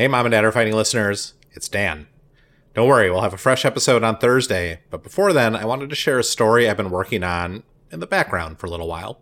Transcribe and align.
Hey, 0.00 0.08
Mom 0.08 0.24
and 0.24 0.32
Dad 0.32 0.46
are 0.46 0.50
fighting 0.50 0.72
listeners. 0.72 1.34
It's 1.52 1.68
Dan. 1.68 2.06
Don't 2.72 2.88
worry, 2.88 3.10
we'll 3.10 3.20
have 3.20 3.34
a 3.34 3.36
fresh 3.36 3.66
episode 3.66 4.02
on 4.02 4.16
Thursday, 4.16 4.80
but 4.88 5.02
before 5.02 5.34
then, 5.34 5.54
I 5.54 5.66
wanted 5.66 5.90
to 5.90 5.94
share 5.94 6.18
a 6.18 6.24
story 6.24 6.66
I've 6.66 6.78
been 6.78 6.90
working 6.90 7.22
on 7.22 7.64
in 7.92 8.00
the 8.00 8.06
background 8.06 8.58
for 8.58 8.66
a 8.66 8.70
little 8.70 8.88
while. 8.88 9.20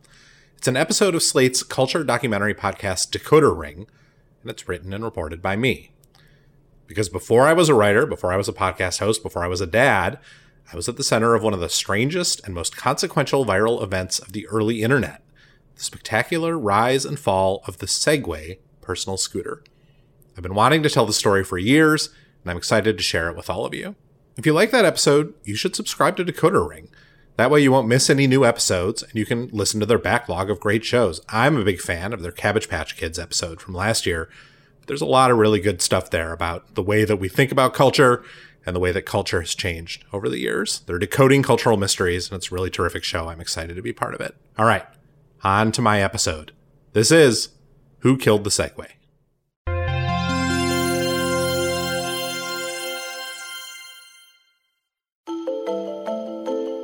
It's 0.57 0.69
an 0.69 0.77
episode 0.77 1.17
of 1.17 1.25
Slate's 1.25 1.65
culture 1.65 2.05
documentary 2.05 2.55
podcast 2.55 3.11
Decoder 3.11 3.59
Ring, 3.59 3.89
and 4.41 4.53
it's 4.53 4.69
written 4.69 4.93
and 4.93 5.03
reported 5.03 5.43
by 5.43 5.57
me. 5.57 5.91
Because 6.87 7.09
before 7.09 7.49
I 7.49 7.55
was 7.55 7.69
a 7.69 7.75
writer, 7.75 8.07
before 8.07 8.33
I 8.33 8.37
was 8.37 8.49
a 8.49 8.53
podcast 8.53 9.01
host, 9.01 9.25
before 9.25 9.43
I 9.43 9.49
was 9.49 9.61
a 9.61 9.67
dad, 9.67 10.21
I 10.73 10.77
was 10.77 10.89
at 10.89 10.97
the 10.97 11.03
center 11.03 11.35
of 11.35 11.43
one 11.43 11.55
of 11.55 11.59
the 11.59 11.69
strangest 11.69 12.41
and 12.45 12.55
most 12.55 12.77
consequential 12.77 13.45
viral 13.45 13.83
events 13.83 14.21
of 14.21 14.31
the 14.31 14.47
early 14.47 14.83
internet 14.83 15.25
the 15.75 15.83
spectacular 15.83 16.57
rise 16.57 17.05
and 17.05 17.19
fall 17.19 17.65
of 17.67 17.79
the 17.79 17.87
Segway 17.87 18.59
personal 18.81 19.17
scooter. 19.17 19.65
I've 20.39 20.43
been 20.43 20.55
wanting 20.55 20.85
to 20.85 20.89
tell 20.89 21.05
the 21.05 21.13
story 21.13 21.43
for 21.43 21.59
years, 21.59 22.11
and 22.45 22.53
I'm 22.53 22.57
excited 22.57 22.97
to 22.97 23.03
share 23.03 23.29
it 23.29 23.37
with 23.37 23.51
all 23.51 23.67
of 23.67 23.75
you. 23.75 23.97
If 24.37 24.47
you 24.47 24.53
like 24.53 24.71
that 24.71 24.85
episode, 24.85 25.35
you 25.43 25.57
should 25.57 25.75
subscribe 25.75 26.17
to 26.17 26.25
Decoder 26.25 26.67
Ring. 26.67 26.91
That 27.35 27.51
way 27.51 27.61
you 27.61 27.73
won't 27.73 27.89
miss 27.89 28.09
any 28.09 28.29
new 28.29 28.45
episodes 28.45 29.03
and 29.03 29.15
you 29.15 29.27
can 29.27 29.49
listen 29.49 29.81
to 29.81 29.87
their 29.87 29.99
backlog 29.99 30.49
of 30.49 30.61
great 30.61 30.85
shows. 30.85 31.21
I'm 31.29 31.57
a 31.57 31.65
big 31.65 31.81
fan 31.81 32.13
of 32.13 32.23
their 32.23 32.31
Cabbage 32.31 32.69
Patch 32.69 32.97
Kids 32.97 33.19
episode 33.19 33.61
from 33.61 33.75
last 33.75 34.07
year. 34.07 34.29
There's 34.87 35.01
a 35.01 35.07
lot 35.07 35.33
of 35.33 35.39
really 35.39 35.59
good 35.59 35.83
stuff 35.83 36.11
there 36.11 36.33
about 36.33 36.77
the 36.77 36.85
way 36.85 37.05
that 37.05 37.17
we 37.17 37.29
think 37.29 37.51
about 37.51 37.75
culture 37.75 38.23
and 38.65 38.77
the 38.77 38.81
way 38.81 38.93
that 38.93 39.03
culture 39.03 39.41
has 39.41 39.57
changed 39.57 40.05
over 40.13 40.29
the 40.29 40.39
years. 40.39 40.83
They're 40.87 41.01
decoding 41.01 41.43
cultural 41.43 41.77
mysteries 41.77 42.31
and 42.31 42.37
it's 42.37 42.53
a 42.53 42.55
really 42.55 42.71
terrific 42.71 43.03
show. 43.03 43.29
I'm 43.29 43.41
excited 43.41 43.75
to 43.75 43.83
be 43.83 43.93
part 43.93 44.15
of 44.15 44.21
it. 44.21 44.37
All 44.57 44.67
right, 44.67 44.87
on 45.43 45.73
to 45.73 45.83
my 45.83 46.01
episode. 46.01 46.53
This 46.93 47.11
is 47.11 47.49
Who 48.01 48.17
Killed 48.17 48.45
the 48.45 48.51
Segway? 48.51 48.98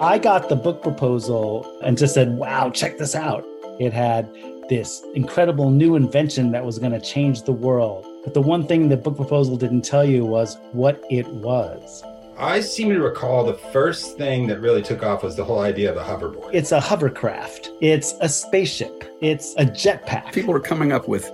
I 0.00 0.18
got 0.18 0.48
the 0.48 0.56
book 0.56 0.82
proposal 0.82 1.64
and 1.82 1.96
just 1.96 2.14
said, 2.14 2.36
wow, 2.36 2.68
check 2.70 2.98
this 2.98 3.14
out. 3.14 3.44
It 3.78 3.92
had 3.92 4.28
this 4.68 5.04
incredible 5.14 5.70
new 5.70 5.94
invention 5.94 6.50
that 6.50 6.64
was 6.64 6.80
going 6.80 6.90
to 6.90 7.00
change 7.00 7.42
the 7.42 7.52
world. 7.52 8.04
But 8.24 8.34
the 8.34 8.40
one 8.40 8.66
thing 8.66 8.88
the 8.88 8.96
book 8.96 9.14
proposal 9.14 9.56
didn't 9.56 9.82
tell 9.82 10.04
you 10.04 10.24
was 10.24 10.58
what 10.72 11.00
it 11.10 11.28
was. 11.28 12.02
I 12.36 12.60
seem 12.60 12.88
to 12.88 13.00
recall 13.00 13.44
the 13.44 13.54
first 13.54 14.18
thing 14.18 14.48
that 14.48 14.60
really 14.60 14.82
took 14.82 15.04
off 15.04 15.22
was 15.22 15.36
the 15.36 15.44
whole 15.44 15.60
idea 15.60 15.92
of 15.92 15.96
a 15.96 16.02
hoverboard. 16.02 16.50
It's 16.52 16.72
a 16.72 16.80
hovercraft, 16.80 17.70
it's 17.80 18.14
a 18.20 18.28
spaceship, 18.28 19.04
it's 19.20 19.54
a 19.58 19.64
jetpack. 19.64 20.32
People 20.32 20.54
are 20.54 20.60
coming 20.60 20.90
up 20.90 21.06
with 21.06 21.30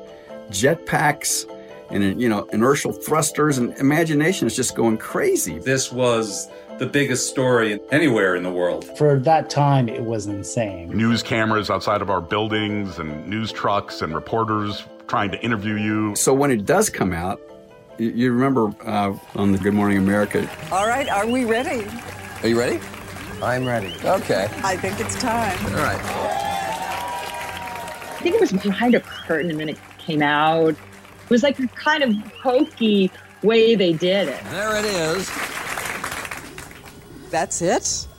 jetpacks 0.51 1.51
and 1.91 2.21
you 2.21 2.29
know 2.29 2.45
inertial 2.53 2.93
thrusters 2.93 3.57
and 3.57 3.73
imagination 3.79 4.47
is 4.47 4.55
just 4.55 4.77
going 4.77 4.99
crazy. 4.99 5.59
This 5.59 5.91
was 5.91 6.49
the 6.81 6.87
biggest 6.87 7.29
story 7.29 7.79
anywhere 7.93 8.35
in 8.35 8.43
the 8.43 8.51
world. 8.51 8.87
For 8.97 9.19
that 9.19 9.51
time, 9.51 9.87
it 9.87 10.03
was 10.03 10.27
insane. 10.27 10.89
News 10.89 11.23
cameras 11.23 11.69
outside 11.69 12.01
of 12.01 12.09
our 12.09 12.23
buildings 12.23 12.99
and 12.99 13.27
news 13.29 13.53
trucks 13.53 14.01
and 14.01 14.15
reporters 14.15 14.83
trying 15.07 15.31
to 15.31 15.39
interview 15.43 15.75
you. 15.75 16.17
So 16.17 16.33
when 16.33 16.51
it 16.51 16.65
does 16.65 16.89
come 16.89 17.13
out, 17.13 17.39
you, 17.99 18.09
you 18.13 18.33
remember 18.33 18.75
uh, 18.87 19.15
on 19.35 19.53
the 19.53 19.59
Good 19.59 19.75
Morning 19.75 19.99
America. 19.99 20.49
All 20.73 20.87
right, 20.87 21.07
are 21.11 21.27
we 21.27 21.45
ready? 21.45 21.87
Are 22.43 22.49
you 22.49 22.59
ready? 22.59 22.81
I'm 23.43 23.67
ready. 23.67 23.95
Okay. 24.03 24.49
I 24.65 24.79
think 24.79 24.99
it's 25.01 25.17
time. 25.17 25.59
All 25.67 25.73
right. 25.73 26.01
I 28.09 28.23
think 28.23 28.37
it 28.37 28.41
was 28.41 28.53
behind 28.53 28.95
a 28.95 29.01
curtain 29.01 29.51
and 29.51 29.61
then 29.61 29.69
it 29.69 29.79
came 29.99 30.23
out. 30.23 30.71
It 30.71 31.31
was 31.31 31.43
like 31.43 31.59
a 31.59 31.69
kind 31.69 32.03
of 32.03 32.15
hokey 32.43 33.11
way 33.43 33.75
they 33.75 33.93
did 33.93 34.29
it. 34.29 34.43
There 34.45 34.79
it 34.79 34.87
is. 34.87 35.31
That's 37.31 37.63
it? 37.63 38.07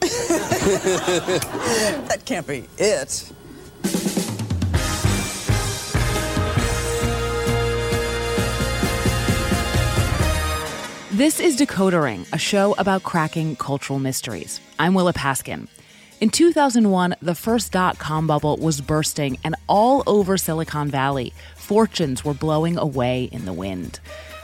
that 2.07 2.21
can't 2.23 2.47
be 2.47 2.65
it. 2.77 3.31
This 11.11 11.41
is 11.41 11.57
Decoder 11.57 12.03
Ring, 12.03 12.25
a 12.31 12.37
show 12.37 12.73
about 12.77 13.03
cracking 13.03 13.57
cultural 13.57 13.99
mysteries. 13.99 14.61
I'm 14.79 14.93
Willa 14.93 15.11
Paskin. 15.11 15.67
In 16.21 16.29
2001, 16.29 17.15
the 17.21 17.35
first 17.35 17.73
dot 17.73 17.99
com 17.99 18.27
bubble 18.27 18.55
was 18.57 18.79
bursting, 18.79 19.37
and 19.43 19.55
all 19.67 20.03
over 20.07 20.37
Silicon 20.37 20.89
Valley, 20.89 21.33
fortunes 21.57 22.23
were 22.23 22.33
blowing 22.33 22.77
away 22.77 23.25
in 23.25 23.43
the 23.43 23.51
wind. 23.51 23.99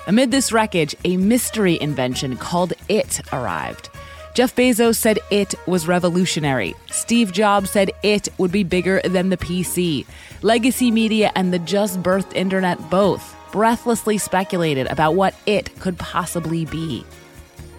Amid 0.07 0.31
this 0.31 0.51
wreckage, 0.51 0.93
a 1.05 1.15
mystery 1.15 1.79
invention 1.79 2.35
called 2.35 2.73
It 2.89 3.21
arrived. 3.31 3.89
Jeff 4.37 4.55
Bezos 4.55 4.97
said 4.97 5.17
it 5.31 5.55
was 5.65 5.87
revolutionary. 5.87 6.75
Steve 6.91 7.31
Jobs 7.31 7.71
said 7.71 7.89
it 8.03 8.29
would 8.37 8.51
be 8.51 8.63
bigger 8.63 9.01
than 9.03 9.29
the 9.29 9.37
PC. 9.37 10.05
Legacy 10.43 10.91
media 10.91 11.31
and 11.35 11.51
the 11.51 11.57
just 11.57 12.03
birthed 12.03 12.35
internet 12.35 12.77
both 12.91 13.35
breathlessly 13.51 14.19
speculated 14.19 14.85
about 14.91 15.15
what 15.15 15.33
it 15.47 15.73
could 15.79 15.97
possibly 15.97 16.65
be. 16.65 17.03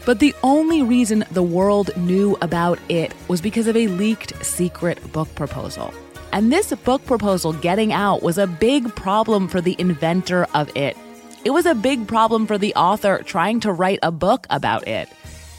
But 0.04 0.18
the 0.18 0.34
only 0.42 0.82
reason 0.82 1.24
the 1.30 1.44
world 1.44 1.96
knew 1.96 2.36
about 2.42 2.80
it 2.88 3.14
was 3.28 3.40
because 3.40 3.68
of 3.68 3.76
a 3.76 3.86
leaked 3.86 4.44
secret 4.44 5.12
book 5.12 5.32
proposal. 5.36 5.94
And 6.32 6.52
this 6.52 6.74
book 6.74 7.06
proposal 7.06 7.52
getting 7.52 7.92
out 7.92 8.24
was 8.24 8.36
a 8.36 8.48
big 8.48 8.92
problem 8.96 9.46
for 9.46 9.60
the 9.60 9.76
inventor 9.78 10.48
of 10.54 10.76
it. 10.76 10.96
It 11.44 11.50
was 11.50 11.66
a 11.66 11.74
big 11.76 12.08
problem 12.08 12.48
for 12.48 12.58
the 12.58 12.74
author 12.74 13.22
trying 13.24 13.60
to 13.60 13.72
write 13.72 14.00
a 14.02 14.10
book 14.10 14.44
about 14.50 14.88
it. 14.88 15.08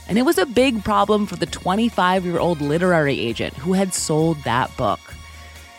And 0.09 0.17
it 0.17 0.23
was 0.23 0.39
a 0.39 0.45
big 0.47 0.83
problem 0.83 1.27
for 1.27 1.35
the 1.35 1.45
25 1.45 2.25
year 2.25 2.39
old 2.39 2.61
literary 2.61 3.19
agent 3.19 3.53
who 3.53 3.73
had 3.73 3.93
sold 3.93 4.37
that 4.43 4.75
book. 4.75 4.99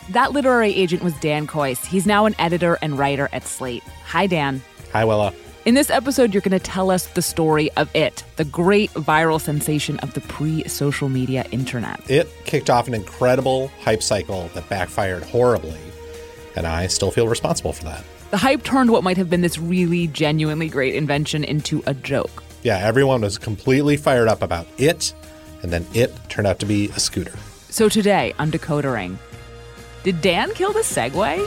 That 0.09 0.31
literary 0.31 0.73
agent 0.73 1.03
was 1.03 1.13
Dan 1.19 1.47
Kois. 1.47 1.85
He's 1.85 2.07
now 2.07 2.25
an 2.25 2.35
editor 2.39 2.77
and 2.81 2.97
writer 2.97 3.27
at 3.33 3.45
Slate. 3.45 3.83
Hi, 4.05 4.27
Dan. 4.27 4.61
Hi, 4.93 5.03
Willa. 5.03 5.33
In 5.65 5.75
this 5.75 5.89
episode, 5.89 6.33
you're 6.33 6.41
going 6.41 6.57
to 6.57 6.59
tell 6.59 6.89
us 6.89 7.07
the 7.07 7.21
story 7.21 7.69
of 7.73 7.93
It, 7.93 8.23
the 8.37 8.45
great 8.45 8.89
viral 8.93 9.39
sensation 9.39 9.99
of 9.99 10.13
the 10.13 10.21
pre 10.21 10.63
social 10.63 11.09
media 11.09 11.45
internet. 11.51 11.99
It 12.09 12.29
kicked 12.45 12.69
off 12.69 12.87
an 12.87 12.93
incredible 12.93 13.67
hype 13.81 14.01
cycle 14.01 14.49
that 14.53 14.67
backfired 14.69 15.23
horribly, 15.23 15.77
and 16.55 16.65
I 16.65 16.87
still 16.87 17.11
feel 17.11 17.27
responsible 17.27 17.73
for 17.73 17.83
that. 17.83 18.03
The 18.31 18.37
hype 18.37 18.63
turned 18.63 18.91
what 18.91 19.03
might 19.03 19.17
have 19.17 19.29
been 19.29 19.41
this 19.41 19.59
really 19.59 20.07
genuinely 20.07 20.69
great 20.69 20.95
invention 20.95 21.43
into 21.43 21.83
a 21.85 21.93
joke. 21.93 22.43
Yeah, 22.63 22.77
everyone 22.77 23.21
was 23.21 23.37
completely 23.37 23.97
fired 23.97 24.27
up 24.27 24.41
about 24.41 24.67
it, 24.77 25.13
and 25.63 25.71
then 25.71 25.85
it 25.93 26.13
turned 26.29 26.47
out 26.47 26.59
to 26.59 26.65
be 26.65 26.89
a 26.89 26.99
scooter. 26.99 27.33
So 27.69 27.89
today 27.89 28.33
on 28.37 28.51
Decoder 28.51 28.93
Ring, 28.93 29.17
did 30.03 30.21
Dan 30.21 30.51
kill 30.53 30.73
the 30.73 30.81
Segway? 30.81 31.39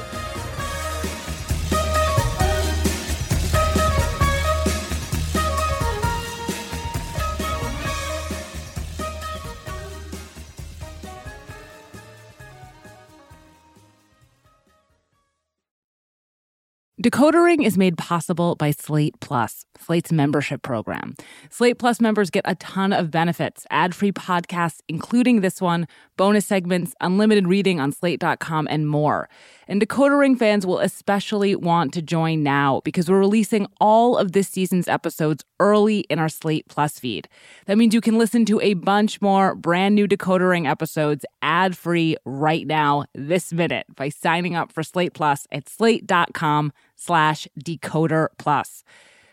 Decoder 17.04 17.44
Ring 17.44 17.65
is 17.65 17.76
made 17.76 17.98
possible 17.98 18.54
by 18.54 18.70
Slate 18.70 19.20
Plus, 19.20 19.66
Slate's 19.78 20.10
membership 20.10 20.62
program. 20.62 21.15
Slate 21.50 21.78
Plus 21.78 22.00
members 22.00 22.31
get 22.31 22.44
a 22.47 22.54
ton 22.54 22.94
of 22.94 23.10
benefits 23.10 23.66
ad 23.70 23.94
free 23.94 24.10
podcasts, 24.10 24.78
including 24.88 25.43
this 25.43 25.60
one, 25.60 25.87
bonus 26.16 26.47
segments, 26.47 26.94
unlimited 27.03 27.47
reading 27.47 27.78
on 27.78 27.93
slate.com, 27.93 28.66
and 28.70 28.88
more. 28.88 29.28
And 29.69 29.80
Decoder 29.80 30.19
Ring 30.19 30.36
fans 30.36 30.66
will 30.66 30.78
especially 30.78 31.56
want 31.56 31.92
to 31.94 32.02
join 32.02 32.42
now 32.42 32.80
because 32.84 33.10
we're 33.10 33.19
releasing 33.19 33.66
all 33.80 34.16
of 34.16 34.32
this 34.32 34.48
season's 34.48 34.88
episodes 34.88 35.44
early 35.61 36.00
in 36.11 36.19
our 36.19 36.28
Slate 36.28 36.69
Plus 36.69 36.99
feed. 36.99 37.28
That 37.66 37.78
means 37.78 37.94
you 37.94 38.00
can 38.00 38.19
listen 38.19 38.44
to 38.46 38.61
a 38.61 38.75
bunch 38.75 39.22
more 39.22 39.55
brand 39.55 39.94
new 39.94 40.06
Decoder 40.06 40.50
Ring 40.50 40.66
episodes 40.66 41.25
ad 41.43 41.76
free 41.76 42.16
right 42.25 42.66
now, 42.66 43.05
this 43.14 43.52
minute, 43.52 43.87
by 43.94 44.08
signing 44.08 44.55
up 44.55 44.72
for 44.72 44.82
Slate 44.82 45.14
Plus 45.14 45.46
at 45.52 45.69
slate.com 45.69 46.72
slash 46.96 47.49
decoder 47.62 48.28
plus. 48.38 48.84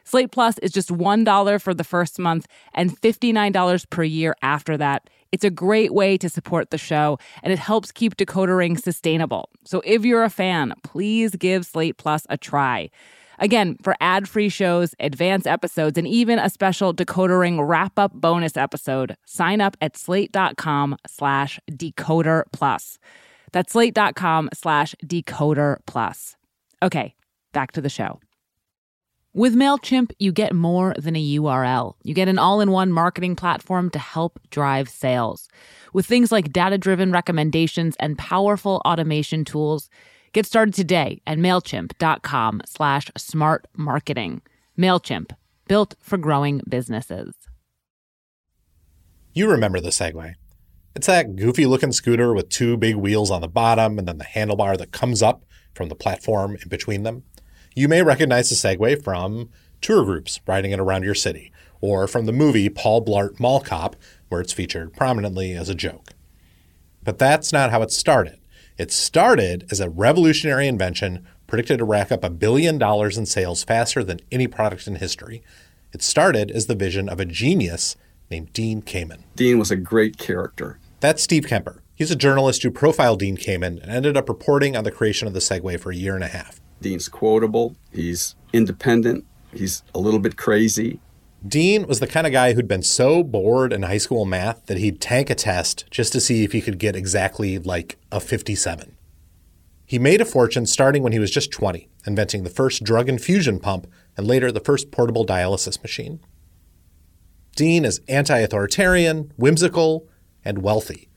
Slate 0.03 0.31
Plus 0.31 0.57
is 0.59 0.71
just 0.71 0.89
$1 0.89 1.61
for 1.61 1.73
the 1.73 1.83
first 1.83 2.19
month 2.19 2.47
and 2.73 2.99
$59 2.99 3.89
per 3.89 4.03
year 4.03 4.35
after 4.41 4.77
that. 4.77 5.09
It's 5.31 5.43
a 5.43 5.49
great 5.49 5.93
way 5.93 6.17
to 6.17 6.29
support 6.29 6.69
the 6.69 6.77
show 6.77 7.17
and 7.43 7.53
it 7.53 7.59
helps 7.59 7.91
keep 7.91 8.17
Decoder 8.17 8.57
Ring 8.57 8.77
sustainable. 8.77 9.49
So 9.63 9.81
if 9.85 10.05
you're 10.05 10.23
a 10.23 10.29
fan, 10.29 10.73
please 10.83 11.35
give 11.35 11.65
Slate 11.65 11.97
Plus 11.97 12.25
a 12.29 12.37
try. 12.37 12.89
Again, 13.39 13.75
for 13.81 13.95
ad-free 13.99 14.49
shows, 14.49 14.93
advanced 14.99 15.47
episodes, 15.47 15.97
and 15.97 16.07
even 16.07 16.37
a 16.37 16.49
special 16.49 16.93
Decoder 16.93 17.39
Ring 17.39 17.59
wrap-up 17.59 18.13
bonus 18.13 18.55
episode, 18.55 19.17
sign 19.25 19.61
up 19.61 19.75
at 19.81 19.97
slate.com 19.97 20.95
slash 21.07 21.59
decoder 21.71 22.43
plus. 22.53 22.99
That's 23.51 23.73
slate.com 23.73 24.49
slash 24.53 24.95
decoder 25.03 25.77
plus. 25.87 26.37
Okay, 26.83 27.15
back 27.51 27.71
to 27.71 27.81
the 27.81 27.89
show. 27.89 28.19
With 29.33 29.55
MailChimp, 29.55 30.11
you 30.19 30.33
get 30.33 30.53
more 30.53 30.93
than 30.97 31.15
a 31.15 31.37
URL. 31.37 31.93
You 32.03 32.13
get 32.13 32.27
an 32.27 32.37
all 32.37 32.59
in 32.59 32.69
one 32.69 32.91
marketing 32.91 33.37
platform 33.37 33.89
to 33.91 33.99
help 33.99 34.41
drive 34.49 34.89
sales. 34.89 35.47
With 35.93 36.05
things 36.05 36.33
like 36.33 36.51
data 36.51 36.77
driven 36.77 37.13
recommendations 37.13 37.95
and 38.01 38.17
powerful 38.17 38.81
automation 38.83 39.45
tools, 39.45 39.89
get 40.33 40.45
started 40.45 40.73
today 40.73 41.21
at 41.25 41.37
MailChimp.com 41.37 42.63
slash 42.65 43.09
smart 43.15 43.67
marketing. 43.73 44.41
MailChimp, 44.77 45.31
built 45.65 45.95
for 46.01 46.17
growing 46.17 46.59
businesses. 46.67 47.33
You 49.31 49.49
remember 49.49 49.79
the 49.79 49.91
Segway. 49.91 50.33
It's 50.93 51.07
that 51.07 51.37
goofy 51.37 51.65
looking 51.65 51.93
scooter 51.93 52.33
with 52.33 52.49
two 52.49 52.75
big 52.75 52.97
wheels 52.97 53.31
on 53.31 53.39
the 53.39 53.47
bottom 53.47 53.97
and 53.97 54.05
then 54.05 54.17
the 54.17 54.25
handlebar 54.25 54.77
that 54.77 54.91
comes 54.91 55.23
up 55.23 55.45
from 55.73 55.87
the 55.87 55.95
platform 55.95 56.57
in 56.61 56.67
between 56.67 57.03
them. 57.03 57.23
You 57.73 57.87
may 57.87 58.03
recognize 58.03 58.49
the 58.49 58.55
Segway 58.55 59.01
from 59.01 59.49
tour 59.79 60.03
groups 60.03 60.41
riding 60.45 60.71
it 60.71 60.79
around 60.79 61.03
your 61.03 61.15
city, 61.15 61.53
or 61.79 62.05
from 62.05 62.25
the 62.25 62.33
movie 62.33 62.67
Paul 62.67 63.03
Blart 63.03 63.39
Mall 63.39 63.61
Cop, 63.61 63.95
where 64.27 64.41
it's 64.41 64.51
featured 64.51 64.93
prominently 64.93 65.53
as 65.53 65.69
a 65.69 65.75
joke. 65.75 66.09
But 67.01 67.17
that's 67.17 67.53
not 67.53 67.71
how 67.71 67.81
it 67.81 67.91
started. 67.91 68.39
It 68.77 68.91
started 68.91 69.65
as 69.71 69.79
a 69.79 69.89
revolutionary 69.89 70.67
invention 70.67 71.25
predicted 71.47 71.79
to 71.79 71.85
rack 71.85 72.11
up 72.11 72.23
a 72.23 72.29
billion 72.29 72.77
dollars 72.77 73.17
in 73.17 73.25
sales 73.25 73.63
faster 73.63 74.03
than 74.03 74.19
any 74.31 74.47
product 74.47 74.87
in 74.87 74.95
history. 74.95 75.41
It 75.93 76.01
started 76.01 76.51
as 76.51 76.67
the 76.67 76.75
vision 76.75 77.07
of 77.07 77.19
a 77.19 77.25
genius 77.25 77.95
named 78.29 78.53
Dean 78.53 78.81
Kamen. 78.81 79.23
Dean 79.35 79.59
was 79.59 79.71
a 79.71 79.75
great 79.75 80.17
character. 80.17 80.79
That's 80.99 81.23
Steve 81.23 81.47
Kemper. 81.47 81.81
He's 81.95 82.11
a 82.11 82.15
journalist 82.15 82.63
who 82.63 82.71
profiled 82.71 83.19
Dean 83.19 83.37
Kamen 83.37 83.81
and 83.81 83.91
ended 83.91 84.15
up 84.15 84.29
reporting 84.29 84.75
on 84.75 84.83
the 84.83 84.91
creation 84.91 85.27
of 85.27 85.33
the 85.33 85.39
Segway 85.39 85.79
for 85.79 85.91
a 85.91 85.95
year 85.95 86.15
and 86.15 86.23
a 86.23 86.27
half. 86.27 86.60
Dean's 86.81 87.07
quotable, 87.07 87.75
he's 87.91 88.35
independent, 88.51 89.25
he's 89.53 89.83
a 89.93 89.99
little 89.99 90.19
bit 90.19 90.35
crazy. 90.35 90.99
Dean 91.47 91.87
was 91.87 91.99
the 91.99 92.07
kind 92.07 92.27
of 92.27 92.33
guy 92.33 92.53
who'd 92.53 92.67
been 92.67 92.83
so 92.83 93.23
bored 93.23 93.73
in 93.73 93.83
high 93.83 93.97
school 93.97 94.25
math 94.25 94.65
that 94.67 94.77
he'd 94.77 95.01
tank 95.01 95.29
a 95.29 95.35
test 95.35 95.85
just 95.89 96.13
to 96.13 96.21
see 96.21 96.43
if 96.43 96.51
he 96.51 96.61
could 96.61 96.77
get 96.77 96.95
exactly 96.95 97.57
like 97.57 97.97
a 98.11 98.19
57. 98.19 98.95
He 99.85 99.99
made 99.99 100.21
a 100.21 100.25
fortune 100.25 100.65
starting 100.65 101.03
when 101.03 101.13
he 101.13 101.19
was 101.19 101.31
just 101.31 101.51
20, 101.51 101.89
inventing 102.05 102.43
the 102.43 102.49
first 102.49 102.83
drug 102.83 103.09
infusion 103.09 103.59
pump 103.59 103.87
and 104.15 104.27
later 104.27 104.51
the 104.51 104.59
first 104.59 104.91
portable 104.91 105.25
dialysis 105.25 105.81
machine. 105.81 106.19
Dean 107.55 107.85
is 107.85 108.01
anti 108.07 108.39
authoritarian, 108.39 109.33
whimsical, 109.35 110.07
and 110.45 110.61
wealthy. 110.61 111.09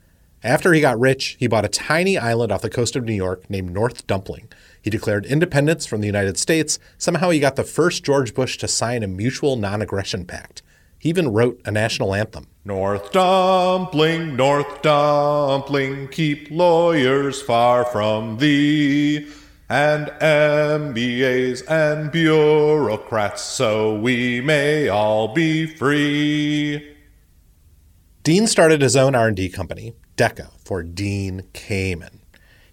After 0.43 0.73
he 0.73 0.81
got 0.81 0.99
rich, 0.99 1.37
he 1.39 1.47
bought 1.47 1.65
a 1.65 1.69
tiny 1.69 2.19
island 2.19 2.51
off 2.51 2.63
the 2.63 2.71
coast 2.71 2.97
of 2.97 3.05
New 3.05 3.15
York 3.15 3.49
named 3.49 3.71
North 3.71 4.07
Dumpling. 4.07 4.49
He 4.85 4.91
declared 4.91 5.25
independence 5.25 5.87
from 5.87 6.03
the 6.03 6.07
United 6.07 6.37
States. 6.37 6.79
Somehow 6.99 7.31
he 7.31 7.41
got 7.41 7.57
the 7.57 7.65
first 7.65 8.05
George 8.05 8.35
Bush 8.35 8.59
to 8.59 8.69
sign 8.69 9.03
a 9.03 9.07
mutual 9.07 9.57
non 9.57 9.81
aggression 9.81 10.27
pact. 10.27 10.61
He 10.99 11.09
even 11.09 11.33
wrote 11.33 11.59
a 11.65 11.71
national 11.71 12.15
anthem. 12.15 12.49
North 12.67 13.11
Dumpling, 13.11 14.37
North 14.37 14.83
Dumpling, 14.83 16.09
keep 16.09 16.51
lawyers 16.51 17.41
far 17.41 17.87
from 17.87 18.37
thee, 18.37 19.27
and 19.71 20.09
MBAs 20.21 21.63
and 21.67 22.13
bureaucrats, 22.13 23.41
so 23.41 23.99
we 23.99 24.43
may 24.43 24.89
all 24.91 25.33
be 25.33 25.65
free. 25.65 26.95
Dean 28.23 28.47
started 28.47 28.83
his 28.83 28.97
own 28.97 29.15
R&D 29.15 29.49
company, 29.49 29.95
DEKA, 30.19 30.51
for 30.63 30.83
Dean 30.83 31.45
Kamen. 31.55 32.19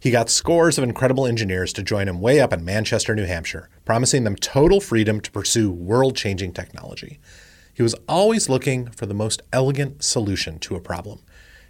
He 0.01 0.09
got 0.09 0.31
scores 0.31 0.79
of 0.79 0.83
incredible 0.83 1.27
engineers 1.27 1.71
to 1.73 1.83
join 1.83 2.07
him 2.07 2.21
way 2.21 2.39
up 2.39 2.51
in 2.51 2.65
Manchester, 2.65 3.13
New 3.13 3.25
Hampshire, 3.25 3.69
promising 3.85 4.23
them 4.23 4.35
total 4.35 4.81
freedom 4.81 5.21
to 5.21 5.31
pursue 5.31 5.71
world-changing 5.71 6.53
technology. 6.53 7.19
He 7.71 7.83
was 7.83 7.93
always 8.09 8.49
looking 8.49 8.87
for 8.87 9.05
the 9.05 9.13
most 9.13 9.43
elegant 9.53 10.03
solution 10.03 10.57
to 10.57 10.75
a 10.75 10.81
problem, 10.81 11.19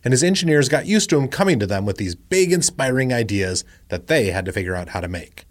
and 0.02 0.14
his 0.14 0.24
engineers 0.24 0.70
got 0.70 0.86
used 0.86 1.10
to 1.10 1.18
him 1.18 1.28
coming 1.28 1.60
to 1.60 1.68
them 1.68 1.86
with 1.86 1.98
these 1.98 2.16
big, 2.16 2.54
inspiring 2.54 3.12
ideas 3.12 3.66
that 3.90 4.08
they 4.08 4.28
had 4.28 4.46
to 4.46 4.54
figure 4.54 4.78
out 4.78 4.90
how 4.90 5.02
to 5.02 5.10
make. 5.10 5.44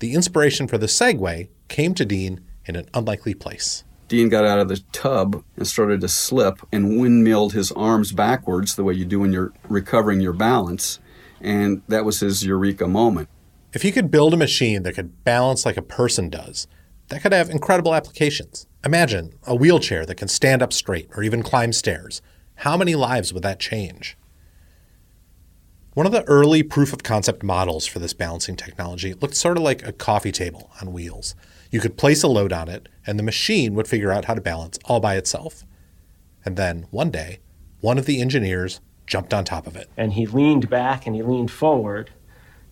The 0.00 0.12
inspiration 0.12 0.68
for 0.68 0.76
the 0.76 0.88
Segway 0.88 1.48
came 1.68 1.94
to 1.94 2.04
Dean 2.04 2.44
in 2.66 2.76
an 2.76 2.90
unlikely 2.92 3.32
place. 3.32 3.84
Dean 4.08 4.28
got 4.28 4.44
out 4.44 4.58
of 4.58 4.68
the 4.68 4.82
tub 4.92 5.42
and 5.56 5.66
started 5.66 6.02
to 6.02 6.08
slip 6.08 6.60
and 6.70 7.00
windmilled 7.00 7.54
his 7.54 7.72
arms 7.72 8.12
backwards 8.12 8.74
the 8.74 8.84
way 8.84 8.92
you 8.92 9.06
do 9.06 9.20
when 9.20 9.32
you're 9.32 9.54
recovering 9.70 10.20
your 10.20 10.34
balance. 10.34 10.98
And 11.40 11.82
that 11.88 12.04
was 12.04 12.20
his 12.20 12.44
eureka 12.44 12.88
moment. 12.88 13.28
If 13.72 13.82
he 13.82 13.92
could 13.92 14.10
build 14.10 14.34
a 14.34 14.38
machine 14.38 14.82
that 14.82 14.94
could 14.94 15.24
balance 15.24 15.66
like 15.66 15.76
a 15.76 15.82
person 15.82 16.30
does, 16.30 16.66
that 17.08 17.22
could 17.22 17.32
have 17.32 17.50
incredible 17.50 17.94
applications. 17.94 18.66
Imagine 18.84 19.34
a 19.46 19.54
wheelchair 19.54 20.06
that 20.06 20.16
can 20.16 20.28
stand 20.28 20.62
up 20.62 20.72
straight 20.72 21.08
or 21.14 21.22
even 21.22 21.42
climb 21.42 21.72
stairs. 21.72 22.22
How 22.56 22.76
many 22.76 22.94
lives 22.94 23.32
would 23.32 23.42
that 23.42 23.60
change? 23.60 24.16
One 25.94 26.06
of 26.06 26.12
the 26.12 26.24
early 26.24 26.62
proof 26.62 26.92
of 26.92 27.02
concept 27.02 27.42
models 27.42 27.86
for 27.86 27.98
this 27.98 28.12
balancing 28.12 28.56
technology 28.56 29.14
looked 29.14 29.36
sort 29.36 29.56
of 29.56 29.64
like 29.64 29.84
a 29.86 29.92
coffee 29.92 30.32
table 30.32 30.70
on 30.80 30.92
wheels. 30.92 31.34
You 31.70 31.80
could 31.80 31.96
place 31.96 32.22
a 32.22 32.28
load 32.28 32.52
on 32.52 32.68
it, 32.68 32.88
and 33.06 33.18
the 33.18 33.24
machine 33.24 33.74
would 33.74 33.88
figure 33.88 34.12
out 34.12 34.26
how 34.26 34.34
to 34.34 34.40
balance 34.40 34.78
all 34.84 35.00
by 35.00 35.16
itself. 35.16 35.64
And 36.44 36.56
then, 36.56 36.86
one 36.90 37.10
day, 37.10 37.40
one 37.80 37.98
of 37.98 38.06
the 38.06 38.20
engineers 38.20 38.80
jumped 39.08 39.34
on 39.34 39.44
top 39.44 39.66
of 39.66 39.74
it. 39.74 39.90
And 39.96 40.12
he 40.12 40.26
leaned 40.26 40.70
back 40.70 41.06
and 41.06 41.16
he 41.16 41.22
leaned 41.22 41.50
forward, 41.50 42.10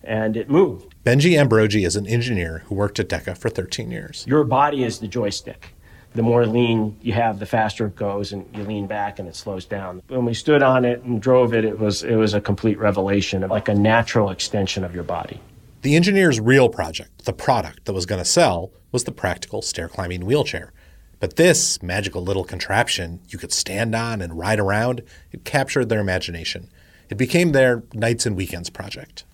and 0.03 0.37
it 0.37 0.49
moved. 0.49 0.95
Benji 1.03 1.37
Ambrogi 1.37 1.83
is 1.83 1.95
an 1.95 2.07
engineer 2.07 2.63
who 2.67 2.75
worked 2.75 2.99
at 2.99 3.09
DEKA 3.09 3.37
for 3.37 3.49
13 3.49 3.91
years. 3.91 4.23
Your 4.27 4.43
body 4.45 4.83
is 4.83 4.99
the 4.99 5.07
joystick. 5.07 5.73
The 6.13 6.23
more 6.23 6.45
lean 6.45 6.97
you 7.01 7.13
have, 7.13 7.39
the 7.39 7.45
faster 7.45 7.87
it 7.87 7.95
goes, 7.95 8.31
and 8.31 8.47
you 8.55 8.63
lean 8.63 8.87
back 8.87 9.19
and 9.19 9.27
it 9.27 9.35
slows 9.35 9.65
down. 9.65 10.01
When 10.07 10.25
we 10.25 10.33
stood 10.33 10.63
on 10.63 10.85
it 10.85 11.03
and 11.03 11.21
drove 11.21 11.53
it, 11.53 11.65
it 11.65 11.77
was, 11.77 12.03
it 12.03 12.15
was 12.15 12.33
a 12.33 12.41
complete 12.41 12.79
revelation 12.79 13.43
of 13.43 13.51
like 13.51 13.67
a 13.67 13.75
natural 13.75 14.29
extension 14.29 14.83
of 14.83 14.95
your 14.95 15.03
body. 15.03 15.39
The 15.81 15.95
engineer's 15.95 16.39
real 16.39 16.69
project, 16.69 17.25
the 17.25 17.33
product 17.33 17.85
that 17.85 17.93
was 17.93 18.05
going 18.05 18.19
to 18.19 18.25
sell, 18.25 18.71
was 18.91 19.03
the 19.03 19.11
practical 19.11 19.61
stair 19.61 19.87
climbing 19.87 20.25
wheelchair. 20.25 20.73
But 21.19 21.35
this 21.35 21.81
magical 21.81 22.21
little 22.21 22.43
contraption 22.43 23.21
you 23.27 23.39
could 23.39 23.51
stand 23.51 23.95
on 23.95 24.21
and 24.21 24.37
ride 24.37 24.59
around, 24.59 25.01
it 25.31 25.45
captured 25.45 25.89
their 25.89 25.99
imagination. 25.99 26.69
It 27.09 27.17
became 27.17 27.51
their 27.51 27.83
nights 27.93 28.25
and 28.25 28.35
weekends 28.35 28.69
project. 28.69 29.25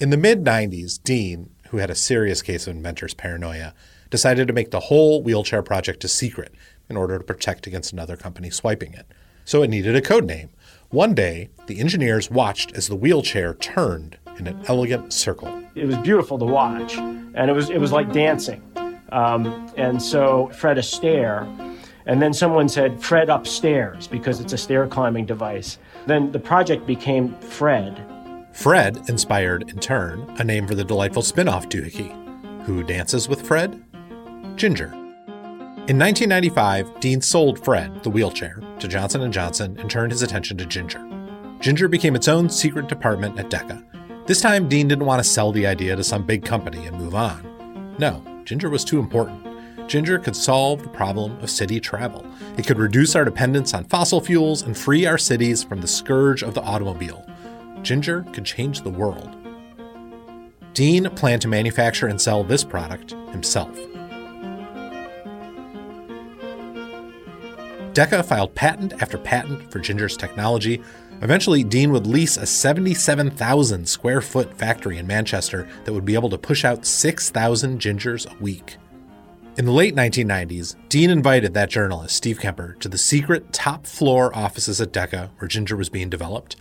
In 0.00 0.10
the 0.10 0.16
mid 0.16 0.44
90s, 0.44 1.02
Dean, 1.02 1.50
who 1.70 1.78
had 1.78 1.90
a 1.90 1.94
serious 1.94 2.42
case 2.42 2.66
of 2.66 2.76
inventor's 2.76 3.14
paranoia, 3.14 3.74
decided 4.10 4.46
to 4.48 4.54
make 4.54 4.70
the 4.70 4.80
whole 4.80 5.22
wheelchair 5.22 5.62
project 5.62 6.04
a 6.04 6.08
secret 6.08 6.54
in 6.88 6.96
order 6.96 7.18
to 7.18 7.24
protect 7.24 7.66
against 7.66 7.92
another 7.92 8.16
company 8.16 8.50
swiping 8.50 8.94
it. 8.94 9.06
So 9.44 9.62
it 9.62 9.68
needed 9.68 9.94
a 9.94 10.00
code 10.00 10.24
name. 10.24 10.50
One 10.90 11.14
day, 11.14 11.50
the 11.66 11.80
engineers 11.80 12.30
watched 12.30 12.72
as 12.72 12.88
the 12.88 12.96
wheelchair 12.96 13.54
turned 13.54 14.16
in 14.38 14.46
an 14.46 14.60
elegant 14.68 15.12
circle. 15.12 15.62
It 15.74 15.86
was 15.86 15.98
beautiful 15.98 16.38
to 16.38 16.46
watch, 16.46 16.96
and 16.96 17.50
it 17.50 17.52
was 17.52 17.68
it 17.68 17.78
was 17.78 17.92
like 17.92 18.12
dancing. 18.12 18.62
Um, 19.10 19.70
and 19.76 20.02
so 20.02 20.48
Fred 20.54 20.76
Astaire, 20.76 21.46
and 22.06 22.22
then 22.22 22.32
someone 22.32 22.68
said 22.68 23.02
Fred 23.02 23.28
upstairs 23.28 24.06
because 24.06 24.40
it's 24.40 24.52
a 24.52 24.58
stair 24.58 24.86
climbing 24.86 25.26
device. 25.26 25.78
Then 26.06 26.32
the 26.32 26.38
project 26.38 26.86
became 26.86 27.34
Fred. 27.40 28.04
Fred 28.52 29.08
inspired, 29.08 29.68
in 29.70 29.78
turn, 29.78 30.20
a 30.38 30.44
name 30.44 30.66
for 30.66 30.74
the 30.74 30.84
delightful 30.84 31.22
spin-off 31.22 31.68
doohickey. 31.68 32.14
Who 32.64 32.82
dances 32.82 33.28
with 33.28 33.46
Fred? 33.46 33.84
Ginger. 34.56 34.92
In 35.88 35.98
1995, 35.98 37.00
Dean 37.00 37.20
sold 37.20 37.64
Fred, 37.64 38.02
the 38.02 38.10
wheelchair, 38.10 38.60
to 38.78 38.88
Johnson 38.88 39.30
& 39.32 39.32
Johnson 39.32 39.78
and 39.78 39.90
turned 39.90 40.12
his 40.12 40.22
attention 40.22 40.58
to 40.58 40.66
Ginger. 40.66 41.02
Ginger 41.60 41.88
became 41.88 42.14
its 42.14 42.28
own 42.28 42.50
secret 42.50 42.88
department 42.88 43.38
at 43.38 43.48
DEKA. 43.48 44.26
This 44.26 44.40
time, 44.40 44.68
Dean 44.68 44.88
didn't 44.88 45.06
want 45.06 45.22
to 45.22 45.28
sell 45.28 45.52
the 45.52 45.66
idea 45.66 45.96
to 45.96 46.04
some 46.04 46.26
big 46.26 46.44
company 46.44 46.86
and 46.86 46.98
move 46.98 47.14
on. 47.14 47.96
No, 47.98 48.22
Ginger 48.48 48.70
was 48.70 48.82
too 48.82 48.98
important. 48.98 49.46
Ginger 49.90 50.18
could 50.18 50.34
solve 50.34 50.82
the 50.82 50.88
problem 50.88 51.38
of 51.42 51.50
city 51.50 51.78
travel. 51.78 52.24
It 52.56 52.66
could 52.66 52.78
reduce 52.78 53.14
our 53.14 53.26
dependence 53.26 53.74
on 53.74 53.84
fossil 53.84 54.22
fuels 54.22 54.62
and 54.62 54.74
free 54.74 55.04
our 55.04 55.18
cities 55.18 55.62
from 55.62 55.82
the 55.82 55.86
scourge 55.86 56.42
of 56.42 56.54
the 56.54 56.62
automobile. 56.62 57.26
Ginger 57.82 58.22
could 58.32 58.46
change 58.46 58.80
the 58.80 58.88
world. 58.88 59.36
Dean 60.72 61.10
planned 61.10 61.42
to 61.42 61.48
manufacture 61.48 62.06
and 62.06 62.18
sell 62.18 62.42
this 62.42 62.64
product 62.64 63.10
himself. 63.32 63.76
DEKA 67.92 68.24
filed 68.24 68.54
patent 68.54 68.94
after 69.02 69.18
patent 69.18 69.70
for 69.70 69.78
Ginger's 69.78 70.16
technology. 70.16 70.82
Eventually, 71.20 71.64
Dean 71.64 71.90
would 71.90 72.06
lease 72.06 72.36
a 72.36 72.46
77,000 72.46 73.88
square 73.88 74.20
foot 74.20 74.56
factory 74.56 74.98
in 74.98 75.06
Manchester 75.06 75.68
that 75.84 75.92
would 75.92 76.04
be 76.04 76.14
able 76.14 76.30
to 76.30 76.38
push 76.38 76.64
out 76.64 76.86
6,000 76.86 77.80
Gingers 77.80 78.32
a 78.32 78.42
week. 78.42 78.76
In 79.56 79.64
the 79.64 79.72
late 79.72 79.96
1990s, 79.96 80.76
Dean 80.88 81.10
invited 81.10 81.54
that 81.54 81.70
journalist, 81.70 82.14
Steve 82.14 82.38
Kemper, 82.38 82.76
to 82.78 82.88
the 82.88 82.96
secret 82.96 83.52
top 83.52 83.86
floor 83.86 84.34
offices 84.36 84.80
at 84.80 84.92
DEKA 84.92 85.30
where 85.38 85.48
Ginger 85.48 85.76
was 85.76 85.88
being 85.88 86.08
developed. 86.08 86.54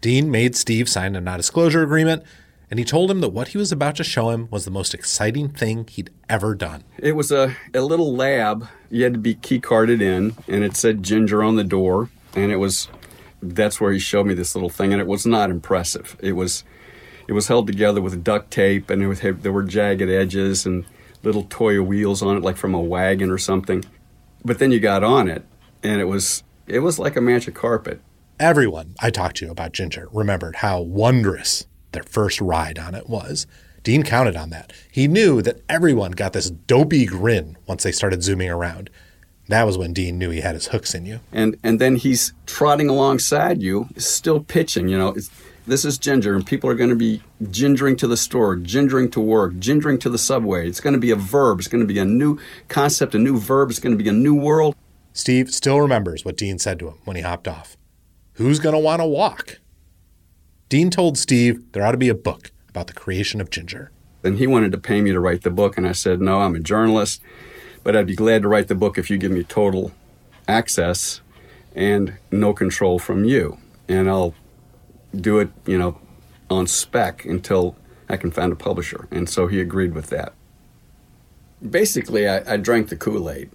Dean 0.00 0.28
made 0.28 0.56
Steve 0.56 0.88
sign 0.88 1.14
a 1.14 1.20
non 1.20 1.36
disclosure 1.36 1.84
agreement, 1.84 2.24
and 2.68 2.80
he 2.80 2.84
told 2.84 3.08
him 3.08 3.20
that 3.20 3.28
what 3.28 3.48
he 3.48 3.58
was 3.58 3.70
about 3.70 3.94
to 3.94 4.02
show 4.02 4.30
him 4.30 4.48
was 4.50 4.64
the 4.64 4.72
most 4.72 4.92
exciting 4.92 5.48
thing 5.48 5.86
he'd 5.86 6.10
ever 6.28 6.56
done. 6.56 6.82
It 6.98 7.12
was 7.12 7.30
a, 7.30 7.54
a 7.72 7.82
little 7.82 8.12
lab. 8.12 8.66
You 8.90 9.04
had 9.04 9.12
to 9.12 9.20
be 9.20 9.34
key 9.36 9.60
carded 9.60 10.02
in, 10.02 10.34
and 10.48 10.64
it 10.64 10.76
said 10.76 11.04
Ginger 11.04 11.44
on 11.44 11.54
the 11.54 11.62
door. 11.62 12.10
And 12.34 12.50
it 12.50 12.56
was 12.56 12.88
that's 13.42 13.80
where 13.80 13.92
he 13.92 13.98
showed 13.98 14.26
me 14.26 14.34
this 14.34 14.54
little 14.54 14.70
thing, 14.70 14.92
and 14.92 15.00
it 15.00 15.06
was 15.06 15.26
not 15.26 15.50
impressive. 15.50 16.16
It 16.20 16.32
was 16.32 16.64
it 17.28 17.32
was 17.32 17.48
held 17.48 17.66
together 17.66 18.00
with 18.00 18.24
duct 18.24 18.50
tape, 18.50 18.90
and 18.90 19.06
was, 19.08 19.20
there 19.20 19.52
were 19.52 19.62
jagged 19.62 20.08
edges 20.08 20.66
and 20.66 20.84
little 21.22 21.44
toy 21.44 21.80
wheels 21.82 22.22
on 22.22 22.36
it, 22.36 22.42
like 22.42 22.56
from 22.56 22.74
a 22.74 22.80
wagon 22.80 23.30
or 23.30 23.38
something. 23.38 23.84
But 24.44 24.58
then 24.58 24.72
you 24.72 24.80
got 24.80 25.04
on 25.04 25.28
it, 25.28 25.44
and 25.82 26.00
it 26.00 26.06
was 26.06 26.42
it 26.66 26.80
was 26.80 26.98
like 26.98 27.16
a 27.16 27.20
magic 27.20 27.54
carpet. 27.54 28.00
Everyone 28.38 28.94
I 29.00 29.10
talked 29.10 29.36
to 29.38 29.50
about 29.50 29.72
Ginger 29.72 30.08
remembered 30.12 30.56
how 30.56 30.80
wondrous 30.80 31.66
their 31.92 32.02
first 32.02 32.40
ride 32.40 32.78
on 32.78 32.94
it 32.94 33.08
was. 33.08 33.46
Dean 33.82 34.04
counted 34.04 34.36
on 34.36 34.50
that. 34.50 34.72
He 34.90 35.08
knew 35.08 35.42
that 35.42 35.60
everyone 35.68 36.12
got 36.12 36.32
this 36.32 36.50
dopey 36.50 37.04
grin 37.04 37.56
once 37.66 37.82
they 37.82 37.92
started 37.92 38.22
zooming 38.22 38.48
around. 38.48 38.90
That 39.52 39.66
was 39.66 39.76
when 39.76 39.92
Dean 39.92 40.16
knew 40.16 40.30
he 40.30 40.40
had 40.40 40.54
his 40.54 40.68
hooks 40.68 40.94
in 40.94 41.04
you. 41.04 41.20
And 41.30 41.58
and 41.62 41.78
then 41.78 41.96
he's 41.96 42.32
trotting 42.46 42.88
alongside 42.88 43.60
you, 43.60 43.88
still 43.98 44.40
pitching. 44.40 44.88
You 44.88 44.96
know, 44.96 45.14
this 45.66 45.84
is 45.84 45.98
Ginger, 45.98 46.34
and 46.34 46.46
people 46.46 46.70
are 46.70 46.74
going 46.74 46.88
to 46.88 46.96
be 46.96 47.20
gingering 47.42 47.98
to 47.98 48.06
the 48.06 48.16
store, 48.16 48.56
gingering 48.56 49.12
to 49.12 49.20
work, 49.20 49.52
gingering 49.54 50.00
to 50.00 50.08
the 50.08 50.16
subway. 50.16 50.66
It's 50.66 50.80
going 50.80 50.94
to 50.94 50.98
be 50.98 51.10
a 51.10 51.16
verb. 51.16 51.58
It's 51.58 51.68
going 51.68 51.86
to 51.86 51.86
be 51.86 51.98
a 51.98 52.04
new 52.06 52.38
concept, 52.68 53.14
a 53.14 53.18
new 53.18 53.38
verb. 53.38 53.68
It's 53.68 53.78
going 53.78 53.96
to 53.96 54.02
be 54.02 54.08
a 54.08 54.12
new 54.14 54.34
world. 54.34 54.74
Steve 55.12 55.50
still 55.50 55.82
remembers 55.82 56.24
what 56.24 56.38
Dean 56.38 56.58
said 56.58 56.78
to 56.78 56.88
him 56.88 56.94
when 57.04 57.16
he 57.16 57.22
hopped 57.22 57.46
off. 57.46 57.76
Who's 58.36 58.58
going 58.58 58.74
to 58.74 58.78
want 58.78 59.02
to 59.02 59.06
walk? 59.06 59.58
Dean 60.70 60.88
told 60.88 61.18
Steve 61.18 61.62
there 61.72 61.84
ought 61.84 61.92
to 61.92 61.98
be 61.98 62.08
a 62.08 62.14
book 62.14 62.50
about 62.70 62.86
the 62.86 62.94
creation 62.94 63.38
of 63.38 63.50
Ginger. 63.50 63.90
And 64.24 64.38
he 64.38 64.46
wanted 64.46 64.72
to 64.72 64.78
pay 64.78 65.02
me 65.02 65.12
to 65.12 65.20
write 65.20 65.42
the 65.42 65.50
book, 65.50 65.76
and 65.76 65.86
I 65.86 65.92
said, 65.92 66.22
No, 66.22 66.40
I'm 66.40 66.54
a 66.54 66.60
journalist, 66.60 67.20
but 67.84 67.96
I'd 67.96 68.06
be 68.06 68.14
glad 68.14 68.42
to 68.42 68.48
write 68.48 68.68
the 68.68 68.74
book 68.74 68.98
if 68.98 69.10
you 69.10 69.18
give 69.18 69.32
me 69.32 69.42
total 69.42 69.92
access 70.48 71.20
and 71.74 72.14
no 72.30 72.52
control 72.52 72.98
from 72.98 73.24
you. 73.24 73.58
And 73.88 74.08
I'll 74.08 74.34
do 75.14 75.38
it, 75.38 75.50
you 75.66 75.78
know, 75.78 75.98
on 76.50 76.66
spec 76.66 77.24
until 77.24 77.76
I 78.08 78.16
can 78.16 78.30
find 78.30 78.52
a 78.52 78.56
publisher. 78.56 79.08
And 79.10 79.28
so 79.28 79.46
he 79.46 79.60
agreed 79.60 79.94
with 79.94 80.08
that. 80.08 80.32
Basically, 81.68 82.28
I, 82.28 82.54
I 82.54 82.56
drank 82.56 82.88
the 82.88 82.96
Kool 82.96 83.30
Aid. 83.30 83.50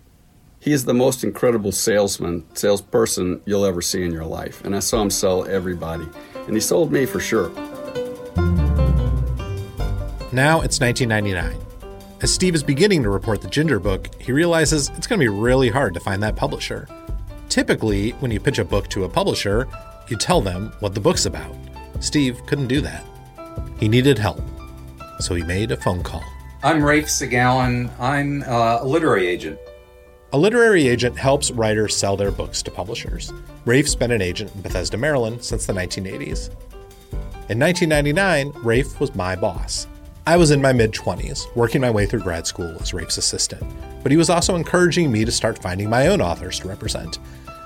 He 0.59 0.71
is 0.71 0.85
the 0.85 0.93
most 0.93 1.23
incredible 1.23 1.71
salesman, 1.71 2.43
salesperson 2.55 3.41
you'll 3.45 3.65
ever 3.65 3.81
see 3.81 4.03
in 4.03 4.11
your 4.11 4.25
life. 4.25 4.63
And 4.65 4.75
I 4.75 4.79
saw 4.79 5.01
him 5.01 5.09
sell 5.09 5.45
everybody 5.45 6.07
and 6.47 6.55
he 6.55 6.59
sold 6.59 6.91
me 6.91 7.05
for 7.05 7.19
sure. 7.19 7.49
Now 10.31 10.61
it's 10.61 10.79
1999. 10.79 11.66
As 12.19 12.33
Steve 12.33 12.55
is 12.55 12.63
beginning 12.63 13.03
to 13.03 13.11
report 13.11 13.43
the 13.43 13.47
Ginger 13.47 13.79
book, 13.79 14.09
he 14.19 14.31
realizes 14.31 14.89
it's 14.97 15.05
going 15.05 15.19
to 15.19 15.23
be 15.23 15.27
really 15.27 15.69
hard 15.69 15.93
to 15.93 15.99
find 15.99 16.23
that 16.23 16.35
publisher. 16.35 16.87
Typically, 17.47 18.09
when 18.13 18.31
you 18.31 18.39
pitch 18.39 18.57
a 18.57 18.65
book 18.65 18.87
to 18.87 19.03
a 19.03 19.09
publisher, 19.09 19.67
you 20.07 20.17
tell 20.17 20.41
them 20.41 20.73
what 20.79 20.95
the 20.95 20.99
book's 20.99 21.27
about. 21.27 21.55
Steve 21.99 22.43
couldn't 22.47 22.69
do 22.69 22.81
that. 22.81 23.05
He 23.79 23.87
needed 23.87 24.17
help, 24.17 24.41
so 25.19 25.35
he 25.35 25.43
made 25.43 25.71
a 25.71 25.77
phone 25.77 26.01
call. 26.01 26.23
I'm 26.63 26.83
Rafe 26.83 27.05
Sagalyn. 27.05 27.91
I'm 27.99 28.41
uh, 28.47 28.79
a 28.81 28.85
literary 28.85 29.27
agent. 29.27 29.59
A 30.33 30.39
literary 30.39 30.87
agent 30.87 31.19
helps 31.19 31.51
writers 31.51 31.95
sell 31.95 32.17
their 32.17 32.31
books 32.31 32.63
to 32.63 32.71
publishers. 32.71 33.31
Rafe's 33.65 33.93
been 33.93 34.11
an 34.11 34.23
agent 34.23 34.55
in 34.55 34.61
Bethesda, 34.61 34.97
Maryland 34.97 35.43
since 35.43 35.67
the 35.67 35.73
1980s. 35.73 36.49
In 37.49 37.59
1999, 37.59 38.53
Rafe 38.63 38.99
was 38.99 39.13
my 39.13 39.35
boss. 39.35 39.85
I 40.27 40.35
was 40.35 40.51
in 40.51 40.61
my 40.61 40.73
mid 40.73 40.91
20s, 40.91 41.55
working 41.55 41.79
my 41.79 41.89
way 41.89 42.05
through 42.05 42.19
grad 42.19 42.45
school 42.45 42.75
as 42.81 42.93
Rafe's 42.93 43.17
assistant, 43.17 43.63
but 44.03 44.11
he 44.11 44.17
was 44.17 44.29
also 44.29 44.57
encouraging 44.57 45.09
me 45.09 45.23
to 45.23 45.31
start 45.31 45.57
finding 45.57 45.89
my 45.89 46.07
own 46.07 46.19
authors 46.19 46.59
to 46.59 46.67
represent. 46.67 47.19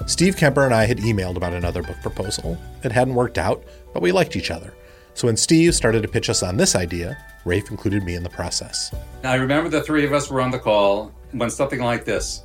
Steve 0.06 0.38
Kemper 0.38 0.64
and 0.64 0.72
I 0.72 0.86
had 0.86 1.00
emailed 1.00 1.38
about 1.38 1.54
another 1.54 1.82
book 1.82 2.00
proposal. 2.04 2.60
It 2.84 2.92
hadn't 2.92 3.16
worked 3.16 3.40
out, 3.40 3.64
but 3.94 4.04
we 4.04 4.12
liked 4.12 4.36
each 4.36 4.52
other. 4.52 4.76
So 5.16 5.26
when 5.26 5.38
Steve 5.38 5.74
started 5.74 6.04
to 6.04 6.08
pitch 6.08 6.30
us 6.30 6.44
on 6.44 6.56
this 6.56 6.76
idea, 6.76 7.18
Rafe 7.46 7.72
included 7.72 8.04
me 8.04 8.14
in 8.14 8.22
the 8.22 8.30
process. 8.30 8.94
I 9.24 9.38
remember 9.38 9.68
the 9.68 9.82
three 9.82 10.06
of 10.06 10.14
us 10.14 10.30
were 10.30 10.40
on 10.40 10.52
the 10.52 10.60
call 10.60 11.12
when 11.32 11.50
something 11.50 11.80
like 11.80 12.06
this 12.06 12.44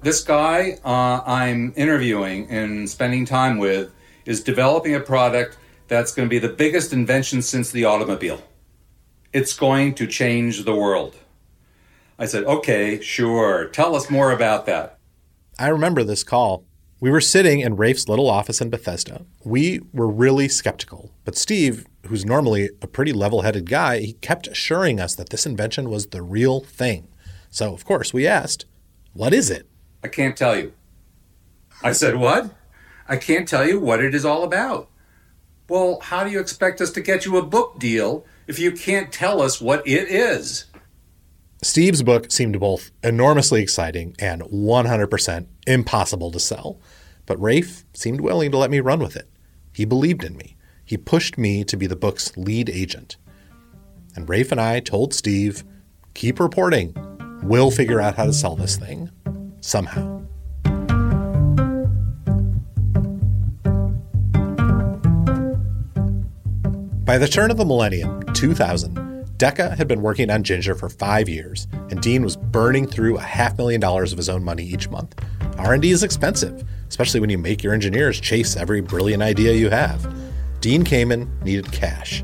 this 0.00 0.22
guy 0.22 0.78
uh, 0.84 1.22
I'm 1.26 1.72
interviewing 1.74 2.48
and 2.50 2.88
spending 2.88 3.24
time 3.24 3.58
with 3.58 3.90
is 4.26 4.44
developing 4.44 4.94
a 4.94 5.00
product 5.00 5.58
that's 5.88 6.14
going 6.14 6.28
to 6.28 6.30
be 6.30 6.38
the 6.38 6.54
biggest 6.54 6.92
invention 6.92 7.42
since 7.42 7.72
the 7.72 7.84
automobile. 7.84 8.40
It's 9.32 9.56
going 9.56 9.94
to 9.94 10.06
change 10.06 10.64
the 10.64 10.74
world. 10.74 11.16
I 12.18 12.26
said, 12.26 12.44
okay, 12.44 13.00
sure. 13.00 13.66
Tell 13.66 13.94
us 13.94 14.10
more 14.10 14.32
about 14.32 14.66
that. 14.66 14.98
I 15.58 15.68
remember 15.68 16.04
this 16.04 16.22
call. 16.24 16.64
We 17.00 17.10
were 17.10 17.20
sitting 17.22 17.60
in 17.60 17.76
Rafe's 17.76 18.08
little 18.08 18.28
office 18.28 18.60
in 18.60 18.68
Bethesda. 18.68 19.24
We 19.42 19.80
were 19.92 20.08
really 20.08 20.48
skeptical, 20.48 21.12
but 21.24 21.36
Steve, 21.36 21.86
who's 22.06 22.26
normally 22.26 22.70
a 22.82 22.86
pretty 22.86 23.12
level 23.12 23.40
headed 23.40 23.70
guy, 23.70 24.00
he 24.00 24.12
kept 24.14 24.46
assuring 24.46 25.00
us 25.00 25.14
that 25.14 25.30
this 25.30 25.46
invention 25.46 25.88
was 25.88 26.08
the 26.08 26.20
real 26.20 26.60
thing. 26.60 27.08
So, 27.48 27.72
of 27.72 27.86
course, 27.86 28.12
we 28.12 28.26
asked, 28.26 28.66
What 29.14 29.32
is 29.32 29.48
it? 29.48 29.66
I 30.04 30.08
can't 30.08 30.36
tell 30.36 30.58
you. 30.58 30.74
I 31.82 31.92
said, 31.92 32.16
What? 32.16 32.50
I 33.08 33.16
can't 33.16 33.48
tell 33.48 33.66
you 33.66 33.80
what 33.80 34.04
it 34.04 34.14
is 34.14 34.24
all 34.24 34.44
about. 34.44 34.88
Well, 35.68 36.00
how 36.00 36.22
do 36.22 36.30
you 36.30 36.38
expect 36.38 36.80
us 36.80 36.90
to 36.92 37.00
get 37.00 37.24
you 37.24 37.38
a 37.38 37.42
book 37.46 37.78
deal 37.78 38.26
if 38.50 38.58
you 38.58 38.72
can't 38.72 39.12
tell 39.12 39.40
us 39.40 39.60
what 39.60 39.86
it 39.86 40.08
is? 40.08 40.64
Steve's 41.62 42.02
book 42.02 42.32
seemed 42.32 42.58
both 42.58 42.90
enormously 43.04 43.62
exciting 43.62 44.16
and 44.18 44.42
100% 44.42 45.46
impossible 45.68 46.32
to 46.32 46.40
sell, 46.40 46.80
but 47.26 47.40
Rafe 47.40 47.84
seemed 47.94 48.20
willing 48.20 48.50
to 48.50 48.58
let 48.58 48.72
me 48.72 48.80
run 48.80 48.98
with 48.98 49.14
it. 49.14 49.30
He 49.72 49.84
believed 49.84 50.24
in 50.24 50.36
me. 50.36 50.56
He 50.84 50.96
pushed 50.96 51.38
me 51.38 51.62
to 51.62 51.76
be 51.76 51.86
the 51.86 51.94
book's 51.94 52.36
lead 52.36 52.68
agent. 52.68 53.16
And 54.16 54.28
Rafe 54.28 54.50
and 54.50 54.60
I 54.60 54.80
told 54.80 55.14
Steve, 55.14 55.62
keep 56.14 56.40
reporting. 56.40 56.92
We'll 57.44 57.70
figure 57.70 58.00
out 58.00 58.16
how 58.16 58.24
to 58.24 58.32
sell 58.32 58.56
this 58.56 58.76
thing 58.76 59.12
somehow. 59.60 60.26
By 67.10 67.18
the 67.18 67.26
turn 67.26 67.50
of 67.50 67.56
the 67.56 67.64
millennium, 67.64 68.22
2000, 68.34 68.94
DEKA 69.36 69.76
had 69.76 69.88
been 69.88 70.00
working 70.00 70.30
on 70.30 70.44
Ginger 70.44 70.76
for 70.76 70.88
five 70.88 71.28
years, 71.28 71.66
and 71.90 72.00
Dean 72.00 72.22
was 72.22 72.36
burning 72.36 72.86
through 72.86 73.16
a 73.16 73.20
half 73.20 73.58
million 73.58 73.80
dollars 73.80 74.12
of 74.12 74.16
his 74.16 74.28
own 74.28 74.44
money 74.44 74.62
each 74.62 74.88
month. 74.90 75.20
R&D 75.58 75.90
is 75.90 76.04
expensive, 76.04 76.62
especially 76.88 77.18
when 77.18 77.28
you 77.28 77.36
make 77.36 77.64
your 77.64 77.74
engineers 77.74 78.20
chase 78.20 78.56
every 78.56 78.80
brilliant 78.80 79.24
idea 79.24 79.54
you 79.54 79.70
have. 79.70 80.08
Dean 80.60 80.84
Kamen 80.84 81.28
needed 81.42 81.72
cash. 81.72 82.22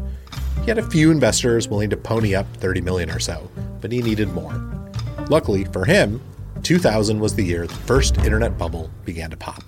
He 0.61 0.67
had 0.67 0.79
a 0.79 0.89
few 0.89 1.11
investors 1.11 1.67
willing 1.67 1.91
to 1.91 1.97
pony 1.97 2.37
up 2.37 2.47
30 2.59 2.81
million 2.83 3.11
or 3.11 3.19
so, 3.19 3.51
but 3.81 3.91
he 3.91 4.01
needed 4.01 4.29
more. 4.35 4.55
Luckily 5.29 5.65
for 5.65 5.85
him, 5.85 6.21
2000 6.63 7.19
was 7.19 7.35
the 7.35 7.43
year 7.43 7.67
the 7.67 7.75
first 7.75 8.19
internet 8.19 8.57
bubble 8.57 8.89
began 9.05 9.31
to 9.31 9.37
pop. 9.37 9.65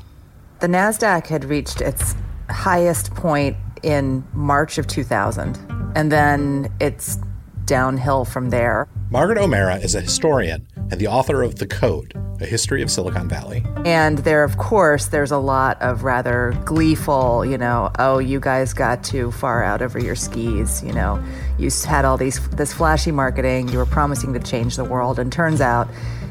The 0.60 0.68
NASDAQ 0.68 1.26
had 1.26 1.44
reached 1.44 1.80
its 1.80 2.14
highest 2.48 3.12
point 3.14 3.56
in 3.82 4.24
March 4.32 4.78
of 4.78 4.86
2000, 4.86 5.58
and 5.94 6.12
then 6.12 6.72
it's 6.80 7.18
downhill 7.64 8.24
from 8.24 8.50
there. 8.50 8.88
Margaret 9.10 9.38
O'Mara 9.38 9.76
is 9.76 9.94
a 9.94 10.00
historian 10.00 10.66
and 10.90 11.00
the 11.00 11.06
author 11.06 11.42
of 11.42 11.56
The 11.56 11.66
Code, 11.66 12.14
A 12.40 12.46
History 12.46 12.82
of 12.82 12.90
Silicon 12.90 13.28
Valley. 13.28 13.64
And 13.84 14.18
there, 14.18 14.42
of 14.42 14.56
course, 14.56 15.06
there's 15.08 15.30
a 15.30 15.38
lot 15.38 15.80
of 15.82 16.02
rather 16.02 16.58
gleeful, 16.64 17.44
you 17.44 17.58
know, 17.58 17.90
oh, 17.98 18.18
you 18.18 18.40
guys 18.40 18.72
got 18.72 19.04
too 19.04 19.30
far 19.32 19.62
out 19.62 19.82
over 19.82 19.98
your 19.98 20.14
skis, 20.14 20.82
you 20.82 20.92
know, 20.92 21.22
you 21.58 21.70
had 21.86 22.04
all 22.04 22.16
these 22.16 22.46
this 22.50 22.72
flashy 22.72 23.12
marketing, 23.12 23.68
you 23.68 23.78
were 23.78 23.86
promising 23.86 24.32
to 24.32 24.40
change 24.40 24.76
the 24.76 24.84
world, 24.84 25.18
and 25.18 25.30
turns 25.30 25.60
out 25.60 25.88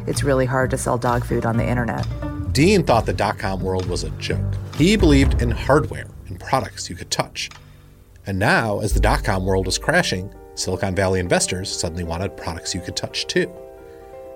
it's 0.08 0.24
really 0.24 0.46
hard 0.46 0.72
to 0.72 0.77
sell 0.77 0.98
dog 0.98 1.24
food 1.24 1.46
on 1.46 1.58
the 1.58 1.68
internet. 1.68 2.06
Dean 2.51 2.84
thought 2.84 3.06
the 3.06 3.13
dot 3.13 3.38
com 3.38 3.62
world 3.62 3.86
was 3.86 4.04
a 4.04 4.10
joke. 4.12 4.56
He 4.75 4.96
believed 4.96 5.42
in 5.42 5.51
hardware 5.51 6.08
and 6.27 6.39
products 6.39 6.89
you 6.89 6.96
could 6.96 7.12
touch. 7.12 7.50
And 8.25 8.38
now, 8.38 8.79
as 8.79 8.93
the 8.93 9.00
dot 9.00 9.24
com 9.24 9.46
world 9.46 9.65
was 9.65 9.77
crashing, 9.77 10.34
Silicon 10.55 10.96
Valley 10.96 11.19
investors 11.19 11.72
suddenly 11.72 12.03
wanted 12.03 12.36
products 12.36 12.74
you 12.74 12.81
could 12.81 12.96
touch 12.96 13.27
too. 13.27 13.51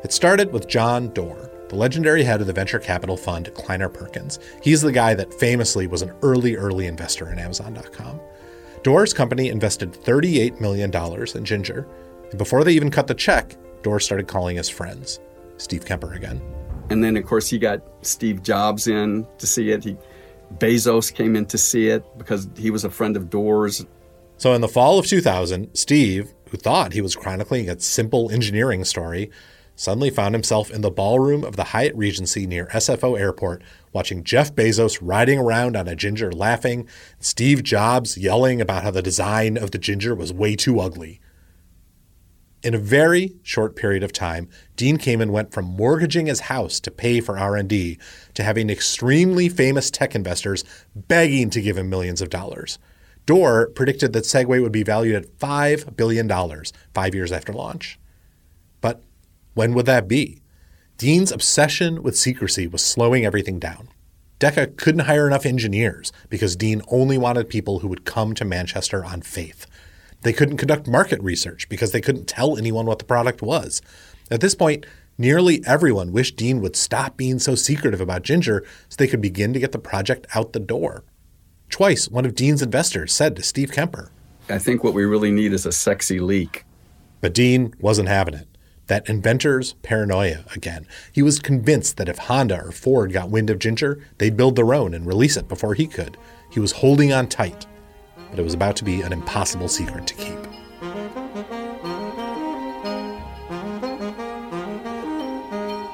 It 0.04 0.14
started 0.14 0.52
with 0.54 0.68
John 0.68 1.10
Doerr, 1.14 1.52
the 1.70 1.76
legendary 1.76 2.24
head 2.24 2.42
of 2.42 2.48
the 2.48 2.54
venture 2.54 2.80
capital 2.80 3.18
fund 3.18 3.54
Kleiner 3.54 3.90
Perkins. 3.90 4.40
He's 4.62 4.82
the 4.82 4.92
guy 4.92 5.14
that 5.14 5.34
famously 5.34 5.88
was 5.88 6.02
an 6.02 6.14
early, 6.22 6.56
early 6.56 6.86
investor 6.86 7.32
in 7.32 7.40
Amazon.com. 7.40 8.20
Doerr's 8.84 9.14
company 9.14 9.50
invested 9.50 9.94
$38 9.94 10.60
million 10.60 10.92
in 11.36 11.46
Ginger, 11.46 11.88
and 12.30 12.38
before 12.38 12.64
they 12.64 12.74
even 12.74 12.90
cut 12.90 13.08
the 13.08 13.14
check, 13.14 13.56
Doerr 13.84 14.00
started 14.00 14.28
calling 14.28 14.58
his 14.58 14.70
friends. 14.70 15.20
Steve 15.58 15.86
Kemper 15.86 16.14
again. 16.14 16.42
And 16.90 17.04
then, 17.04 17.16
of 17.16 17.26
course, 17.26 17.48
he 17.48 17.60
got 17.60 17.82
Steve 18.02 18.44
Jobs 18.44 18.88
in 18.88 19.26
to 19.38 19.48
see 19.48 19.72
it. 19.72 19.84
He, 19.84 19.96
Bezos 20.58 21.14
came 21.14 21.36
in 21.36 21.46
to 21.48 21.58
see 21.58 21.88
it 21.88 22.06
because 22.18 22.50
he 22.58 22.72
was 22.72 22.84
a 22.84 22.90
friend 22.90 23.16
of 23.18 23.30
Doerr's. 23.30 23.86
So 24.38 24.54
in 24.54 24.62
the 24.62 24.68
fall 24.68 24.98
of 25.00 25.06
2000, 25.06 25.76
Steve, 25.76 26.34
who 26.50 26.58
thought 26.58 26.94
he 26.94 27.02
was 27.02 27.16
chronicling 27.16 27.70
a 27.70 27.80
simple 27.80 28.32
engineering 28.32 28.84
story, 28.84 29.30
suddenly 29.76 30.10
found 30.10 30.36
himself 30.36 30.70
in 30.70 30.82
the 30.82 30.92
ballroom 30.92 31.44
of 31.44 31.56
the 31.56 31.66
Hyatt 31.66 31.96
Regency 31.96 32.46
near 32.46 32.68
SFO 32.68 33.20
Airport, 33.20 33.64
watching 33.94 34.24
Jeff 34.24 34.54
Bezos 34.54 35.00
riding 35.02 35.40
around 35.40 35.76
on 35.76 35.88
a 35.88 35.96
ginger 35.96 36.32
laughing, 36.32 36.88
Steve 37.20 37.64
Jobs 37.64 38.18
yelling 38.18 38.62
about 38.62 38.84
how 38.84 38.92
the 38.92 39.02
design 39.02 39.58
of 39.58 39.72
the 39.72 39.78
ginger 39.78 40.14
was 40.14 40.34
way 40.34 40.56
too 40.56 40.80
ugly. 40.80 41.20
In 42.64 42.76
a 42.76 42.80
very 42.80 43.34
short 43.42 43.76
period 43.76 44.04
of 44.04 44.14
time, 44.14 44.48
Dean 44.76 44.98
Kamen 44.98 45.32
went 45.32 45.52
from 45.52 45.66
mortgaging 45.66 46.28
his 46.28 46.42
house 46.42 46.80
to 46.82 46.92
pay 46.92 47.20
for 47.20 47.40
R&D 47.40 47.98
to 48.42 48.46
having 48.46 48.70
extremely 48.70 49.48
famous 49.48 49.92
tech 49.92 50.16
investors 50.16 50.64
begging 50.96 51.50
to 51.52 51.62
give 51.62 51.78
him 51.78 51.90
millions 51.90 52.22
of 52.22 52.30
dollars. 52.30 52.80
Doerr 53.28 53.68
predicted 53.68 54.14
that 54.14 54.24
Segway 54.24 54.62
would 54.62 54.72
be 54.72 54.84
valued 54.84 55.16
at 55.16 55.38
$5 55.38 55.96
billion 55.96 56.30
five 56.94 57.16
years 57.16 57.32
after 57.32 57.54
launch. 57.54 58.00
But 58.82 59.04
when 59.54 59.74
would 59.76 59.86
that 59.86 60.08
be? 60.08 60.42
Dean's 60.98 61.32
obsession 61.32 62.02
with 62.04 62.18
secrecy 62.18 62.68
was 62.68 62.84
slowing 62.84 63.26
everything 63.26 63.60
down. 63.60 63.90
DEKA 64.40 64.76
couldn't 64.76 65.06
hire 65.06 65.28
enough 65.28 65.46
engineers 65.46 66.12
because 66.30 66.56
Dean 66.56 66.82
only 66.88 67.18
wanted 67.18 67.48
people 67.48 67.80
who 67.80 67.88
would 67.88 68.06
come 68.06 68.34
to 68.34 68.44
Manchester 68.44 69.06
on 69.06 69.22
faith. 69.22 69.68
They 70.24 70.34
couldn't 70.34 70.58
conduct 70.58 70.88
market 70.88 71.22
research 71.22 71.70
because 71.70 71.92
they 71.92 72.02
couldn't 72.02 72.28
tell 72.28 72.58
anyone 72.58 72.88
what 72.88 72.98
the 72.98 73.06
product 73.06 73.44
was. 73.44 73.84
At 74.32 74.42
this 74.42 74.56
point, 74.56 74.86
nearly 75.22 75.64
everyone 75.66 76.12
wished 76.12 76.36
Dean 76.36 76.60
would 76.62 76.76
stop 76.76 77.16
being 77.16 77.40
so 77.40 77.56
secretive 77.56 78.02
about 78.02 78.24
Ginger 78.24 78.66
so 78.90 78.96
they 78.98 79.08
could 79.08 79.22
begin 79.22 79.54
to 79.54 79.60
get 79.60 79.72
the 79.72 79.80
project 79.80 80.28
out 80.36 80.52
the 80.52 80.60
door. 80.60 81.04
Twice, 81.70 82.10
one 82.10 82.26
of 82.26 82.36
Dean's 82.36 82.62
investors 82.62 83.14
said 83.14 83.36
to 83.36 83.44
Steve 83.44 83.72
Kemper, 83.72 84.12
I 84.50 84.58
think 84.58 84.84
what 84.84 84.94
we 84.94 85.06
really 85.06 85.32
need 85.32 85.54
is 85.54 85.66
a 85.66 85.72
sexy 85.72 86.20
leak. 86.20 86.66
But 87.22 87.34
Dean 87.34 87.74
wasn't 87.80 88.10
having 88.10 88.34
it. 88.34 88.48
That 88.88 89.08
inventor's 89.08 89.74
paranoia 89.84 90.44
again. 90.54 90.86
He 91.14 91.22
was 91.22 91.40
convinced 91.40 91.96
that 91.96 92.10
if 92.10 92.18
Honda 92.18 92.62
or 92.62 92.72
Ford 92.72 93.14
got 93.14 93.30
wind 93.30 93.50
of 93.50 93.60
Ginger, 93.60 94.06
they'd 94.18 94.36
build 94.36 94.58
their 94.58 94.74
own 94.74 94.94
and 94.94 95.06
release 95.06 95.38
it 95.38 95.48
before 95.48 95.76
he 95.76 95.88
could. 95.88 96.18
He 96.50 96.60
was 96.60 96.74
holding 96.74 97.14
on 97.14 97.28
tight, 97.28 97.66
but 98.30 98.40
it 98.40 98.44
was 98.44 98.54
about 98.54 98.76
to 98.78 98.84
be 98.84 99.02
an 99.02 99.14
impossible 99.14 99.70
secret 99.70 100.08
to 100.08 100.16
keep. 100.16 100.51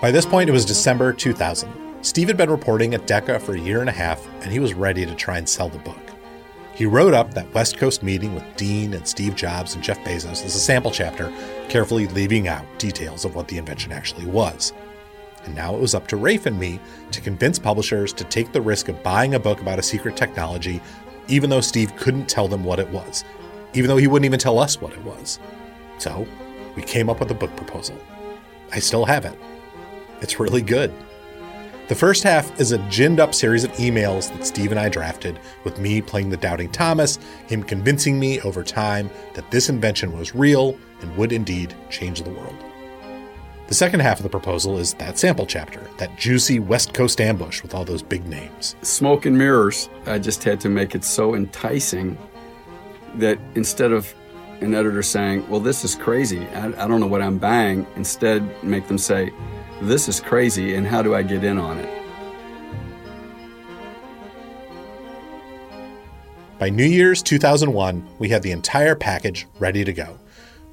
By 0.07 0.11
this 0.11 0.25
point, 0.25 0.47
it 0.47 0.53
was 0.53 0.63
December 0.63 1.11
2000. 1.11 1.69
Steve 2.01 2.29
had 2.29 2.37
been 2.37 2.49
reporting 2.49 2.93
at 2.93 3.05
DEKA 3.05 3.41
for 3.41 3.55
a 3.55 3.59
year 3.59 3.81
and 3.81 3.89
a 3.89 3.91
half, 3.91 4.25
and 4.41 4.53
he 4.53 4.59
was 4.59 4.73
ready 4.73 5.05
to 5.05 5.13
try 5.13 5.37
and 5.37 5.49
sell 5.49 5.67
the 5.67 5.79
book. 5.79 5.99
He 6.73 6.85
wrote 6.85 7.13
up 7.13 7.33
that 7.33 7.53
West 7.53 7.77
Coast 7.77 8.03
meeting 8.03 8.33
with 8.33 8.55
Dean 8.55 8.93
and 8.93 9.05
Steve 9.05 9.35
Jobs 9.35 9.75
and 9.75 9.83
Jeff 9.83 9.99
Bezos 10.05 10.45
as 10.45 10.55
a 10.55 10.59
sample 10.61 10.91
chapter, 10.91 11.29
carefully 11.67 12.07
leaving 12.07 12.47
out 12.47 12.63
details 12.77 13.25
of 13.25 13.35
what 13.35 13.49
the 13.49 13.57
invention 13.57 13.91
actually 13.91 14.25
was. 14.25 14.71
And 15.43 15.53
now 15.53 15.75
it 15.75 15.81
was 15.81 15.93
up 15.93 16.07
to 16.07 16.15
Rafe 16.15 16.45
and 16.45 16.57
me 16.57 16.79
to 17.11 17.19
convince 17.19 17.59
publishers 17.59 18.13
to 18.13 18.23
take 18.23 18.53
the 18.53 18.61
risk 18.61 18.87
of 18.87 19.03
buying 19.03 19.33
a 19.33 19.39
book 19.39 19.59
about 19.59 19.77
a 19.77 19.83
secret 19.83 20.15
technology, 20.15 20.79
even 21.27 21.49
though 21.49 21.59
Steve 21.59 21.93
couldn't 21.97 22.29
tell 22.29 22.47
them 22.47 22.63
what 22.63 22.79
it 22.79 22.87
was, 22.91 23.25
even 23.73 23.89
though 23.89 23.97
he 23.97 24.07
wouldn't 24.07 24.25
even 24.25 24.39
tell 24.39 24.57
us 24.57 24.79
what 24.79 24.93
it 24.93 25.03
was. 25.03 25.37
So 25.97 26.25
we 26.77 26.81
came 26.81 27.09
up 27.09 27.19
with 27.19 27.29
a 27.29 27.35
book 27.35 27.53
proposal. 27.57 27.97
I 28.71 28.79
still 28.79 29.03
have 29.03 29.25
it. 29.25 29.37
It's 30.21 30.39
really 30.39 30.61
good. 30.61 30.93
The 31.87 31.95
first 31.95 32.23
half 32.23 32.59
is 32.59 32.73
a 32.73 32.79
ginned 32.89 33.21
up 33.21 33.33
series 33.33 33.63
of 33.63 33.71
emails 33.73 34.29
that 34.33 34.45
Steve 34.45 34.71
and 34.71 34.79
I 34.79 34.89
drafted, 34.89 35.39
with 35.63 35.79
me 35.79 36.01
playing 36.01 36.29
the 36.29 36.35
doubting 36.35 36.69
Thomas, 36.69 37.17
him 37.47 37.63
convincing 37.63 38.19
me 38.19 38.41
over 38.41 38.61
time 38.61 39.09
that 39.35 39.49
this 39.51 39.69
invention 39.69 40.11
was 40.17 40.35
real 40.35 40.77
and 41.01 41.15
would 41.15 41.31
indeed 41.31 41.73
change 41.89 42.23
the 42.23 42.29
world. 42.29 42.57
The 43.67 43.73
second 43.73 44.01
half 44.01 44.19
of 44.19 44.23
the 44.23 44.29
proposal 44.29 44.77
is 44.77 44.95
that 44.95 45.17
sample 45.17 45.45
chapter, 45.45 45.89
that 45.97 46.17
juicy 46.17 46.59
West 46.59 46.93
Coast 46.93 47.21
ambush 47.21 47.61
with 47.61 47.73
all 47.73 47.85
those 47.85 48.01
big 48.01 48.25
names. 48.25 48.75
Smoke 48.81 49.25
and 49.25 49.37
mirrors, 49.37 49.89
I 50.05 50.19
just 50.19 50.43
had 50.43 50.59
to 50.61 50.69
make 50.69 50.93
it 50.93 51.05
so 51.05 51.35
enticing 51.35 52.17
that 53.15 53.39
instead 53.55 53.93
of 53.93 54.13
an 54.61 54.73
editor 54.73 55.03
saying, 55.03 55.47
Well, 55.49 55.59
this 55.59 55.85
is 55.85 55.95
crazy, 55.95 56.45
I, 56.47 56.67
I 56.67 56.87
don't 56.87 56.99
know 56.99 57.07
what 57.07 57.21
I'm 57.21 57.37
buying, 57.37 57.87
instead 57.95 58.63
make 58.63 58.87
them 58.87 58.97
say, 58.97 59.31
this 59.81 60.07
is 60.07 60.19
crazy, 60.19 60.75
and 60.75 60.85
how 60.85 61.01
do 61.01 61.13
I 61.13 61.21
get 61.23 61.43
in 61.43 61.57
on 61.57 61.77
it? 61.77 62.03
By 66.59 66.69
New 66.69 66.85
Year's 66.85 67.21
2001, 67.21 68.07
we 68.17 68.29
had 68.29 68.41
the 68.41 68.51
entire 68.51 68.95
package 68.95 69.45
ready 69.59 69.83
to 69.83 69.93
go. 69.93 70.17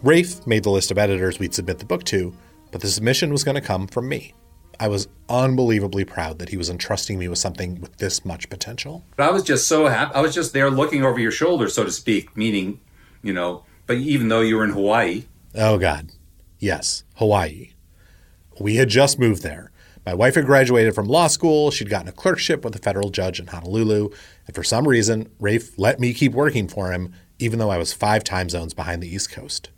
Rafe 0.03 0.47
made 0.47 0.65
the 0.65 0.71
list 0.71 0.91
of 0.91 0.97
editors 0.97 1.39
we'd 1.39 1.55
submit 1.55 1.79
the 1.79 1.85
book 1.85 2.05
to, 2.05 2.35
but 2.71 2.81
the 2.81 2.89
submission 2.89 3.31
was 3.31 3.45
going 3.45 3.55
to 3.55 3.61
come 3.61 3.87
from 3.87 4.09
me. 4.09 4.33
I 4.81 4.89
was 4.89 5.09
unbelievably 5.29 6.07
proud 6.07 6.39
that 6.39 6.49
he 6.49 6.57
was 6.57 6.71
entrusting 6.71 7.19
me 7.19 7.29
with 7.29 7.39
something 7.39 7.81
with 7.83 7.99
this 7.99 8.25
much 8.25 8.49
potential. 8.49 9.05
But 9.17 9.29
I 9.29 9.31
was 9.31 9.43
just 9.43 9.69
so 9.69 9.87
happy. 9.87 10.15
I 10.15 10.23
was 10.23 10.35
just 10.35 10.55
there 10.55 10.71
looking 10.71 11.05
over 11.05 11.21
your 11.21 11.31
shoulder, 11.31 11.69
so 11.69 11.85
to 11.85 11.93
speak, 11.93 12.35
meaning, 12.37 12.81
you 13.23 13.35
know, 13.35 13.65
but 13.87 13.99
even 13.99 14.29
though 14.29 14.41
you 14.41 14.57
were 14.57 14.65
in 14.65 14.71
Hawaii. 14.71 15.25
Oh, 15.55 15.77
God. 15.77 16.09
Yes, 16.59 17.05
Hawaii. 17.17 17.74
We 18.61 18.77
had 18.77 18.89
just 18.89 19.19
moved 19.19 19.43
there. 19.43 19.71
My 20.07 20.15
wife 20.15 20.35
had 20.35 20.47
graduated 20.47 20.95
from 20.95 21.09
law 21.09 21.29
school. 21.29 21.71
She'd 21.71 21.89
gotten 21.89 22.09
a 22.09 22.13
clerkship 22.13 22.65
with 22.65 22.77
a 22.77 22.79
federal 22.79 23.11
judge 23.11 23.41
in 23.41 23.47
Honolulu. 23.47 24.11
And 24.47 24.55
for 24.55 24.63
some 24.63 24.87
reason, 24.87 25.31
Rafe 25.41 25.79
let 25.79 25.99
me 25.99 26.13
keep 26.13 26.33
working 26.33 26.69
for 26.69 26.93
him, 26.93 27.13
even 27.39 27.59
though 27.59 27.71
I 27.71 27.79
was 27.79 27.93
five 27.93 28.23
time 28.23 28.51
zones 28.51 28.75
behind 28.75 29.03
the 29.03 29.13
East 29.13 29.31
Coast. 29.31 29.71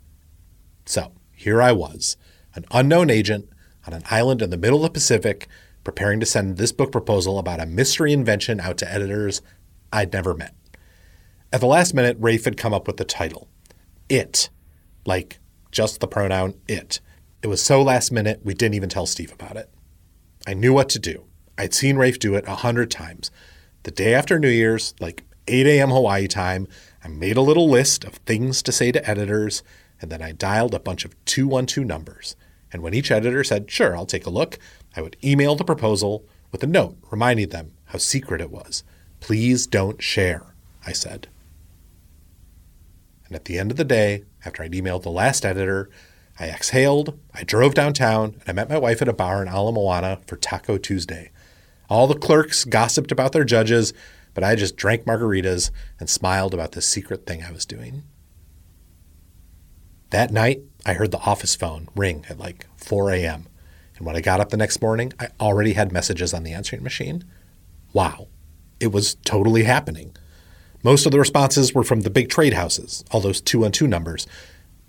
So 0.85 1.13
here 1.31 1.61
I 1.61 1.71
was, 1.71 2.17
an 2.55 2.65
unknown 2.71 3.09
agent 3.09 3.49
on 3.85 3.93
an 3.93 4.03
island 4.11 4.41
in 4.41 4.49
the 4.49 4.57
middle 4.57 4.79
of 4.79 4.83
the 4.83 4.89
Pacific, 4.89 5.47
preparing 5.83 6.19
to 6.19 6.25
send 6.25 6.57
this 6.57 6.73
book 6.73 6.91
proposal 6.91 7.39
about 7.39 7.61
a 7.61 7.65
mystery 7.65 8.11
invention 8.11 8.59
out 8.59 8.77
to 8.79 8.91
editors 8.91 9.41
I'd 9.93 10.11
never 10.11 10.33
met. 10.33 10.53
At 11.53 11.61
the 11.61 11.67
last 11.67 11.93
minute, 11.93 12.17
Rafe 12.19 12.43
had 12.43 12.57
come 12.57 12.73
up 12.73 12.87
with 12.87 12.97
the 12.97 13.05
title 13.05 13.47
It, 14.09 14.49
like 15.05 15.39
just 15.71 16.01
the 16.01 16.07
pronoun 16.07 16.55
it. 16.67 16.99
It 17.41 17.47
was 17.47 17.61
so 17.61 17.81
last 17.81 18.11
minute, 18.11 18.41
we 18.43 18.53
didn't 18.53 18.75
even 18.75 18.89
tell 18.89 19.05
Steve 19.05 19.31
about 19.31 19.57
it. 19.57 19.69
I 20.47 20.53
knew 20.53 20.73
what 20.73 20.89
to 20.89 20.99
do. 20.99 21.25
I'd 21.57 21.73
seen 21.73 21.97
Rafe 21.97 22.19
do 22.19 22.35
it 22.35 22.47
a 22.47 22.55
hundred 22.55 22.89
times. 22.89 23.31
The 23.83 23.91
day 23.91 24.13
after 24.13 24.39
New 24.39 24.49
Year's, 24.49 24.93
like 24.99 25.23
8 25.47 25.65
a.m. 25.67 25.89
Hawaii 25.89 26.27
time, 26.27 26.67
I 27.03 27.07
made 27.07 27.37
a 27.37 27.41
little 27.41 27.69
list 27.69 28.03
of 28.03 28.15
things 28.15 28.61
to 28.63 28.71
say 28.71 28.91
to 28.91 29.09
editors, 29.09 29.63
and 30.01 30.11
then 30.11 30.21
I 30.21 30.31
dialed 30.31 30.73
a 30.73 30.79
bunch 30.79 31.05
of 31.05 31.13
212 31.25 31.87
numbers. 31.87 32.35
And 32.71 32.81
when 32.81 32.93
each 32.93 33.11
editor 33.11 33.43
said, 33.43 33.71
sure, 33.71 33.95
I'll 33.95 34.05
take 34.05 34.25
a 34.25 34.31
look, 34.31 34.59
I 34.95 35.01
would 35.01 35.15
email 35.23 35.55
the 35.55 35.63
proposal 35.63 36.25
with 36.51 36.63
a 36.63 36.67
note 36.67 36.97
reminding 37.11 37.49
them 37.49 37.73
how 37.85 37.97
secret 37.97 38.41
it 38.41 38.51
was. 38.51 38.83
Please 39.19 39.67
don't 39.67 40.01
share, 40.01 40.53
I 40.85 40.91
said. 40.91 41.27
And 43.27 43.35
at 43.35 43.45
the 43.45 43.57
end 43.57 43.71
of 43.71 43.77
the 43.77 43.83
day, 43.83 44.23
after 44.45 44.63
I'd 44.63 44.71
emailed 44.73 45.03
the 45.03 45.09
last 45.09 45.45
editor, 45.45 45.89
I 46.39 46.49
exhaled, 46.49 47.19
I 47.33 47.43
drove 47.43 47.73
downtown, 47.73 48.35
and 48.41 48.43
I 48.47 48.53
met 48.53 48.69
my 48.69 48.77
wife 48.77 49.01
at 49.01 49.07
a 49.07 49.13
bar 49.13 49.41
in 49.41 49.47
Ala 49.47 49.71
Moana 49.71 50.19
for 50.27 50.35
Taco 50.35 50.77
Tuesday. 50.77 51.31
All 51.89 52.05
the 52.05 52.15
clerks 52.15 52.63
gossiped 52.63 53.11
about 53.11 53.31
their 53.31 53.43
judges, 53.43 53.93
but 54.33 54.43
I 54.43 54.55
just 54.55 54.75
drank 54.75 55.05
margaritas 55.05 55.71
and 55.99 56.09
smiled 56.09 56.53
about 56.53 56.73
this 56.73 56.87
secret 56.87 57.25
thing 57.25 57.43
I 57.43 57.51
was 57.51 57.65
doing. 57.65 58.03
That 60.11 60.31
night, 60.31 60.61
I 60.85 60.93
heard 60.93 61.11
the 61.11 61.19
office 61.19 61.55
phone 61.55 61.89
ring 61.95 62.25
at 62.29 62.37
like 62.37 62.67
4 62.77 63.11
a.m. 63.11 63.47
And 63.97 64.05
when 64.05 64.15
I 64.15 64.21
got 64.21 64.39
up 64.39 64.49
the 64.49 64.57
next 64.57 64.81
morning, 64.81 65.11
I 65.19 65.29
already 65.39 65.73
had 65.73 65.91
messages 65.91 66.33
on 66.33 66.43
the 66.43 66.53
answering 66.53 66.83
machine. 66.83 67.23
Wow, 67.93 68.27
it 68.79 68.91
was 68.91 69.15
totally 69.25 69.63
happening. 69.63 70.15
Most 70.83 71.07
of 71.07 71.11
the 71.11 71.19
responses 71.19 71.73
were 71.73 71.83
from 71.83 72.01
the 72.01 72.11
big 72.11 72.29
trade 72.29 72.53
houses, 72.53 73.03
all 73.11 73.19
those 73.19 73.41
two 73.41 73.65
on 73.65 73.71
two 73.71 73.87
numbers. 73.87 74.27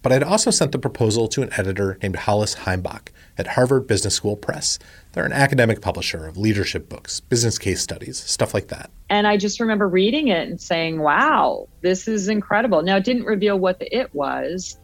But 0.01 0.13
I'd 0.13 0.23
also 0.23 0.51
sent 0.51 0.73
the 0.73 0.79
proposal 0.79 1.27
to 1.29 1.43
an 1.43 1.51
editor 1.57 1.99
named 2.01 2.17
Hollis 2.17 2.55
Heimbouch 2.55 3.09
at 3.37 3.49
Harvard 3.49 3.87
Business 3.87 4.15
School 4.15 4.37
Press. 4.37 4.79
They're 5.13 5.25
an 5.25 5.33
academic 5.33 5.81
publisher 5.81 6.27
of 6.27 6.37
leadership 6.37 6.89
books, 6.89 7.19
business 7.21 7.59
case 7.59 7.83
studies, 7.83 8.19
stuff 8.19 8.55
like 8.55 8.69
that. 8.69 8.91
And 9.11 9.27
I 9.27 9.37
just 9.37 9.59
remember 9.59 9.89
reading 9.89 10.29
it 10.29 10.49
and 10.49 10.61
saying, 10.61 11.01
wow, 11.01 11.69
this 11.81 12.07
is 12.07 12.29
incredible. 12.29 12.83
Now, 12.83 12.97
it 12.97 13.05
didn't 13.05 13.25
reveal 13.25 13.59
what 13.59 13.81
the 13.81 13.97
it 13.97 14.15
was. 14.15 14.79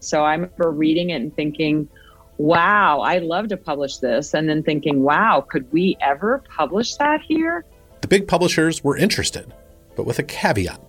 So 0.00 0.24
I 0.24 0.32
remember 0.32 0.70
reading 0.70 1.10
it 1.10 1.22
and 1.22 1.34
thinking, 1.34 1.88
wow, 2.38 3.00
I'd 3.00 3.22
love 3.22 3.48
to 3.48 3.56
publish 3.56 3.98
this. 3.98 4.34
And 4.34 4.48
then 4.48 4.62
thinking, 4.62 5.02
wow, 5.02 5.44
could 5.48 5.70
we 5.72 5.96
ever 6.00 6.42
publish 6.56 6.96
that 6.96 7.20
here? 7.20 7.64
The 8.00 8.08
big 8.08 8.26
publishers 8.26 8.82
were 8.82 8.96
interested, 8.96 9.52
but 9.96 10.04
with 10.04 10.18
a 10.18 10.22
caveat. 10.22 10.80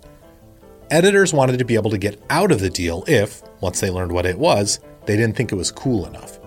Editors 0.91 1.36
wanted 1.36 1.60
to 1.60 1.65
be 1.65 1.75
able 1.75 1.91
to 1.91 1.99
get 1.99 2.19
out 2.32 2.52
of 2.52 2.62
the 2.62 2.69
deal 2.69 3.04
if, 3.08 3.43
once 3.62 3.80
they 3.80 3.91
learned 3.91 4.12
what 4.12 4.25
it 4.25 4.39
was, 4.39 4.80
they 5.06 5.15
didn't 5.15 5.38
think 5.38 5.52
it 5.52 5.56
was 5.56 5.71
cool 5.71 6.08
enough. 6.08 6.39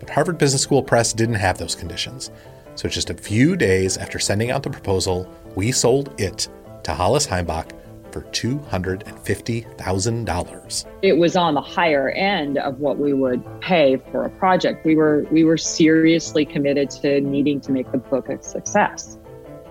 But 0.00 0.08
Harvard 0.08 0.38
Business 0.38 0.62
School 0.62 0.82
Press 0.82 1.12
didn't 1.12 1.34
have 1.34 1.58
those 1.58 1.74
conditions. 1.74 2.30
So 2.74 2.88
just 2.88 3.10
a 3.10 3.14
few 3.14 3.54
days 3.54 3.98
after 3.98 4.18
sending 4.18 4.50
out 4.50 4.62
the 4.62 4.70
proposal, 4.70 5.30
we 5.56 5.72
sold 5.72 6.18
it 6.18 6.48
to 6.84 6.94
Hollis 6.94 7.26
Heimbouch 7.26 7.70
for 8.12 8.22
$250,000. 8.22 10.86
It 11.02 11.18
was 11.18 11.36
on 11.36 11.52
the 11.52 11.60
higher 11.60 12.08
end 12.10 12.56
of 12.56 12.80
what 12.80 12.96
we 12.96 13.12
would 13.12 13.44
pay 13.60 13.98
for 14.10 14.24
a 14.24 14.30
project. 14.30 14.86
We 14.86 14.96
were 14.96 15.26
we 15.30 15.44
were 15.44 15.58
seriously 15.58 16.46
committed 16.46 16.88
to 17.02 17.20
needing 17.20 17.60
to 17.60 17.72
make 17.72 17.92
the 17.92 17.98
book 17.98 18.30
a 18.30 18.42
success. 18.42 19.18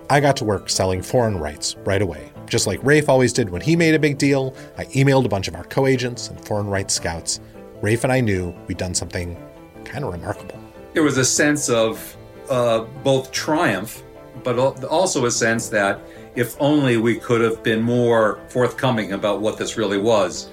I 0.08 0.20
got 0.20 0.36
to 0.36 0.44
work 0.44 0.70
selling 0.70 1.02
foreign 1.02 1.38
rights 1.38 1.74
right 1.84 2.02
away. 2.02 2.31
Just 2.52 2.66
like 2.66 2.84
Rafe 2.84 3.08
always 3.08 3.32
did 3.32 3.48
when 3.48 3.62
he 3.62 3.76
made 3.76 3.94
a 3.94 3.98
big 3.98 4.18
deal, 4.18 4.54
I 4.76 4.84
emailed 4.84 5.24
a 5.24 5.28
bunch 5.30 5.48
of 5.48 5.54
our 5.54 5.64
co 5.64 5.86
agents 5.86 6.28
and 6.28 6.38
foreign 6.44 6.66
rights 6.66 6.92
scouts. 6.92 7.40
Rafe 7.80 8.04
and 8.04 8.12
I 8.12 8.20
knew 8.20 8.54
we'd 8.66 8.76
done 8.76 8.94
something 8.94 9.42
kind 9.86 10.04
of 10.04 10.12
remarkable. 10.12 10.60
There 10.92 11.02
was 11.02 11.16
a 11.16 11.24
sense 11.24 11.70
of 11.70 12.14
uh, 12.50 12.80
both 13.02 13.32
triumph, 13.32 14.02
but 14.44 14.58
also 14.84 15.24
a 15.24 15.30
sense 15.30 15.70
that 15.70 15.98
if 16.34 16.54
only 16.60 16.98
we 16.98 17.16
could 17.16 17.40
have 17.40 17.62
been 17.62 17.80
more 17.80 18.38
forthcoming 18.48 19.12
about 19.12 19.40
what 19.40 19.56
this 19.56 19.78
really 19.78 19.96
was, 19.96 20.50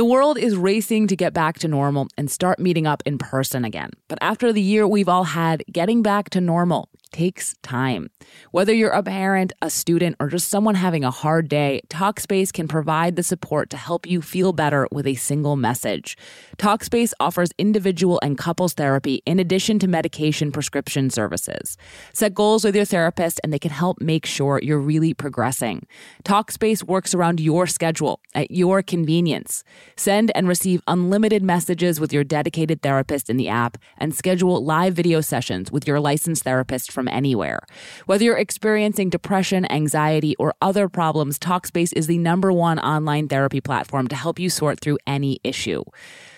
The 0.00 0.06
world 0.06 0.38
is 0.38 0.56
racing 0.56 1.08
to 1.08 1.14
get 1.14 1.34
back 1.34 1.58
to 1.58 1.68
normal 1.68 2.08
and 2.16 2.30
start 2.30 2.58
meeting 2.58 2.86
up 2.86 3.02
in 3.04 3.18
person 3.18 3.66
again. 3.66 3.90
But 4.08 4.16
after 4.22 4.50
the 4.50 4.62
year 4.62 4.88
we've 4.88 5.10
all 5.10 5.24
had, 5.24 5.62
getting 5.70 6.00
back 6.00 6.30
to 6.30 6.40
normal 6.40 6.88
takes 7.12 7.56
time. 7.62 8.10
Whether 8.50 8.72
you're 8.72 8.90
a 8.90 9.02
parent, 9.02 9.52
a 9.60 9.70
student, 9.70 10.16
or 10.20 10.28
just 10.28 10.48
someone 10.48 10.74
having 10.74 11.04
a 11.04 11.10
hard 11.10 11.48
day, 11.48 11.82
Talkspace 11.88 12.52
can 12.52 12.68
provide 12.68 13.16
the 13.16 13.22
support 13.22 13.70
to 13.70 13.76
help 13.76 14.06
you 14.06 14.22
feel 14.22 14.52
better 14.52 14.86
with 14.90 15.06
a 15.06 15.14
single 15.14 15.56
message. 15.56 16.16
Talkspace 16.58 17.12
offers 17.20 17.50
individual 17.58 18.20
and 18.22 18.38
couples 18.38 18.74
therapy 18.74 19.22
in 19.26 19.38
addition 19.38 19.78
to 19.80 19.88
medication 19.88 20.52
prescription 20.52 21.10
services. 21.10 21.76
Set 22.12 22.34
goals 22.34 22.64
with 22.64 22.76
your 22.76 22.84
therapist 22.84 23.40
and 23.42 23.52
they 23.52 23.58
can 23.58 23.70
help 23.70 24.00
make 24.00 24.26
sure 24.26 24.60
you're 24.62 24.78
really 24.78 25.14
progressing. 25.14 25.86
Talkspace 26.24 26.82
works 26.84 27.14
around 27.14 27.40
your 27.40 27.66
schedule 27.66 28.20
at 28.34 28.50
your 28.50 28.82
convenience. 28.82 29.64
Send 29.96 30.30
and 30.34 30.48
receive 30.48 30.82
unlimited 30.86 31.42
messages 31.42 32.00
with 32.00 32.12
your 32.12 32.24
dedicated 32.24 32.82
therapist 32.82 33.28
in 33.28 33.36
the 33.36 33.48
app 33.48 33.76
and 33.98 34.14
schedule 34.14 34.64
live 34.64 34.94
video 34.94 35.20
sessions 35.20 35.70
with 35.72 35.86
your 35.86 36.00
licensed 36.00 36.44
therapist 36.44 36.92
from 37.00 37.08
anywhere. 37.08 37.60
Whether 38.04 38.24
you're 38.24 38.36
experiencing 38.36 39.08
depression, 39.08 39.64
anxiety, 39.72 40.36
or 40.36 40.52
other 40.60 40.86
problems, 40.86 41.38
Talkspace 41.38 41.94
is 41.96 42.06
the 42.06 42.18
number 42.18 42.52
one 42.52 42.78
online 42.78 43.26
therapy 43.26 43.62
platform 43.62 44.06
to 44.08 44.16
help 44.16 44.38
you 44.38 44.50
sort 44.50 44.80
through 44.80 44.98
any 45.06 45.40
issue. 45.42 45.82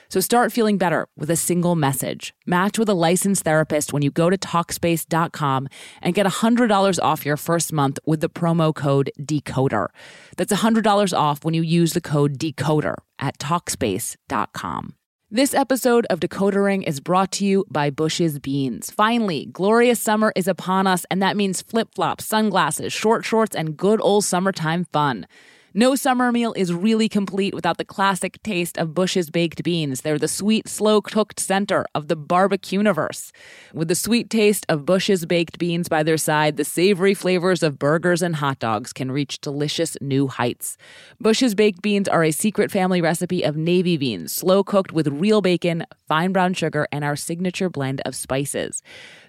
So 0.09 0.20
start 0.20 0.53
feeling 0.53 0.79
better 0.79 1.09
with 1.16 1.31
a 1.31 1.37
single 1.37 1.75
message. 1.75 2.33
Match 2.46 2.79
with 2.79 2.88
a 2.88 2.94
licensed 2.94 3.42
therapist 3.42 3.92
when 3.92 4.03
you 4.03 4.12
go 4.12 4.31
to 4.31 4.38
Talkspace.com 4.38 5.68
and 6.01 6.14
get 6.14 6.27
$100 6.27 6.98
off 7.03 7.27
your 7.27 7.37
first 7.37 7.72
month 7.72 7.98
with 8.07 8.20
the 8.20 8.29
promo 8.29 8.72
code 8.72 9.11
DECODER. 9.18 9.88
That's 10.37 10.53
$100 10.53 11.18
off 11.18 11.44
when 11.44 11.55
you 11.55 11.62
use 11.62 11.94
the 11.94 12.01
code 12.01 12.38
DECODER 12.38 12.96
at 13.18 13.38
Talkspace.com. 13.38 14.94
This 15.35 15.55
episode 15.55 16.07
of 16.11 16.21
Decoder 16.21 16.62
Ring 16.62 16.83
is 16.83 17.01
brought 17.01 17.33
to 17.33 17.47
you 17.47 17.64
by 17.71 17.88
Bush's 17.88 18.38
Beans. 18.38 18.90
Finally, 18.90 19.47
glorious 19.47 19.99
summer 19.99 20.31
is 20.37 20.47
upon 20.47 20.87
us, 20.87 21.07
and 21.11 21.23
that 21.23 21.38
means 21.38 21.62
flip 21.62 21.88
flops, 21.95 22.27
sunglasses, 22.27 22.92
short 22.92 23.25
shorts, 23.25 23.57
and 23.57 23.75
good 23.75 23.99
old 24.03 24.27
summertime 24.27 24.85
fun. 24.92 25.27
No 25.74 25.94
summer 25.94 26.30
meal 26.30 26.52
is 26.52 26.70
really 26.70 27.08
complete 27.08 27.54
without 27.54 27.78
the 27.78 27.85
classic 27.85 28.42
taste 28.42 28.76
of 28.76 28.92
Bush's 28.92 29.30
baked 29.30 29.62
beans. 29.62 30.02
They're 30.02 30.18
the 30.18 30.28
sweet, 30.28 30.68
slow 30.68 31.00
cooked 31.00 31.40
center 31.40 31.87
of 31.94 32.08
the 32.08 32.16
barbecue 32.16 32.78
universe. 32.78 33.32
With 33.72 33.88
the 33.88 33.94
sweet 33.94 34.28
taste 34.28 34.66
of 34.68 34.85
Bush's 34.85 35.24
baked 35.24 35.58
beans 35.58 35.88
by 35.88 36.02
their 36.02 36.18
side, 36.18 36.58
the 36.58 36.64
savory 36.64 37.14
flavors 37.14 37.62
of 37.62 37.78
burgers 37.78 38.20
and 38.20 38.37
hot 38.37 38.58
dogs 38.58 38.92
can 38.92 39.11
reach 39.11 39.40
delicious 39.40 39.96
new 40.02 40.26
heights. 40.26 40.76
Bush's 41.20 41.54
baked 41.54 41.80
beans 41.80 42.06
are 42.06 42.24
a 42.24 42.32
secret 42.32 42.70
family 42.70 43.00
recipe 43.00 43.42
of 43.42 43.56
navy 43.56 43.96
beans, 43.96 44.30
slow 44.30 44.62
cooked 44.62 44.92
with 44.92 45.08
real 45.08 45.40
bacon, 45.40 45.87
fine 46.06 46.32
brown 46.32 46.52
sugar, 46.52 46.87
and 46.92 47.02
our 47.02 47.16
signature 47.16 47.70
blend 47.70 48.02
of 48.04 48.14
spices. 48.14 48.82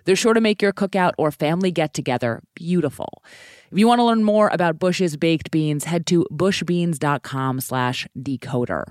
They're 0.06 0.16
sure 0.16 0.34
to 0.34 0.42
make 0.42 0.62
your 0.62 0.74
cookout 0.74 1.13
or 1.18 1.32
family 1.32 1.72
get 1.72 1.94
together 1.94 2.42
beautiful. 2.56 3.24
If 3.72 3.78
you 3.78 3.88
want 3.88 4.00
to 4.00 4.06
learn 4.06 4.24
more 4.24 4.50
about 4.54 4.80
Bush's 4.80 5.18
baked 5.18 5.52
beans, 5.52 5.86
head 5.86 6.06
to 6.08 6.26
bushbeans.com 6.32 7.60
slash 7.60 8.08
decoder. 8.18 8.86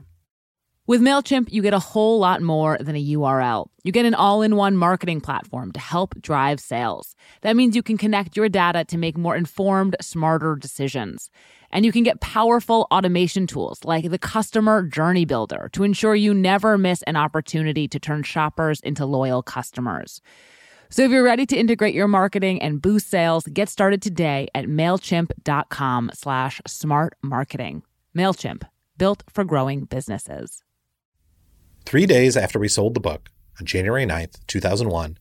With 0.85 1.01
MailChimp, 1.01 1.53
you 1.53 1.63
get 1.63 1.75
a 1.75 1.79
whole 1.79 2.19
lot 2.19 2.43
more 2.43 2.77
than 2.81 2.97
a 2.97 3.07
URL. 3.15 3.69
You 3.85 3.93
get 3.93 4.05
an 4.05 4.15
all 4.15 4.43
in 4.43 4.57
one 4.57 4.77
marketing 4.77 5.21
platform 5.21 5.71
to 5.73 5.81
help 5.81 6.21
drive 6.21 6.59
sales. 6.59 7.15
That 7.43 7.55
means 7.55 7.77
you 7.77 7.85
can 7.85 7.97
connect 7.97 8.37
your 8.37 8.49
data 8.49 8.85
to 8.87 8.99
make 8.99 9.17
more 9.17 9.37
informed, 9.37 9.95
smarter 10.01 10.57
decisions. 10.57 11.31
And 11.71 11.85
you 11.85 11.93
can 11.93 12.03
get 12.03 12.21
powerful 12.21 12.89
automation 12.91 13.47
tools 13.47 13.85
like 13.85 14.11
the 14.11 14.19
Customer 14.19 14.83
Journey 14.83 15.25
Builder 15.25 15.71
to 15.73 15.85
ensure 15.85 16.17
you 16.17 16.35
never 16.35 16.77
miss 16.77 17.03
an 17.05 17.15
opportunity 17.15 17.87
to 17.87 18.01
turn 18.01 18.25
shoppers 18.25 18.81
into 18.81 19.07
loyal 19.07 19.43
customers. 19.43 20.21
So 20.93 21.05
if 21.05 21.11
you're 21.11 21.25
ready 21.25 21.47
to 21.47 21.57
integrate 21.57 21.95
your 21.95 22.07
marketing 22.07 22.61
and 22.61 22.83
boost 22.83 23.09
sales, 23.09 23.47
get 23.47 23.71
started 23.71 24.03
today 24.03 24.49
at 24.55 24.67
MailChimp.com 24.67 26.11
slash 26.13 26.61
smart 26.67 27.15
marketing. 27.23 27.83
MailChimp, 28.15 28.65
built 28.99 29.23
for 29.31 29.43
growing 29.43 29.87
businesses. 29.87 30.63
Three 31.87 32.05
days 32.05 32.37
after 32.37 32.59
we 32.59 32.69
sold 32.69 32.93
the 32.93 33.01
book, 33.01 33.31
on 33.59 33.65
January 33.65 34.05
9th, 34.05 34.47
2001, 34.49 35.17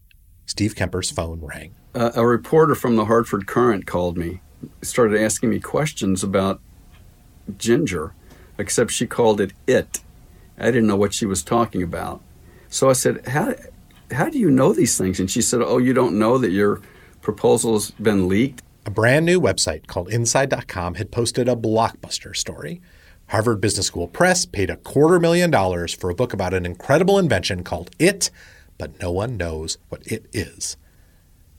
Steve 0.45 0.75
Kemper's 0.75 1.09
phone 1.09 1.39
rang. 1.39 1.73
Uh, 1.95 2.11
a 2.15 2.27
reporter 2.27 2.75
from 2.75 2.97
the 2.97 3.05
Hartford 3.05 3.47
Courant 3.47 3.85
called 3.85 4.17
me, 4.17 4.41
started 4.81 5.21
asking 5.21 5.51
me 5.51 5.61
questions 5.61 6.21
about 6.21 6.59
ginger, 7.57 8.13
except 8.57 8.91
she 8.91 9.07
called 9.07 9.39
it 9.39 9.53
it. 9.67 10.01
I 10.57 10.65
didn't 10.65 10.87
know 10.87 10.97
what 10.97 11.13
she 11.13 11.25
was 11.25 11.41
talking 11.41 11.81
about. 11.81 12.21
So 12.67 12.89
I 12.89 12.93
said, 12.93 13.25
How, 13.27 13.53
how 14.11 14.29
do 14.29 14.39
you 14.39 14.51
know 14.51 14.73
these 14.73 14.97
things? 14.97 15.19
And 15.19 15.29
she 15.29 15.41
said, 15.41 15.61
Oh, 15.61 15.77
you 15.77 15.93
don't 15.93 16.17
know 16.17 16.37
that 16.37 16.51
your 16.51 16.81
proposal's 17.21 17.91
been 17.91 18.27
leaked? 18.27 18.61
A 18.85 18.91
brand 18.91 19.25
new 19.25 19.39
website 19.39 19.87
called 19.87 20.09
Inside.com 20.09 20.95
had 20.95 21.11
posted 21.11 21.47
a 21.47 21.55
blockbuster 21.55 22.35
story. 22.35 22.81
Harvard 23.27 23.61
Business 23.61 23.87
School 23.87 24.07
Press 24.07 24.45
paid 24.45 24.69
a 24.69 24.77
quarter 24.77 25.19
million 25.19 25.51
dollars 25.51 25.93
for 25.93 26.09
a 26.09 26.15
book 26.15 26.33
about 26.33 26.53
an 26.53 26.65
incredible 26.65 27.17
invention 27.17 27.63
called 27.63 27.91
IT, 27.99 28.31
but 28.77 28.99
no 28.99 29.11
one 29.11 29.37
knows 29.37 29.77
what 29.89 30.05
it 30.05 30.25
is. 30.33 30.77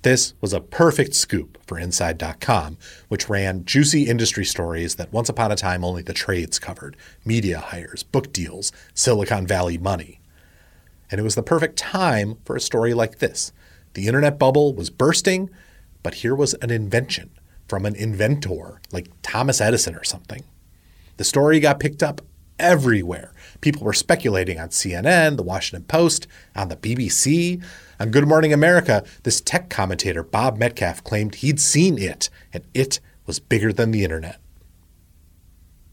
This 0.03 0.35
was 0.41 0.53
a 0.53 0.61
perfect 0.61 1.15
scoop 1.15 1.59
for 1.65 1.79
Inside.com, 1.79 2.77
which 3.07 3.29
ran 3.29 3.65
juicy 3.65 4.09
industry 4.09 4.45
stories 4.45 4.97
that 4.97 5.13
once 5.13 5.29
upon 5.29 5.53
a 5.53 5.57
time 5.57 5.85
only 5.85 6.03
the 6.03 6.13
trades 6.13 6.59
covered 6.59 6.97
media 7.25 7.61
hires, 7.61 8.03
book 8.03 8.33
deals, 8.33 8.73
Silicon 8.95 9.47
Valley 9.47 9.79
money. 9.79 10.19
And 11.13 11.21
it 11.21 11.25
was 11.25 11.35
the 11.35 11.43
perfect 11.43 11.77
time 11.77 12.39
for 12.47 12.57
a 12.57 12.61
story 12.61 12.95
like 12.95 13.19
this. 13.19 13.53
The 13.93 14.07
internet 14.07 14.39
bubble 14.39 14.75
was 14.75 14.89
bursting, 14.89 15.51
but 16.03 16.15
here 16.15 16.35
was 16.35 16.55
an 16.55 16.71
invention 16.71 17.31
from 17.69 17.85
an 17.85 17.95
inventor 17.95 18.81
like 18.93 19.09
Thomas 19.21 19.61
Edison 19.61 19.95
or 19.95 20.05
something. 20.05 20.43
The 21.19 21.25
story 21.25 21.61
got 21.61 21.81
picked 21.81 22.03
up 22.03 22.23
everywhere. 22.59 23.35
People 23.61 23.83
were 23.83 23.93
speculating 23.93 24.59
on 24.59 24.71
CNN, 24.71 25.37
the 25.37 25.43
Washington 25.43 25.85
Post, 25.85 26.27
on 26.57 26.69
the 26.69 26.77
BBC. 26.77 27.63
On 28.01 28.11
Good 28.11 28.27
Morning 28.27 28.55
America, 28.55 29.05
this 29.23 29.43
tech 29.43 29.69
commentator, 29.69 30.23
Bob 30.23 30.57
Metcalfe, 30.57 31.05
claimed 31.05 31.37
he'd 31.37 31.61
seen 31.61 31.99
it, 31.99 32.31
and 32.55 32.65
it 32.73 33.01
was 33.27 33.39
bigger 33.39 33.71
than 33.71 33.91
the 33.91 34.03
internet. 34.03 34.42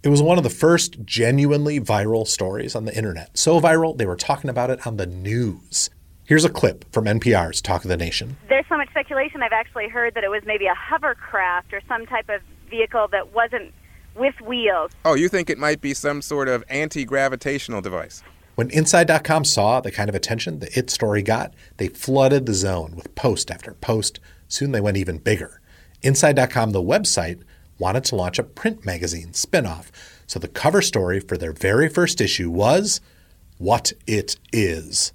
It 0.01 0.07
was 0.07 0.21
one 0.21 0.37
of 0.37 0.45
the 0.45 0.49
first 0.49 1.03
genuinely 1.03 1.77
viral 1.81 2.25
stories 2.25 2.73
on 2.73 2.85
the 2.85 2.95
internet. 2.95 3.37
So 3.37 3.59
viral, 3.59 3.97
they 3.97 4.05
were 4.05 4.15
talking 4.15 4.49
about 4.49 4.69
it 4.69 4.87
on 4.87 4.95
the 4.95 5.05
news. 5.05 5.89
Here's 6.23 6.45
a 6.45 6.49
clip 6.49 6.85
from 6.93 7.03
NPR's 7.03 7.61
Talk 7.61 7.83
of 7.83 7.89
the 7.89 7.97
Nation. 7.97 8.37
There's 8.47 8.65
so 8.69 8.77
much 8.77 8.89
speculation. 8.91 9.43
I've 9.43 9.51
actually 9.51 9.89
heard 9.89 10.13
that 10.13 10.23
it 10.23 10.29
was 10.29 10.41
maybe 10.45 10.67
a 10.67 10.73
hovercraft 10.73 11.73
or 11.73 11.81
some 11.89 12.05
type 12.05 12.29
of 12.29 12.39
vehicle 12.69 13.09
that 13.11 13.33
wasn't 13.33 13.73
with 14.15 14.39
wheels. 14.39 14.91
Oh, 15.03 15.15
you 15.15 15.27
think 15.27 15.49
it 15.49 15.57
might 15.57 15.81
be 15.81 15.93
some 15.93 16.21
sort 16.21 16.47
of 16.47 16.63
anti 16.69 17.03
gravitational 17.03 17.81
device? 17.81 18.23
When 18.55 18.69
Inside.com 18.69 19.43
saw 19.43 19.81
the 19.81 19.91
kind 19.91 20.07
of 20.07 20.15
attention 20.15 20.59
the 20.59 20.79
It 20.79 20.89
story 20.89 21.23
got, 21.23 21.53
they 21.75 21.89
flooded 21.89 22.45
the 22.45 22.53
zone 22.53 22.95
with 22.95 23.15
post 23.15 23.51
after 23.51 23.73
post. 23.73 24.21
Soon 24.47 24.71
they 24.71 24.81
went 24.81 24.95
even 24.95 25.17
bigger. 25.17 25.59
Inside.com, 26.03 26.71
the 26.71 26.81
website, 26.81 27.41
wanted 27.79 28.03
to 28.05 28.15
launch 28.15 28.37
a 28.37 28.43
print 28.43 28.85
magazine 28.85 29.29
spinoff. 29.29 29.87
So 30.27 30.37
the 30.37 30.47
cover 30.47 30.81
story 30.81 31.19
for 31.19 31.37
their 31.37 31.53
very 31.53 31.89
first 31.89 32.21
issue 32.21 32.51
was 32.51 33.01
What 33.57 33.93
It 34.05 34.35
Is. 34.53 35.11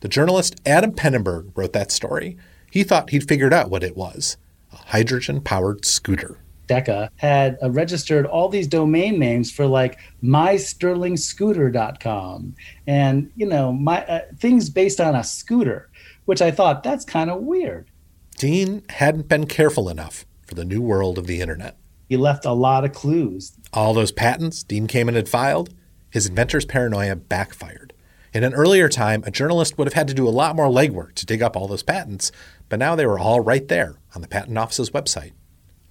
The 0.00 0.08
journalist 0.08 0.56
Adam 0.66 0.90
Penenberg 0.92 1.52
wrote 1.54 1.72
that 1.74 1.92
story. 1.92 2.36
He 2.70 2.82
thought 2.82 3.10
he'd 3.10 3.28
figured 3.28 3.54
out 3.54 3.70
what 3.70 3.84
it 3.84 3.96
was 3.96 4.36
a 4.72 4.76
hydrogen 4.76 5.40
powered 5.40 5.84
scooter. 5.84 6.38
DEKA 6.66 7.10
had 7.16 7.56
uh, 7.62 7.70
registered 7.70 8.26
all 8.26 8.48
these 8.50 8.66
domain 8.66 9.18
names 9.18 9.50
for 9.50 9.66
like 9.66 9.98
mysterlingscooter.com 10.22 12.54
and 12.86 13.32
you 13.36 13.46
know 13.46 13.72
my 13.72 14.04
uh, 14.04 14.20
things 14.36 14.68
based 14.68 15.00
on 15.00 15.14
a 15.14 15.24
scooter 15.24 15.88
which 16.26 16.42
i 16.42 16.50
thought 16.50 16.82
that's 16.82 17.06
kind 17.06 17.30
of 17.30 17.40
weird 17.40 17.90
Dean 18.38 18.84
hadn't 18.88 19.26
been 19.26 19.46
careful 19.46 19.88
enough 19.88 20.24
for 20.46 20.54
the 20.54 20.64
new 20.64 20.80
world 20.80 21.18
of 21.18 21.26
the 21.26 21.40
internet. 21.40 21.76
He 22.08 22.16
left 22.16 22.44
a 22.44 22.52
lot 22.52 22.84
of 22.84 22.92
clues 22.92 23.52
All 23.72 23.92
those 23.92 24.12
patents 24.12 24.62
Dean 24.62 24.86
Kamen 24.86 25.14
had 25.14 25.28
filed, 25.28 25.74
his 26.10 26.26
inventor's 26.26 26.64
paranoia 26.64 27.16
backfired. 27.16 27.92
In 28.32 28.44
an 28.44 28.54
earlier 28.54 28.88
time, 28.88 29.22
a 29.26 29.30
journalist 29.30 29.76
would 29.76 29.86
have 29.86 29.94
had 29.94 30.08
to 30.08 30.14
do 30.14 30.28
a 30.28 30.30
lot 30.30 30.56
more 30.56 30.68
legwork 30.68 31.14
to 31.14 31.26
dig 31.26 31.42
up 31.42 31.56
all 31.56 31.68
those 31.68 31.82
patents, 31.82 32.30
but 32.68 32.78
now 32.78 32.94
they 32.94 33.06
were 33.06 33.18
all 33.18 33.40
right 33.40 33.66
there 33.68 33.96
on 34.14 34.22
the 34.22 34.28
Patent 34.28 34.56
Office's 34.56 34.90
website. 34.90 35.32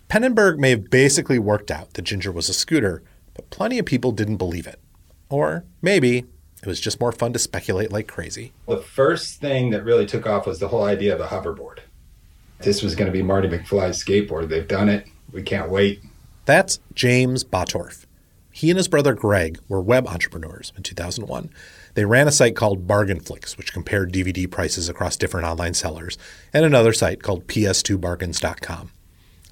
Penenberg 0.10 0.58
may 0.58 0.72
have 0.72 0.90
basically 0.90 1.38
worked 1.40 1.70
out 1.70 1.94
that 1.94 2.04
Ginger 2.04 2.32
was 2.32 2.50
a 2.50 2.54
scooter, 2.54 3.04
but 3.34 3.50
plenty 3.50 3.78
of 3.78 3.86
people 3.86 4.12
didn't 4.12 4.38
believe 4.38 4.68
it. 4.68 4.80
Or 5.30 5.66
maybe 5.82 6.26
it 6.62 6.68
was 6.68 6.80
just 6.80 7.00
more 7.00 7.12
fun 7.12 7.34
to 7.34 7.40
speculate 7.40 7.92
like 7.92 8.08
crazy. 8.08 8.54
The 8.68 8.78
first 8.78 9.40
thing 9.42 9.72
that 9.72 9.84
really 9.84 10.06
took 10.06 10.26
off 10.26 10.48
was 10.48 10.60
the 10.60 10.70
whole 10.70 10.84
idea 10.84 11.14
of 11.14 11.22
a 11.22 11.28
hoverboard. 11.28 11.80
This 12.60 12.82
was 12.82 12.96
going 12.96 13.08
to 13.08 13.12
be 13.12 13.22
Marty 13.22 13.48
McFly's 13.48 14.04
skateboard. 14.04 14.50
They've 14.50 14.68
done 14.68 14.90
it. 14.90 15.08
We 15.32 15.44
can't 15.44 15.70
wait. 15.70 16.02
That's 16.46 16.80
James 16.94 17.44
Botorf. 17.44 18.06
He 18.52 18.70
and 18.72 18.78
his 18.78 18.88
brother 18.88 19.14
Greg 19.14 19.60
were 19.68 19.82
web 19.82 20.08
entrepreneurs 20.08 20.74
in 20.76 20.82
2001. 20.84 21.50
They 21.94 22.06
ran 22.06 22.28
a 22.28 22.32
site 22.32 22.56
called 22.56 22.88
Bargainflix, 22.88 23.58
which 23.58 23.74
compared 23.74 24.12
DVD 24.12 24.50
prices 24.50 24.90
across 24.90 25.16
different 25.18 25.46
online 25.46 25.74
sellers, 25.76 26.18
and 26.54 26.66
another 26.66 26.94
site 26.94 27.22
called 27.22 27.46
ps2bargains.com. 27.48 28.92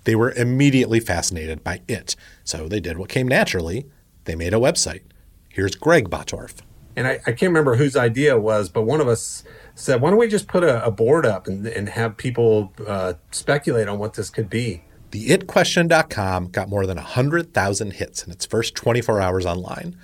They 0.05 0.15
were 0.15 0.31
immediately 0.31 0.99
fascinated 0.99 1.63
by 1.63 1.81
it, 1.87 2.15
so 2.43 2.67
they 2.67 2.79
did 2.79 2.97
what 2.97 3.09
came 3.09 3.27
naturally. 3.27 3.85
They 4.25 4.35
made 4.35 4.53
a 4.53 4.57
website. 4.57 5.01
Here's 5.49 5.75
Greg 5.75 6.09
Botorf. 6.09 6.61
and 6.95 7.07
I, 7.07 7.13
I 7.27 7.31
can't 7.31 7.49
remember 7.49 7.75
whose 7.75 7.95
idea 7.95 8.35
it 8.35 8.41
was, 8.41 8.69
but 8.69 8.83
one 8.83 9.01
of 9.01 9.07
us 9.07 9.43
said, 9.75 10.01
"Why 10.01 10.09
don't 10.09 10.19
we 10.19 10.27
just 10.27 10.47
put 10.47 10.63
a, 10.63 10.83
a 10.85 10.91
board 10.91 11.25
up 11.25 11.47
and, 11.47 11.67
and 11.67 11.89
have 11.89 12.17
people 12.17 12.73
uh, 12.87 13.13
speculate 13.31 13.87
on 13.87 13.99
what 13.99 14.13
this 14.13 14.29
could 14.29 14.49
be?" 14.49 14.83
The 15.11 15.31
itquestion.com 15.31 16.47
got 16.47 16.69
more 16.69 16.85
than 16.85 16.97
100,000 16.97 17.93
hits 17.93 18.23
in 18.23 18.31
its 18.31 18.45
first 18.45 18.75
24 18.75 19.21
hours 19.21 19.45
online. 19.45 19.95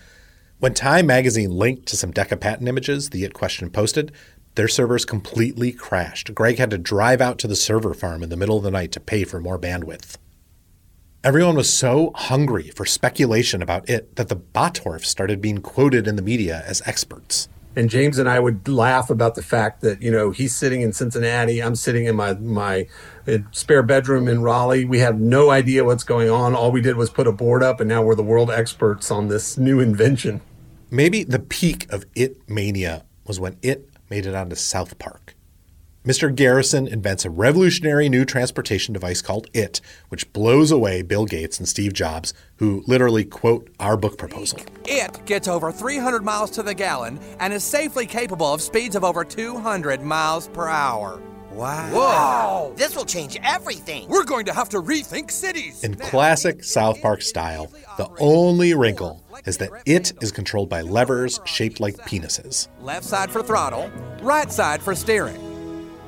When 0.59 0.73
Time 0.73 1.07
magazine 1.07 1.51
linked 1.51 1.87
to 1.87 1.97
some 1.97 2.13
DEKA 2.13 2.39
patent 2.39 2.69
images 2.69 3.09
the 3.09 3.23
It 3.23 3.33
Question 3.33 3.69
posted, 3.69 4.11
their 4.55 4.67
servers 4.67 5.05
completely 5.05 5.71
crashed. 5.71 6.35
Greg 6.35 6.57
had 6.57 6.69
to 6.71 6.77
drive 6.77 7.21
out 7.21 7.39
to 7.39 7.47
the 7.47 7.55
server 7.55 7.93
farm 7.93 8.21
in 8.21 8.29
the 8.29 8.37
middle 8.37 8.57
of 8.57 8.63
the 8.63 8.71
night 8.71 8.91
to 8.91 8.99
pay 8.99 9.23
for 9.23 9.39
more 9.39 9.57
bandwidth. 9.57 10.17
Everyone 11.23 11.55
was 11.55 11.71
so 11.71 12.11
hungry 12.15 12.69
for 12.69 12.85
speculation 12.85 13.61
about 13.61 13.89
it 13.89 14.15
that 14.15 14.27
the 14.27 14.35
Botorf 14.35 15.05
started 15.05 15.39
being 15.39 15.59
quoted 15.59 16.07
in 16.07 16.15
the 16.15 16.21
media 16.21 16.63
as 16.65 16.81
experts. 16.85 17.47
And 17.75 17.89
James 17.89 18.17
and 18.17 18.27
I 18.27 18.39
would 18.39 18.67
laugh 18.67 19.09
about 19.09 19.35
the 19.35 19.43
fact 19.43 19.81
that 19.81 20.01
you 20.01 20.11
know 20.11 20.31
he's 20.31 20.53
sitting 20.53 20.81
in 20.81 20.93
Cincinnati, 20.93 21.61
I'm 21.61 21.75
sitting 21.75 22.05
in 22.05 22.15
my 22.15 22.33
my 22.33 22.87
uh, 23.27 23.37
spare 23.51 23.83
bedroom 23.83 24.27
in 24.27 24.41
Raleigh. 24.41 24.85
We 24.85 24.99
have 24.99 25.19
no 25.19 25.49
idea 25.49 25.83
what's 25.83 26.03
going 26.03 26.29
on. 26.29 26.55
All 26.55 26.71
we 26.71 26.81
did 26.81 26.95
was 26.95 27.09
put 27.09 27.27
a 27.27 27.31
board 27.31 27.63
up, 27.63 27.79
and 27.79 27.89
now 27.89 28.01
we're 28.01 28.15
the 28.15 28.23
world 28.23 28.51
experts 28.51 29.11
on 29.11 29.27
this 29.27 29.57
new 29.57 29.79
invention. 29.79 30.41
Maybe 30.89 31.23
the 31.23 31.39
peak 31.39 31.91
of 31.91 32.05
It 32.15 32.49
mania 32.49 33.05
was 33.25 33.39
when 33.39 33.57
It 33.61 33.89
made 34.09 34.25
it 34.25 34.35
onto 34.35 34.55
South 34.55 34.99
Park. 34.99 35.35
Mr. 36.03 36.33
Garrison 36.33 36.87
invents 36.87 37.25
a 37.25 37.29
revolutionary 37.29 38.09
new 38.09 38.25
transportation 38.25 38.91
device 38.91 39.21
called 39.21 39.45
It, 39.53 39.81
which 40.09 40.33
blows 40.33 40.71
away 40.71 41.03
Bill 41.03 41.25
Gates 41.25 41.59
and 41.59 41.69
Steve 41.69 41.93
Jobs, 41.93 42.33
who 42.55 42.83
literally 42.87 43.23
quote 43.23 43.69
our 43.79 43.95
book 43.95 44.17
proposal. 44.17 44.59
It 44.85 45.23
gets 45.27 45.47
over 45.47 45.71
300 45.71 46.25
miles 46.25 46.49
to 46.51 46.63
the 46.63 46.73
gallon 46.73 47.19
and 47.39 47.53
is 47.53 47.63
safely 47.63 48.07
capable 48.07 48.51
of 48.51 48.63
speeds 48.63 48.95
of 48.95 49.03
over 49.03 49.23
200 49.23 50.01
miles 50.01 50.47
per 50.47 50.67
hour. 50.67 51.21
Wow. 51.51 51.89
Whoa! 51.91 52.73
This 52.75 52.95
will 52.95 53.05
change 53.05 53.37
everything. 53.43 54.07
We're 54.07 54.23
going 54.23 54.45
to 54.45 54.53
have 54.53 54.69
to 54.69 54.81
rethink 54.81 55.31
cities. 55.31 55.83
In 55.83 55.95
classic 55.95 56.63
South 56.63 57.01
Park 57.01 57.21
style, 57.21 57.71
the 57.97 58.09
only 58.19 58.73
wrinkle 58.73 59.21
is 59.45 59.57
that 59.57 59.71
It 59.85 60.13
is 60.21 60.31
controlled 60.31 60.69
by 60.69 60.81
levers 60.81 61.39
shaped 61.45 61.79
like 61.79 61.97
penises. 61.97 62.67
Left 62.81 63.03
side 63.03 63.31
for 63.31 63.43
throttle, 63.43 63.91
right 64.21 64.51
side 64.51 64.81
for 64.81 64.95
steering. 64.95 65.39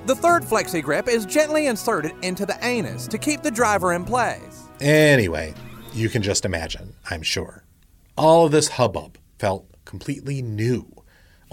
The 0.06 0.16
third 0.16 0.44
flexi 0.44 0.82
grip 0.84 1.08
is 1.08 1.26
gently 1.26 1.68
inserted 1.68 2.14
into 2.22 2.46
the 2.46 2.58
anus 2.62 3.08
to 3.08 3.18
keep 3.18 3.42
the 3.42 3.52
driver 3.52 3.94
in 3.94 4.04
place. 4.04 4.64
Anyway, 4.82 5.54
you 5.94 6.10
can 6.10 6.22
just 6.22 6.46
imagine, 6.46 6.94
I'm 7.10 7.22
sure. 7.22 7.64
All 8.18 8.46
of 8.46 8.52
this 8.52 8.68
hubbub 8.68 9.18
felt 9.40 9.66
completely 9.86 10.42
new. 10.42 10.86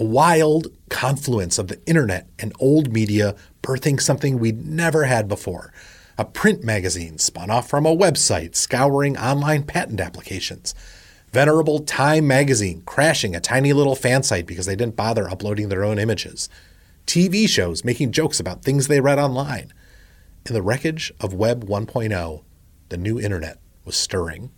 A 0.00 0.04
wild 0.04 0.68
confluence 0.88 1.58
of 1.58 1.68
the 1.68 1.78
internet 1.84 2.26
and 2.38 2.54
old 2.58 2.90
media 2.90 3.36
birthing 3.62 4.00
something 4.00 4.38
we'd 4.38 4.64
never 4.64 5.04
had 5.04 5.28
before. 5.28 5.74
A 6.16 6.24
print 6.24 6.64
magazine 6.64 7.18
spun 7.18 7.50
off 7.50 7.68
from 7.68 7.84
a 7.84 7.94
website 7.94 8.56
scouring 8.56 9.18
online 9.18 9.62
patent 9.62 10.00
applications. 10.00 10.74
Venerable 11.34 11.80
Time 11.80 12.26
magazine 12.26 12.82
crashing 12.86 13.36
a 13.36 13.40
tiny 13.40 13.74
little 13.74 13.94
fan 13.94 14.22
site 14.22 14.46
because 14.46 14.64
they 14.64 14.74
didn't 14.74 14.96
bother 14.96 15.28
uploading 15.28 15.68
their 15.68 15.84
own 15.84 15.98
images. 15.98 16.48
TV 17.06 17.46
shows 17.46 17.84
making 17.84 18.10
jokes 18.10 18.40
about 18.40 18.62
things 18.62 18.88
they 18.88 19.00
read 19.02 19.18
online. 19.18 19.70
In 20.46 20.54
the 20.54 20.62
wreckage 20.62 21.12
of 21.20 21.34
Web 21.34 21.66
1.0, 21.66 22.42
the 22.88 22.96
new 22.96 23.20
internet 23.20 23.58
was 23.84 23.96
stirring. 23.96 24.50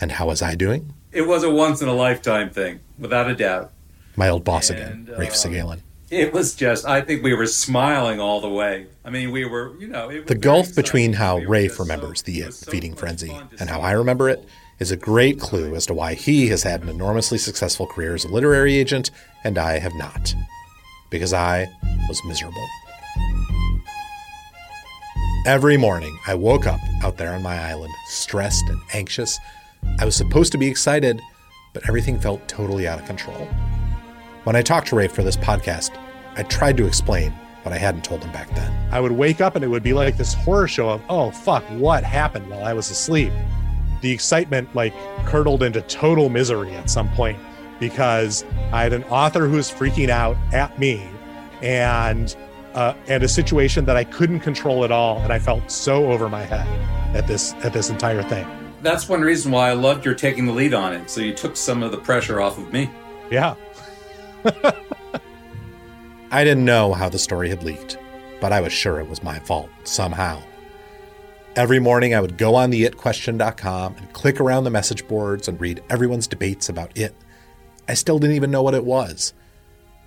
And 0.00 0.12
how 0.12 0.28
was 0.28 0.40
I 0.40 0.54
doing? 0.54 0.94
It 1.12 1.22
was 1.22 1.42
a 1.42 1.50
once 1.50 1.82
in 1.82 1.88
a 1.88 1.94
lifetime 1.94 2.50
thing, 2.50 2.80
without 2.98 3.28
a 3.28 3.34
doubt. 3.34 3.72
My 4.16 4.28
old 4.28 4.44
boss 4.44 4.70
again, 4.70 5.08
uh, 5.12 5.18
Rafe 5.18 5.32
Sagalyn. 5.32 5.80
It 6.10 6.32
was 6.32 6.54
just, 6.54 6.86
I 6.86 7.00
think 7.00 7.22
we 7.22 7.34
were 7.34 7.46
smiling 7.46 8.20
all 8.20 8.40
the 8.40 8.48
way. 8.48 8.86
I 9.04 9.10
mean, 9.10 9.30
we 9.30 9.46
were, 9.46 9.74
you 9.78 9.88
know, 9.88 10.20
The 10.22 10.34
gulf 10.34 10.74
between 10.74 11.14
how 11.14 11.38
Rafe 11.38 11.78
remembers 11.78 12.22
the 12.22 12.40
It 12.40 12.52
feeding 12.52 12.94
frenzy 12.94 13.34
and 13.58 13.70
how 13.70 13.80
I 13.80 13.92
remember 13.92 14.28
it 14.28 14.46
is 14.78 14.90
a 14.90 14.96
great 14.96 15.40
clue 15.40 15.74
as 15.74 15.86
to 15.86 15.94
why 15.94 16.12
he 16.14 16.48
has 16.48 16.64
had 16.64 16.82
an 16.82 16.90
enormously 16.90 17.38
successful 17.38 17.86
career 17.86 18.14
as 18.14 18.24
a 18.24 18.28
literary 18.28 18.76
agent 18.76 19.10
and 19.44 19.56
I 19.56 19.78
have 19.78 19.94
not. 19.94 20.34
Because 21.08 21.32
I 21.32 21.66
was 22.08 22.20
miserable. 22.26 22.66
Every 25.46 25.76
morning, 25.76 26.16
I 26.26 26.34
woke 26.34 26.66
up 26.66 26.80
out 27.02 27.16
there 27.16 27.32
on 27.32 27.42
my 27.42 27.58
island, 27.58 27.92
stressed 28.06 28.68
and 28.68 28.80
anxious. 28.92 29.38
I 29.98 30.04
was 30.04 30.16
supposed 30.16 30.52
to 30.52 30.58
be 30.58 30.66
excited, 30.66 31.20
but 31.72 31.88
everything 31.88 32.18
felt 32.18 32.48
totally 32.48 32.88
out 32.88 32.98
of 32.98 33.06
control. 33.06 33.46
When 34.44 34.56
I 34.56 34.62
talked 34.62 34.88
to 34.88 34.96
Ray 34.96 35.06
for 35.06 35.22
this 35.22 35.36
podcast, 35.36 35.96
I 36.34 36.42
tried 36.42 36.76
to 36.78 36.86
explain 36.86 37.30
what 37.62 37.72
I 37.72 37.78
hadn't 37.78 38.02
told 38.02 38.24
him 38.24 38.32
back 38.32 38.52
then. 38.54 38.72
I 38.92 39.00
would 39.00 39.12
wake 39.12 39.40
up 39.40 39.54
and 39.54 39.64
it 39.64 39.68
would 39.68 39.84
be 39.84 39.92
like 39.92 40.16
this 40.16 40.34
horror 40.34 40.66
show 40.66 40.90
of, 40.90 41.02
oh, 41.08 41.30
fuck, 41.30 41.62
what 41.70 42.02
happened 42.02 42.50
while 42.50 42.64
I 42.64 42.72
was 42.72 42.90
asleep? 42.90 43.32
The 44.00 44.10
excitement 44.10 44.74
like 44.74 44.92
curdled 45.24 45.62
into 45.62 45.80
total 45.82 46.28
misery 46.28 46.72
at 46.74 46.90
some 46.90 47.08
point 47.10 47.38
because 47.78 48.44
I 48.72 48.82
had 48.82 48.92
an 48.92 49.04
author 49.04 49.46
who 49.46 49.56
was 49.56 49.70
freaking 49.70 50.08
out 50.08 50.36
at 50.52 50.78
me 50.78 51.08
and 51.62 52.34
uh, 52.74 52.94
and 53.06 53.22
a 53.22 53.28
situation 53.28 53.84
that 53.84 53.96
I 53.96 54.04
couldn't 54.04 54.40
control 54.40 54.82
at 54.84 54.90
all, 54.90 55.18
and 55.18 55.30
I 55.30 55.38
felt 55.38 55.70
so 55.70 56.10
over 56.10 56.28
my 56.28 56.42
head 56.42 56.66
at 57.14 57.26
this 57.26 57.52
at 57.64 57.72
this 57.72 57.90
entire 57.90 58.22
thing. 58.22 58.46
That's 58.82 59.08
one 59.08 59.20
reason 59.20 59.52
why 59.52 59.70
I 59.70 59.74
loved 59.74 60.04
your 60.04 60.14
taking 60.14 60.44
the 60.44 60.52
lead 60.52 60.74
on 60.74 60.92
it. 60.92 61.08
So 61.08 61.20
you 61.20 61.32
took 61.32 61.56
some 61.56 61.82
of 61.82 61.92
the 61.92 61.98
pressure 61.98 62.40
off 62.40 62.58
of 62.58 62.72
me. 62.72 62.90
Yeah. 63.30 63.54
I 66.32 66.44
didn't 66.44 66.64
know 66.64 66.92
how 66.92 67.08
the 67.08 67.18
story 67.18 67.48
had 67.48 67.62
leaked, 67.62 67.96
but 68.40 68.52
I 68.52 68.60
was 68.60 68.72
sure 68.72 68.98
it 68.98 69.08
was 69.08 69.22
my 69.22 69.38
fault 69.38 69.70
somehow. 69.84 70.42
Every 71.54 71.78
morning 71.78 72.14
I 72.14 72.20
would 72.20 72.38
go 72.38 72.54
on 72.54 72.70
the 72.70 72.84
itquestion.com 72.84 73.96
and 73.96 74.12
click 74.12 74.40
around 74.40 74.64
the 74.64 74.70
message 74.70 75.06
boards 75.06 75.46
and 75.46 75.60
read 75.60 75.82
everyone's 75.88 76.26
debates 76.26 76.68
about 76.68 76.96
it. 76.96 77.14
I 77.86 77.94
still 77.94 78.18
didn't 78.18 78.36
even 78.36 78.50
know 78.50 78.62
what 78.62 78.74
it 78.74 78.84
was. 78.84 79.34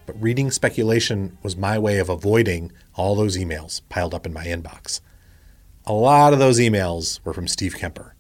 But 0.06 0.22
reading 0.22 0.52
speculation 0.52 1.38
was 1.44 1.56
my 1.56 1.80
way 1.80 2.00
of 2.00 2.10
avoiding 2.10 2.72
all 2.96 3.16
those 3.16 3.38
emails 3.38 3.82
piled 3.90 4.14
up 4.14 4.26
in 4.26 4.34
my 4.34 4.46
inbox. 4.46 5.02
A 5.86 5.94
lot 5.94 6.34
of 6.34 6.40
those 6.40 6.60
emails 6.60 7.20
were 7.24 7.34
from 7.34 7.48
Steve 7.48 7.76
Kemper. 7.78 8.15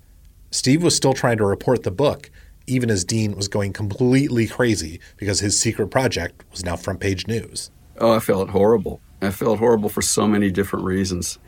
Steve 0.51 0.83
was 0.83 0.95
still 0.95 1.13
trying 1.13 1.37
to 1.37 1.45
report 1.45 1.83
the 1.83 1.91
book, 1.91 2.29
even 2.67 2.89
as 2.89 3.03
Dean 3.03 3.35
was 3.35 3.47
going 3.47 3.73
completely 3.73 4.47
crazy 4.47 4.99
because 5.17 5.39
his 5.39 5.59
secret 5.59 5.87
project 5.87 6.43
was 6.51 6.63
now 6.63 6.75
front 6.75 6.99
page 6.99 7.27
news. 7.27 7.71
Oh, 7.99 8.11
I 8.11 8.19
felt 8.19 8.49
horrible. 8.49 9.01
I 9.21 9.31
felt 9.31 9.59
horrible 9.59 9.89
for 9.89 10.01
so 10.01 10.27
many 10.27 10.51
different 10.51 10.85
reasons. 10.85 11.39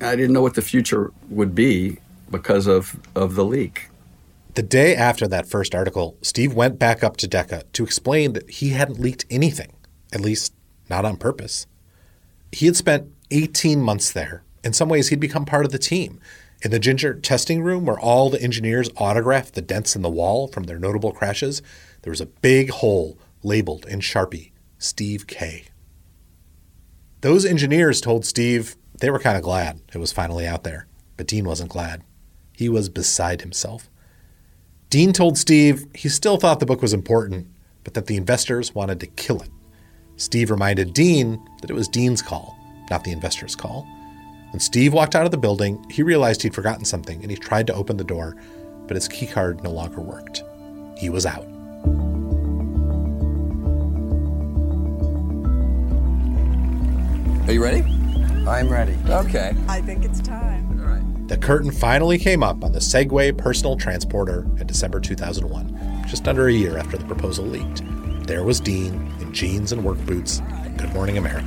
I 0.00 0.16
didn't 0.16 0.32
know 0.32 0.42
what 0.42 0.54
the 0.54 0.62
future 0.62 1.12
would 1.28 1.54
be 1.54 1.98
because 2.30 2.66
of, 2.66 2.98
of 3.14 3.34
the 3.34 3.44
leak. 3.44 3.88
The 4.54 4.62
day 4.62 4.96
after 4.96 5.28
that 5.28 5.46
first 5.46 5.74
article, 5.74 6.16
Steve 6.22 6.54
went 6.54 6.78
back 6.78 7.04
up 7.04 7.16
to 7.18 7.28
DEKA 7.28 7.64
to 7.72 7.84
explain 7.84 8.32
that 8.32 8.50
he 8.50 8.70
hadn't 8.70 8.98
leaked 8.98 9.24
anything, 9.30 9.72
at 10.12 10.20
least 10.20 10.52
not 10.88 11.04
on 11.04 11.16
purpose. 11.16 11.66
He 12.52 12.66
had 12.66 12.76
spent 12.76 13.12
18 13.30 13.80
months 13.80 14.12
there. 14.12 14.42
In 14.64 14.72
some 14.72 14.88
ways, 14.88 15.08
he'd 15.08 15.20
become 15.20 15.44
part 15.44 15.64
of 15.64 15.72
the 15.72 15.78
team. 15.78 16.20
In 16.62 16.70
the 16.70 16.78
Ginger 16.78 17.14
testing 17.14 17.62
room, 17.62 17.86
where 17.86 17.98
all 17.98 18.28
the 18.28 18.42
engineers 18.42 18.90
autographed 18.96 19.54
the 19.54 19.62
dents 19.62 19.96
in 19.96 20.02
the 20.02 20.10
wall 20.10 20.46
from 20.46 20.64
their 20.64 20.78
notable 20.78 21.12
crashes, 21.12 21.62
there 22.02 22.10
was 22.10 22.20
a 22.20 22.26
big 22.26 22.70
hole 22.70 23.18
labeled 23.42 23.86
in 23.86 24.00
Sharpie 24.00 24.52
Steve 24.78 25.26
K. 25.26 25.64
Those 27.22 27.46
engineers 27.46 28.00
told 28.00 28.26
Steve 28.26 28.76
they 28.98 29.10
were 29.10 29.18
kind 29.18 29.36
of 29.36 29.42
glad 29.42 29.80
it 29.94 29.98
was 29.98 30.12
finally 30.12 30.46
out 30.46 30.64
there, 30.64 30.86
but 31.16 31.26
Dean 31.26 31.46
wasn't 31.46 31.70
glad. 31.70 32.02
He 32.54 32.68
was 32.68 32.90
beside 32.90 33.40
himself. 33.40 33.88
Dean 34.90 35.12
told 35.12 35.38
Steve 35.38 35.86
he 35.94 36.08
still 36.08 36.36
thought 36.36 36.60
the 36.60 36.66
book 36.66 36.82
was 36.82 36.92
important, 36.92 37.46
but 37.84 37.94
that 37.94 38.06
the 38.06 38.16
investors 38.16 38.74
wanted 38.74 39.00
to 39.00 39.06
kill 39.06 39.40
it. 39.40 39.50
Steve 40.16 40.50
reminded 40.50 40.92
Dean 40.92 41.42
that 41.62 41.70
it 41.70 41.74
was 41.74 41.88
Dean's 41.88 42.20
call, 42.20 42.58
not 42.90 43.04
the 43.04 43.12
investors' 43.12 43.56
call. 43.56 43.86
When 44.50 44.60
Steve 44.60 44.92
walked 44.92 45.14
out 45.14 45.24
of 45.24 45.30
the 45.30 45.38
building, 45.38 45.84
he 45.90 46.02
realized 46.02 46.42
he'd 46.42 46.54
forgotten 46.54 46.84
something 46.84 47.22
and 47.22 47.30
he 47.30 47.36
tried 47.36 47.66
to 47.68 47.74
open 47.74 47.96
the 47.96 48.04
door, 48.04 48.36
but 48.86 48.96
his 48.96 49.08
keycard 49.08 49.62
no 49.62 49.70
longer 49.70 50.00
worked. 50.00 50.42
He 50.98 51.08
was 51.08 51.24
out. 51.24 51.46
Are 57.48 57.52
you 57.52 57.62
ready? 57.62 57.82
I'm 58.46 58.68
ready. 58.68 58.96
Okay. 59.08 59.54
I 59.68 59.80
think 59.80 60.04
it's 60.04 60.20
time. 60.20 60.70
The 61.28 61.36
curtain 61.36 61.70
finally 61.70 62.18
came 62.18 62.42
up 62.42 62.64
on 62.64 62.72
the 62.72 62.80
Segway 62.80 63.38
personal 63.38 63.76
transporter 63.76 64.48
in 64.58 64.66
December 64.66 64.98
2001, 64.98 66.04
just 66.08 66.26
under 66.26 66.48
a 66.48 66.52
year 66.52 66.76
after 66.76 66.96
the 66.96 67.04
proposal 67.04 67.44
leaked. 67.44 67.82
There 68.26 68.42
was 68.42 68.58
Dean 68.58 68.94
in 69.20 69.32
jeans 69.32 69.70
and 69.70 69.84
work 69.84 69.98
boots. 70.06 70.42
Good 70.80 70.94
Morning 70.94 71.18
America. 71.18 71.46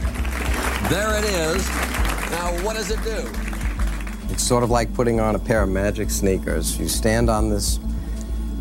There 0.92 1.18
it 1.18 1.26
is. 1.26 1.68
Now, 2.30 2.52
what 2.64 2.76
does 2.76 2.92
it 2.92 3.04
do? 3.04 3.28
It's 4.32 4.44
sort 4.44 4.64
of 4.64 4.70
like 4.70 4.94
putting 4.94 5.20
on 5.20 5.34
a 5.34 5.40
pair 5.40 5.64
of 5.64 5.70
magic 5.70 6.12
sneakers. 6.12 6.78
You 6.78 6.88
stand 6.88 7.32
on 7.32 7.50
this 7.50 7.80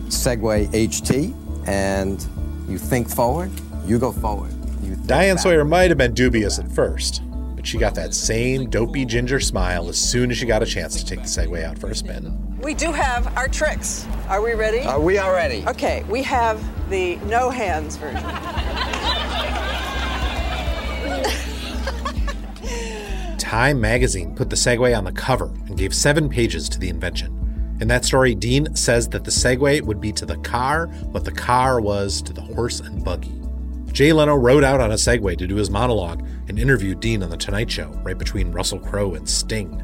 Segway 0.09 0.69
HT 0.69 1.35
and 1.69 2.27
you 2.71 2.79
think 2.79 3.11
forward, 3.11 3.51
you 3.85 3.99
go 3.99 4.13
forward. 4.13 4.51
You 4.83 4.97
Diane 4.97 5.37
Sawyer 5.37 5.63
might 5.63 5.91
have 5.91 5.99
been 5.99 6.15
dubious 6.15 6.59
at 6.59 6.73
first, 6.73 7.21
but 7.55 7.67
she 7.67 7.77
got 7.77 7.95
that 7.97 8.15
same 8.15 8.71
dopey 8.71 9.05
ginger 9.05 9.41
smile 9.41 9.91
as 9.91 9.99
soon 10.01 10.31
as 10.31 10.39
she 10.39 10.47
got 10.47 10.63
a 10.63 10.67
chance 10.67 10.97
to 10.97 11.05
take 11.05 11.21
the 11.21 11.29
Segway 11.29 11.65
out 11.65 11.79
for 11.79 11.91
a 11.91 11.95
spin. 11.95 12.59
We 12.63 12.73
do 12.73 12.93
have 12.93 13.37
our 13.37 13.49
tricks. 13.49 14.07
Are 14.29 14.41
we 14.41 14.55
ready? 14.55 14.81
Are 14.81 15.01
we 15.01 15.19
all 15.19 15.33
ready? 15.33 15.65
Okay, 15.67 16.03
we 16.09 16.23
have 16.23 16.63
the 16.89 17.17
no 17.27 17.51
hands 17.51 17.97
version. 17.97 18.25
Time 23.53 23.83
magazine 23.83 24.35
put 24.35 24.49
the 24.49 24.57
Segway 24.57 24.97
on 24.97 25.05
the 25.05 25.13
cover 25.13 25.53
and 25.67 25.77
gave 25.77 25.95
seven 25.95 26.31
pages 26.31 26.71
to 26.71 26.79
the 26.79 26.89
invention. 26.89 27.77
In 27.83 27.89
that 27.89 28.07
story, 28.07 28.35
Dean 28.35 28.75
says 28.75 29.11
that 29.11 29.25
the 29.25 29.31
Segway 29.31 29.83
would 29.83 30.01
be 30.01 30.11
to 30.13 30.25
the 30.25 30.39
car 30.39 30.87
what 31.11 31.27
the 31.27 31.33
car 31.33 31.79
was 31.79 32.23
to 32.23 32.33
the 32.33 32.41
horse 32.41 32.81
and 32.81 33.05
buggy. 33.05 33.39
Jay 33.93 34.11
Leno 34.11 34.37
rode 34.37 34.65
out 34.65 34.81
on 34.81 34.93
a 34.93 34.95
Segway 34.95 35.37
to 35.37 35.47
do 35.47 35.57
his 35.57 35.69
monologue 35.69 36.27
and 36.49 36.59
interviewed 36.59 37.01
Dean 37.01 37.23
on 37.23 37.29
The 37.29 37.37
Tonight 37.37 37.71
Show, 37.71 37.91
right 38.03 38.17
between 38.17 38.53
Russell 38.53 38.81
Crowe 38.81 39.13
and 39.13 39.29
Sting. 39.29 39.83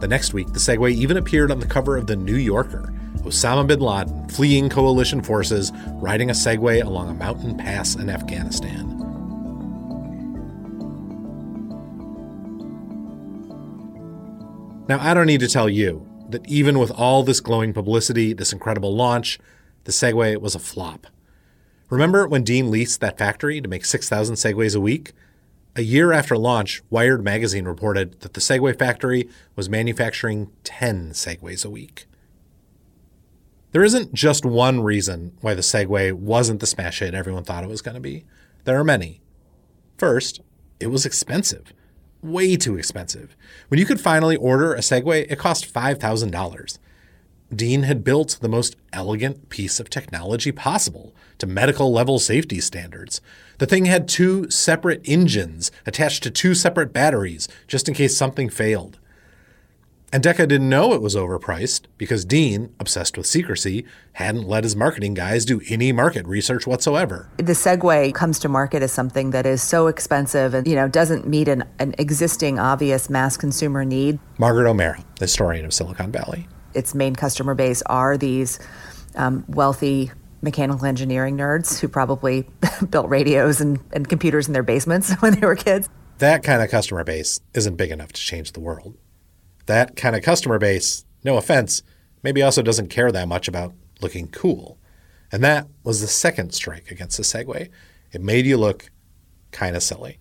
The 0.00 0.08
next 0.08 0.34
week, 0.34 0.48
the 0.48 0.58
Segway 0.58 0.90
even 0.90 1.16
appeared 1.16 1.52
on 1.52 1.60
the 1.60 1.66
cover 1.66 1.96
of 1.96 2.08
The 2.08 2.16
New 2.16 2.38
Yorker, 2.38 2.92
Osama 3.18 3.68
bin 3.68 3.78
Laden 3.78 4.28
fleeing 4.30 4.68
coalition 4.68 5.22
forces 5.22 5.70
riding 6.02 6.28
a 6.30 6.32
Segway 6.32 6.84
along 6.84 7.08
a 7.08 7.14
mountain 7.14 7.56
pass 7.56 7.94
in 7.94 8.10
Afghanistan. 8.10 8.99
Now, 14.90 14.98
I 15.00 15.14
don't 15.14 15.28
need 15.28 15.38
to 15.38 15.46
tell 15.46 15.68
you 15.68 16.04
that 16.30 16.44
even 16.48 16.80
with 16.80 16.90
all 16.90 17.22
this 17.22 17.38
glowing 17.38 17.72
publicity, 17.72 18.32
this 18.32 18.52
incredible 18.52 18.92
launch, 18.92 19.38
the 19.84 19.92
Segway 19.92 20.36
was 20.36 20.56
a 20.56 20.58
flop. 20.58 21.06
Remember 21.90 22.26
when 22.26 22.42
Dean 22.42 22.72
leased 22.72 23.00
that 23.00 23.16
factory 23.16 23.60
to 23.60 23.68
make 23.68 23.84
6,000 23.84 24.34
Segways 24.34 24.74
a 24.74 24.80
week? 24.80 25.12
A 25.76 25.82
year 25.82 26.12
after 26.12 26.36
launch, 26.36 26.82
Wired 26.90 27.22
magazine 27.22 27.66
reported 27.66 28.20
that 28.22 28.34
the 28.34 28.40
Segway 28.40 28.76
factory 28.76 29.28
was 29.54 29.70
manufacturing 29.70 30.50
10 30.64 31.10
Segways 31.12 31.64
a 31.64 31.70
week. 31.70 32.06
There 33.70 33.84
isn't 33.84 34.12
just 34.12 34.44
one 34.44 34.80
reason 34.80 35.38
why 35.40 35.54
the 35.54 35.60
Segway 35.60 36.12
wasn't 36.12 36.58
the 36.58 36.66
smash 36.66 36.98
hit 36.98 37.14
everyone 37.14 37.44
thought 37.44 37.62
it 37.62 37.70
was 37.70 37.80
going 37.80 37.94
to 37.94 38.00
be. 38.00 38.24
There 38.64 38.80
are 38.80 38.82
many. 38.82 39.20
First, 39.98 40.40
it 40.80 40.88
was 40.88 41.06
expensive. 41.06 41.72
Way 42.22 42.56
too 42.56 42.76
expensive. 42.76 43.34
When 43.68 43.80
you 43.80 43.86
could 43.86 44.00
finally 44.00 44.36
order 44.36 44.74
a 44.74 44.80
Segway, 44.80 45.26
it 45.30 45.38
cost 45.38 45.72
$5,000. 45.72 46.78
Dean 47.54 47.82
had 47.82 48.04
built 48.04 48.38
the 48.40 48.48
most 48.48 48.76
elegant 48.92 49.48
piece 49.48 49.80
of 49.80 49.90
technology 49.90 50.52
possible 50.52 51.14
to 51.38 51.46
medical 51.46 51.92
level 51.92 52.18
safety 52.18 52.60
standards. 52.60 53.20
The 53.58 53.66
thing 53.66 53.86
had 53.86 54.06
two 54.06 54.48
separate 54.50 55.00
engines 55.04 55.72
attached 55.86 56.22
to 56.22 56.30
two 56.30 56.54
separate 56.54 56.92
batteries 56.92 57.48
just 57.66 57.88
in 57.88 57.94
case 57.94 58.16
something 58.16 58.50
failed. 58.50 58.98
And 60.12 60.24
DEKA 60.24 60.48
didn't 60.48 60.68
know 60.68 60.92
it 60.92 61.02
was 61.02 61.14
overpriced 61.14 61.82
because 61.96 62.24
Dean, 62.24 62.74
obsessed 62.80 63.16
with 63.16 63.28
secrecy, 63.28 63.84
hadn't 64.14 64.42
let 64.42 64.64
his 64.64 64.74
marketing 64.74 65.14
guys 65.14 65.44
do 65.44 65.60
any 65.68 65.92
market 65.92 66.26
research 66.26 66.66
whatsoever. 66.66 67.28
The 67.36 67.52
Segway 67.52 68.12
comes 68.12 68.40
to 68.40 68.48
market 68.48 68.82
as 68.82 68.90
something 68.90 69.30
that 69.30 69.46
is 69.46 69.62
so 69.62 69.86
expensive 69.86 70.52
and, 70.52 70.66
you 70.66 70.74
know, 70.74 70.88
doesn't 70.88 71.28
meet 71.28 71.46
an, 71.46 71.62
an 71.78 71.94
existing 71.96 72.58
obvious 72.58 73.08
mass 73.08 73.36
consumer 73.36 73.84
need. 73.84 74.18
Margaret 74.36 74.68
O'Mara, 74.68 75.04
the 75.20 75.26
historian 75.26 75.64
of 75.64 75.72
Silicon 75.72 76.10
Valley. 76.10 76.48
Its 76.74 76.92
main 76.92 77.14
customer 77.14 77.54
base 77.54 77.80
are 77.82 78.18
these 78.18 78.58
um, 79.14 79.44
wealthy 79.46 80.10
mechanical 80.42 80.86
engineering 80.86 81.36
nerds 81.36 81.78
who 81.78 81.86
probably 81.86 82.48
built 82.90 83.08
radios 83.08 83.60
and, 83.60 83.78
and 83.92 84.08
computers 84.08 84.48
in 84.48 84.54
their 84.54 84.64
basements 84.64 85.12
when 85.20 85.38
they 85.38 85.46
were 85.46 85.54
kids. 85.54 85.88
That 86.18 86.42
kind 86.42 86.62
of 86.62 86.68
customer 86.68 87.04
base 87.04 87.40
isn't 87.54 87.76
big 87.76 87.92
enough 87.92 88.12
to 88.12 88.20
change 88.20 88.52
the 88.52 88.60
world. 88.60 88.96
That 89.70 89.94
kind 89.94 90.16
of 90.16 90.24
customer 90.24 90.58
base, 90.58 91.04
no 91.22 91.36
offense, 91.36 91.84
maybe 92.24 92.42
also 92.42 92.60
doesn't 92.60 92.88
care 92.88 93.12
that 93.12 93.28
much 93.28 93.46
about 93.46 93.72
looking 94.00 94.26
cool. 94.26 94.80
And 95.30 95.44
that 95.44 95.68
was 95.84 96.00
the 96.00 96.08
second 96.08 96.52
strike 96.54 96.90
against 96.90 97.16
the 97.16 97.22
Segway. 97.22 97.68
It 98.10 98.20
made 98.20 98.46
you 98.46 98.56
look 98.56 98.90
kind 99.52 99.76
of 99.76 99.84
silly. 99.84 100.18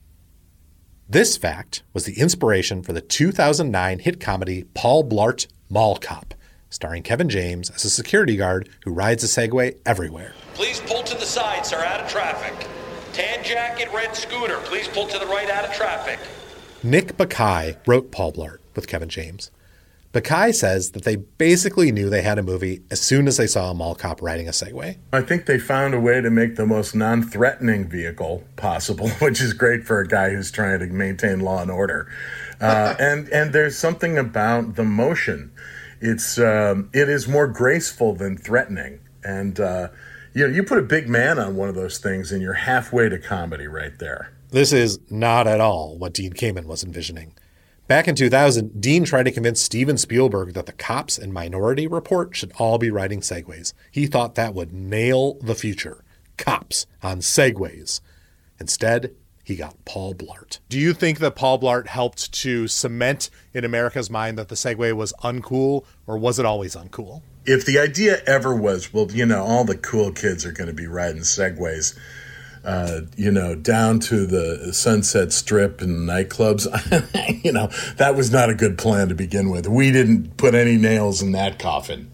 This 1.10 1.36
fact 1.36 1.82
was 1.94 2.06
the 2.06 2.20
inspiration 2.20 2.84
for 2.84 2.94
the 2.94 3.02
2009 3.02 3.98
hit 3.98 4.20
comedy 4.20 4.66
Paul 4.76 5.04
Blart 5.04 5.48
Mall 5.68 5.98
Cop, 5.98 6.36
starring 6.70 7.02
Kevin 7.02 7.28
James 7.28 7.72
as 7.72 7.84
a 7.84 7.90
security 7.90 8.38
guard 8.38 8.70
who 8.84 8.92
rides 8.92 9.24
a 9.24 9.28
Segway 9.28 9.80
everywhere. 9.84 10.36
Please 10.54 10.80
pull 10.82 11.02
to 11.02 11.16
the 11.18 11.26
side, 11.26 11.66
sir, 11.66 11.84
out 11.84 12.02
of 12.02 12.08
traffic. 12.08 12.68
Tan 13.14 13.44
jacket, 13.44 13.90
red 13.92 14.16
scooter. 14.16 14.58
Please 14.66 14.88
pull 14.88 15.08
to 15.08 15.18
the 15.18 15.26
right 15.26 15.50
out 15.50 15.66
of 15.66 15.74
traffic. 15.74 16.20
Nick 16.84 17.18
Bakay 17.18 17.78
wrote 17.88 18.12
Paul 18.12 18.32
Blart 18.32 18.60
with 18.80 18.88
Kevin 18.88 19.10
James. 19.10 19.52
Bakay 20.12 20.56
says 20.56 20.92
that 20.92 21.04
they 21.04 21.18
basically 21.18 21.92
knew 21.92 22.10
they 22.10 22.24
had 22.24 22.40
a 22.40 22.44
movie 22.44 22.82
as 22.90 23.00
soon 23.00 23.28
as 23.28 23.38
they 23.38 23.46
saw 23.46 23.70
a 23.70 23.74
mall 23.76 23.94
cop 23.94 24.24
riding 24.24 24.48
a 24.48 24.52
Segway. 24.52 24.98
I 25.14 25.22
think 25.22 25.46
they 25.46 25.60
found 25.60 25.94
a 25.94 26.00
way 26.00 26.20
to 26.20 26.32
make 26.32 26.56
the 26.56 26.66
most 26.66 26.96
non 26.96 27.22
threatening 27.22 27.88
vehicle 27.88 28.44
possible, 28.56 29.10
which 29.20 29.40
is 29.40 29.54
great 29.54 29.86
for 29.86 30.00
a 30.00 30.08
guy 30.08 30.32
who's 30.32 30.50
trying 30.52 30.80
to 30.80 30.88
maintain 30.88 31.42
law 31.42 31.62
and 31.62 31.72
order. 31.72 32.08
Uh, 32.62 32.94
and, 33.00 33.30
and 33.30 33.54
there's 33.54 33.78
something 33.78 34.18
about 34.18 34.76
the 34.76 34.84
motion. 34.84 35.50
It's, 36.02 36.38
um, 36.38 36.90
it 36.92 37.08
is 37.08 37.26
more 37.26 37.48
graceful 37.48 38.14
than 38.16 38.36
threatening. 38.36 39.00
And, 39.24 39.58
uh, 39.62 39.88
you 40.34 40.46
know, 40.46 40.54
you 40.54 40.64
put 40.64 40.78
a 40.78 40.82
big 40.82 41.08
man 41.08 41.40
on 41.40 41.56
one 41.56 41.70
of 41.70 41.76
those 41.76 42.00
things 42.00 42.34
and 42.34 42.42
you're 42.42 42.52
halfway 42.52 43.08
to 43.08 43.18
comedy 43.18 43.66
right 43.68 43.98
there. 43.98 44.34
This 44.50 44.74
is 44.74 45.00
not 45.10 45.48
at 45.48 45.62
all 45.62 45.98
what 45.98 46.14
Dean 46.14 46.34
Kamen 46.34 46.66
was 46.66 46.84
envisioning. 46.84 47.34
Back 47.90 48.08
in 48.08 48.14
2000, 48.14 48.80
Dean 48.80 49.04
tried 49.04 49.24
to 49.24 49.32
convince 49.32 49.60
Steven 49.60 49.98
Spielberg 49.98 50.54
that 50.54 50.68
the 50.68 50.74
cops 50.74 51.18
in 51.18 51.34
Minority 51.34 51.88
Report 51.88 52.36
should 52.36 52.52
all 52.60 52.78
be 52.78 52.92
riding 52.92 53.20
Segways. 53.20 53.74
He 53.90 54.06
thought 54.06 54.36
that 54.36 54.54
would 54.54 54.72
nail 54.72 55.40
the 55.42 55.56
future. 55.56 56.04
Cops 56.38 56.86
on 57.02 57.22
Segways. 57.22 58.00
Instead, 58.60 59.16
he 59.44 59.56
got 59.56 59.84
Paul 59.86 60.14
Blart. 60.14 60.60
Do 60.70 60.78
you 60.78 60.94
think 60.94 61.18
that 61.18 61.36
Paul 61.36 61.60
Blart 61.60 61.88
helped 61.88 62.32
to 62.34 62.68
cement 62.68 63.32
in 63.56 63.66
America's 63.66 64.12
mind 64.12 64.38
that 64.38 64.50
the 64.50 64.56
Segway 64.56 64.94
was 64.94 65.12
uncool, 65.24 65.84
or 66.06 66.20
was 66.20 66.38
it 66.38 66.46
always 66.46 66.76
uncool? 66.76 67.24
If 67.48 67.66
the 67.66 67.80
idea 67.80 68.22
ever 68.28 68.56
was, 68.56 68.94
well, 68.94 69.12
you 69.12 69.26
know, 69.26 69.42
all 69.42 69.66
the 69.66 69.76
cool 69.76 70.12
kids 70.12 70.46
are 70.46 70.52
going 70.52 70.68
to 70.68 70.76
be 70.76 70.86
riding 70.86 71.24
Segways, 71.24 71.98
uh, 72.64 73.02
you 73.16 73.32
know, 73.32 73.56
down 73.56 74.00
to 74.02 74.26
the 74.26 74.74
Sunset 74.74 75.32
Strip 75.32 75.82
and 75.82 76.08
nightclubs, 76.08 76.66
you 77.44 77.52
know, 77.52 77.68
that 77.98 78.16
was 78.16 78.32
not 78.32 78.50
a 78.50 78.56
good 78.56 78.78
plan 78.78 79.10
to 79.10 79.16
begin 79.16 79.50
with. 79.50 79.68
We 79.68 79.92
didn't 79.92 80.38
put 80.38 80.56
any 80.56 80.78
nails 80.78 81.22
in 81.22 81.32
that 81.34 81.60
coffin. 81.60 82.12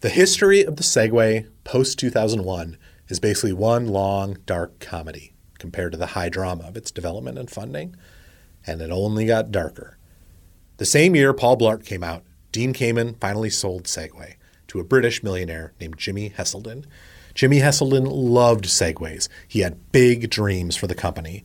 The 0.00 0.08
history 0.08 0.64
of 0.64 0.76
the 0.76 0.82
Segway 0.82 1.48
post 1.64 1.98
2001 1.98 2.76
is 3.08 3.20
basically 3.20 3.52
one 3.52 3.86
long, 3.86 4.38
dark 4.46 4.78
comedy 4.78 5.32
compared 5.58 5.92
to 5.92 5.98
the 5.98 6.06
high 6.06 6.28
drama 6.28 6.64
of 6.64 6.76
its 6.76 6.90
development 6.90 7.38
and 7.38 7.50
funding, 7.50 7.96
and 8.66 8.80
it 8.80 8.90
only 8.90 9.26
got 9.26 9.50
darker. 9.50 9.96
The 10.76 10.84
same 10.84 11.14
year 11.16 11.32
Paul 11.32 11.56
Blart 11.56 11.84
came 11.84 12.04
out, 12.04 12.24
Dean 12.52 12.74
Kamen 12.74 13.18
finally 13.20 13.50
sold 13.50 13.84
Segway 13.84 14.34
to 14.68 14.80
a 14.80 14.84
British 14.84 15.22
millionaire 15.22 15.72
named 15.80 15.96
Jimmy 15.98 16.30
Heselden. 16.30 16.84
Jimmy 17.36 17.58
Heselden 17.60 18.06
loved 18.10 18.64
Segways. 18.64 19.28
He 19.46 19.60
had 19.60 19.92
big 19.92 20.30
dreams 20.30 20.74
for 20.74 20.86
the 20.86 20.94
company. 20.94 21.44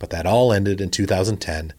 But 0.00 0.10
that 0.10 0.26
all 0.26 0.52
ended 0.52 0.80
in 0.80 0.90
2010 0.90 1.72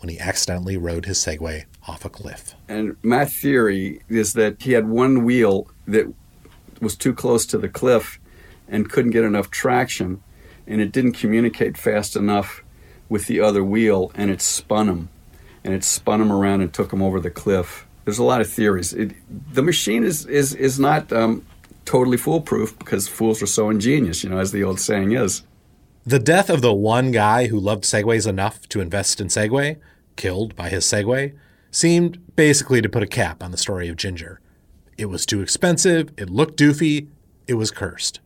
when 0.00 0.10
he 0.10 0.20
accidentally 0.20 0.76
rode 0.76 1.06
his 1.06 1.18
Segway 1.18 1.64
off 1.86 2.04
a 2.04 2.10
cliff. 2.10 2.54
And 2.68 2.96
my 3.02 3.24
theory 3.24 4.02
is 4.10 4.34
that 4.34 4.60
he 4.60 4.72
had 4.72 4.88
one 4.88 5.24
wheel 5.24 5.68
that 5.86 6.12
was 6.82 6.96
too 6.96 7.14
close 7.14 7.46
to 7.46 7.56
the 7.56 7.68
cliff 7.68 8.20
and 8.68 8.90
couldn't 8.90 9.12
get 9.12 9.24
enough 9.24 9.50
traction, 9.50 10.22
and 10.66 10.82
it 10.82 10.92
didn't 10.92 11.12
communicate 11.12 11.78
fast 11.78 12.14
enough 12.14 12.62
with 13.08 13.26
the 13.26 13.40
other 13.40 13.64
wheel, 13.64 14.12
and 14.14 14.30
it 14.30 14.42
spun 14.42 14.88
him. 14.88 15.08
And 15.64 15.72
it 15.72 15.82
spun 15.82 16.20
him 16.20 16.30
around 16.30 16.60
and 16.60 16.74
took 16.74 16.92
him 16.92 17.00
over 17.00 17.20
the 17.20 17.30
cliff. 17.30 17.86
There's 18.04 18.18
a 18.18 18.24
lot 18.24 18.42
of 18.42 18.50
theories. 18.50 18.92
It, 18.92 19.14
the 19.54 19.62
machine 19.62 20.04
is, 20.04 20.26
is, 20.26 20.54
is 20.54 20.78
not 20.78 21.10
um, 21.12 21.46
totally 21.88 22.18
foolproof 22.18 22.78
because 22.78 23.08
fools 23.08 23.42
are 23.42 23.46
so 23.46 23.70
ingenious, 23.70 24.22
you 24.22 24.28
know, 24.28 24.38
as 24.38 24.52
the 24.52 24.62
old 24.62 24.78
saying 24.78 25.12
is. 25.12 25.42
The 26.04 26.18
death 26.18 26.50
of 26.50 26.60
the 26.60 26.72
one 26.74 27.12
guy 27.12 27.46
who 27.46 27.58
loved 27.58 27.84
Segways 27.84 28.26
enough 28.26 28.68
to 28.68 28.82
invest 28.82 29.22
in 29.22 29.28
Segway, 29.28 29.78
killed 30.14 30.54
by 30.54 30.68
his 30.68 30.84
Segway, 30.84 31.34
seemed 31.70 32.36
basically 32.36 32.82
to 32.82 32.90
put 32.90 33.02
a 33.02 33.06
cap 33.06 33.42
on 33.42 33.52
the 33.52 33.56
story 33.56 33.88
of 33.88 33.96
Ginger. 33.96 34.38
It 34.98 35.06
was 35.06 35.24
too 35.24 35.40
expensive, 35.40 36.10
it 36.18 36.28
looked 36.28 36.58
doofy, 36.58 37.08
it 37.46 37.54
was 37.54 37.70
cursed. 37.70 38.20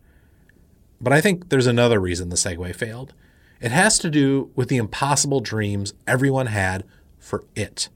But 1.01 1.13
I 1.13 1.21
think 1.21 1.49
there's 1.49 1.69
another 1.69 2.01
reason 2.01 2.31
the 2.31 2.37
Segway 2.37 2.75
failed. 2.75 3.15
It 3.61 3.71
has 3.71 3.97
to 4.01 4.11
do 4.11 4.51
with 4.57 4.71
the 4.71 4.77
impossible 4.77 5.41
dreams 5.41 5.95
everyone 6.09 6.47
had 6.47 6.83
for 7.21 7.45
it. 7.55 7.91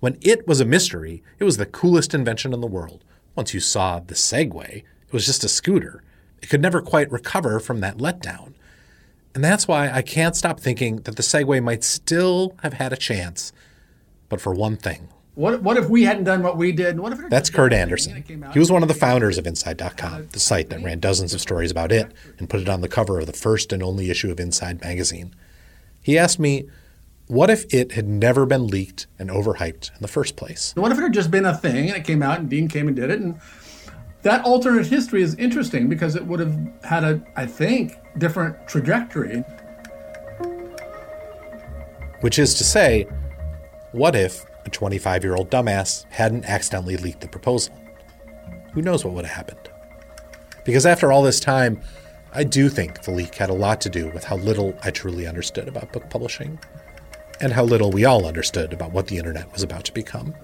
When 0.00 0.18
it 0.22 0.48
was 0.48 0.60
a 0.60 0.64
mystery, 0.64 1.22
it 1.38 1.44
was 1.44 1.56
the 1.56 1.66
coolest 1.66 2.14
invention 2.14 2.52
in 2.52 2.60
the 2.60 2.66
world. 2.66 3.04
Once 3.36 3.54
you 3.54 3.60
saw 3.60 4.00
the 4.00 4.14
Segway, 4.14 4.82
was 5.14 5.24
just 5.24 5.44
a 5.44 5.48
scooter. 5.48 6.02
It 6.42 6.50
could 6.50 6.60
never 6.60 6.82
quite 6.82 7.10
recover 7.10 7.58
from 7.60 7.80
that 7.80 7.96
letdown. 7.96 8.52
And 9.34 9.42
that's 9.42 9.66
why 9.66 9.90
I 9.90 10.02
can't 10.02 10.36
stop 10.36 10.60
thinking 10.60 10.96
that 10.96 11.16
the 11.16 11.22
Segway 11.22 11.62
might 11.62 11.82
still 11.82 12.54
have 12.62 12.74
had 12.74 12.92
a 12.92 12.96
chance, 12.96 13.52
but 14.28 14.40
for 14.40 14.52
one 14.52 14.76
thing. 14.76 15.08
What, 15.34 15.62
what 15.62 15.76
if 15.76 15.88
we 15.88 16.04
hadn't 16.04 16.24
done 16.24 16.42
what 16.42 16.56
we 16.56 16.70
did? 16.70 17.00
What 17.00 17.12
if 17.12 17.18
it 17.18 17.30
That's 17.30 17.50
Kurt 17.50 17.72
Andersen. 17.72 18.22
He 18.52 18.58
was 18.58 18.70
one 18.70 18.82
of 18.82 18.88
the 18.88 18.94
founders 18.94 19.36
of 19.36 19.46
Inside.com, 19.46 20.28
the 20.30 20.38
site 20.38 20.70
that 20.70 20.82
ran 20.82 21.00
dozens 21.00 21.34
of 21.34 21.40
stories 21.40 21.72
about 21.72 21.90
it 21.90 22.12
and 22.38 22.48
put 22.48 22.60
it 22.60 22.68
on 22.68 22.82
the 22.82 22.88
cover 22.88 23.18
of 23.18 23.26
the 23.26 23.32
first 23.32 23.72
and 23.72 23.82
only 23.82 24.10
issue 24.10 24.30
of 24.30 24.38
Inside 24.38 24.80
magazine. 24.80 25.34
He 26.00 26.16
asked 26.16 26.38
me, 26.38 26.68
what 27.26 27.50
if 27.50 27.72
it 27.72 27.92
had 27.92 28.06
never 28.06 28.46
been 28.46 28.66
leaked 28.66 29.06
and 29.18 29.30
overhyped 29.30 29.90
in 29.90 30.00
the 30.00 30.08
first 30.08 30.36
place? 30.36 30.72
What 30.76 30.92
if 30.92 30.98
it 30.98 31.02
had 31.02 31.14
just 31.14 31.30
been 31.30 31.46
a 31.46 31.56
thing 31.56 31.88
and 31.88 31.96
it 31.96 32.04
came 32.04 32.22
out 32.22 32.38
and 32.38 32.48
Dean 32.48 32.68
came 32.68 32.86
and 32.86 32.94
did 32.94 33.10
it? 33.10 33.20
And 33.20 33.40
that 34.24 34.42
alternate 34.44 34.86
history 34.86 35.22
is 35.22 35.34
interesting 35.34 35.86
because 35.86 36.16
it 36.16 36.26
would 36.26 36.40
have 36.40 36.58
had 36.82 37.04
a, 37.04 37.22
I 37.36 37.44
think, 37.44 37.98
different 38.18 38.66
trajectory. 38.66 39.40
Which 42.20 42.38
is 42.38 42.54
to 42.54 42.64
say, 42.64 43.06
what 43.92 44.16
if 44.16 44.46
a 44.64 44.70
25 44.70 45.24
year 45.24 45.34
old 45.34 45.50
dumbass 45.50 46.10
hadn't 46.10 46.46
accidentally 46.46 46.96
leaked 46.96 47.20
the 47.20 47.28
proposal? 47.28 47.78
Who 48.72 48.80
knows 48.80 49.04
what 49.04 49.12
would 49.12 49.26
have 49.26 49.36
happened? 49.36 49.70
Because 50.64 50.86
after 50.86 51.12
all 51.12 51.22
this 51.22 51.38
time, 51.38 51.82
I 52.32 52.44
do 52.44 52.70
think 52.70 53.02
the 53.02 53.10
leak 53.10 53.34
had 53.34 53.50
a 53.50 53.54
lot 53.54 53.82
to 53.82 53.90
do 53.90 54.08
with 54.08 54.24
how 54.24 54.36
little 54.36 54.74
I 54.82 54.90
truly 54.90 55.26
understood 55.26 55.68
about 55.68 55.92
book 55.92 56.08
publishing, 56.08 56.58
and 57.42 57.52
how 57.52 57.62
little 57.62 57.90
we 57.90 58.06
all 58.06 58.26
understood 58.26 58.72
about 58.72 58.90
what 58.90 59.06
the 59.08 59.18
internet 59.18 59.52
was 59.52 59.62
about 59.62 59.84
to 59.84 59.92
become. 59.92 60.34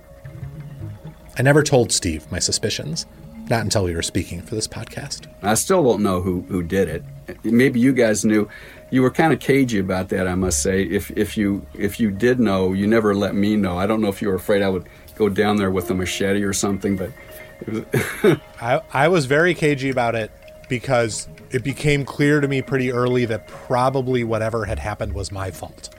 I 1.38 1.42
never 1.42 1.62
told 1.62 1.90
Steve 1.90 2.30
my 2.30 2.38
suspicions, 2.38 3.06
not 3.50 3.62
until 3.62 3.84
we 3.84 3.94
were 3.94 4.02
speaking 4.02 4.40
for 4.40 4.54
this 4.54 4.68
podcast. 4.68 5.26
I 5.42 5.54
still 5.54 5.82
don't 5.82 6.02
know 6.02 6.22
who, 6.22 6.42
who 6.42 6.62
did 6.62 6.88
it. 6.88 7.04
Maybe 7.44 7.80
you 7.80 7.92
guys 7.92 8.24
knew. 8.24 8.48
You 8.90 9.02
were 9.02 9.10
kind 9.10 9.32
of 9.32 9.40
cagey 9.40 9.78
about 9.78 10.08
that, 10.08 10.26
I 10.26 10.34
must 10.34 10.62
say. 10.62 10.82
If 10.82 11.10
if 11.12 11.36
you 11.36 11.64
if 11.74 12.00
you 12.00 12.10
did 12.10 12.40
know, 12.40 12.72
you 12.72 12.86
never 12.86 13.14
let 13.14 13.34
me 13.34 13.56
know. 13.56 13.78
I 13.78 13.86
don't 13.86 14.00
know 14.00 14.08
if 14.08 14.20
you 14.20 14.28
were 14.28 14.34
afraid 14.34 14.62
I 14.62 14.68
would 14.68 14.88
go 15.14 15.28
down 15.28 15.56
there 15.56 15.70
with 15.70 15.90
a 15.90 15.94
machete 15.94 16.42
or 16.42 16.52
something, 16.52 16.96
but 16.96 17.12
was 17.66 17.84
I, 18.60 18.80
I 18.92 19.08
was 19.08 19.26
very 19.26 19.54
cagey 19.54 19.90
about 19.90 20.14
it 20.14 20.30
because 20.68 21.28
it 21.50 21.64
became 21.64 22.04
clear 22.04 22.40
to 22.40 22.48
me 22.48 22.62
pretty 22.62 22.92
early 22.92 23.24
that 23.26 23.46
probably 23.46 24.24
whatever 24.24 24.64
had 24.64 24.78
happened 24.78 25.12
was 25.12 25.32
my 25.32 25.50
fault. 25.50 25.90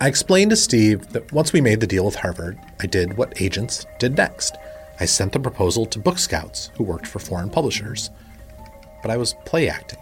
I 0.00 0.08
explained 0.08 0.50
to 0.50 0.56
Steve 0.56 1.12
that 1.12 1.30
once 1.32 1.52
we 1.52 1.60
made 1.60 1.80
the 1.80 1.86
deal 1.86 2.04
with 2.04 2.16
Harvard, 2.16 2.58
I 2.80 2.86
did 2.86 3.16
what 3.16 3.40
agents 3.40 3.86
did 3.98 4.16
next. 4.16 4.56
I 5.02 5.04
sent 5.04 5.32
the 5.32 5.40
proposal 5.40 5.84
to 5.86 5.98
book 5.98 6.16
scouts 6.16 6.70
who 6.76 6.84
worked 6.84 7.08
for 7.08 7.18
foreign 7.18 7.50
publishers. 7.50 8.10
But 9.02 9.10
I 9.10 9.16
was 9.16 9.34
play 9.44 9.68
acting. 9.68 9.98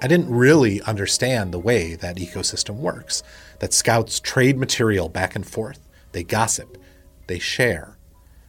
I 0.00 0.08
didn't 0.08 0.34
really 0.34 0.80
understand 0.80 1.52
the 1.52 1.58
way 1.58 1.96
that 1.96 2.16
ecosystem 2.16 2.76
works 2.76 3.22
that 3.58 3.74
scouts 3.74 4.20
trade 4.20 4.56
material 4.56 5.10
back 5.10 5.36
and 5.36 5.46
forth, 5.46 5.86
they 6.12 6.24
gossip, 6.24 6.78
they 7.26 7.38
share. 7.38 7.98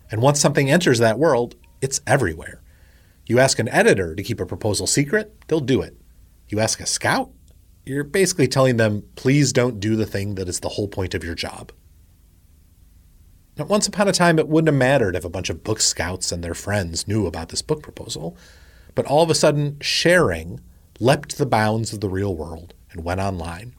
And 0.09 0.21
once 0.21 0.39
something 0.39 0.71
enters 0.71 0.99
that 0.99 1.19
world, 1.19 1.57
it's 1.81 1.99
everywhere. 2.07 2.61
You 3.25 3.39
ask 3.39 3.59
an 3.59 3.67
editor 3.67 4.15
to 4.15 4.23
keep 4.23 4.39
a 4.39 4.45
proposal 4.45 4.87
secret, 4.87 5.35
they'll 5.49 5.59
do 5.59 5.81
it. 5.81 5.97
You 6.47 6.61
ask 6.61 6.79
a 6.79 6.85
scout, 6.85 7.29
you're 7.85 8.05
basically 8.05 8.47
telling 8.47 8.77
them, 8.77 9.03
please 9.15 9.51
don't 9.51 9.81
do 9.81 9.97
the 9.97 10.05
thing 10.05 10.35
that 10.35 10.47
is 10.47 10.61
the 10.61 10.69
whole 10.69 10.87
point 10.87 11.13
of 11.13 11.25
your 11.25 11.35
job. 11.35 11.73
Now, 13.59 13.65
once 13.65 13.89
upon 13.89 14.07
a 14.07 14.13
time, 14.13 14.39
it 14.39 14.47
wouldn't 14.47 14.69
have 14.69 14.79
mattered 14.79 15.17
if 15.17 15.25
a 15.25 15.29
bunch 15.29 15.49
of 15.49 15.65
book 15.65 15.81
scouts 15.81 16.31
and 16.31 16.41
their 16.41 16.53
friends 16.53 17.09
knew 17.09 17.27
about 17.27 17.49
this 17.49 17.61
book 17.61 17.83
proposal. 17.83 18.37
But 18.95 19.05
all 19.05 19.21
of 19.21 19.29
a 19.29 19.35
sudden, 19.35 19.77
sharing 19.81 20.61
leapt 21.01 21.37
the 21.37 21.45
bounds 21.45 21.91
of 21.91 21.99
the 21.99 22.07
real 22.07 22.33
world 22.33 22.73
and 22.91 23.03
went 23.03 23.19
online. 23.19 23.75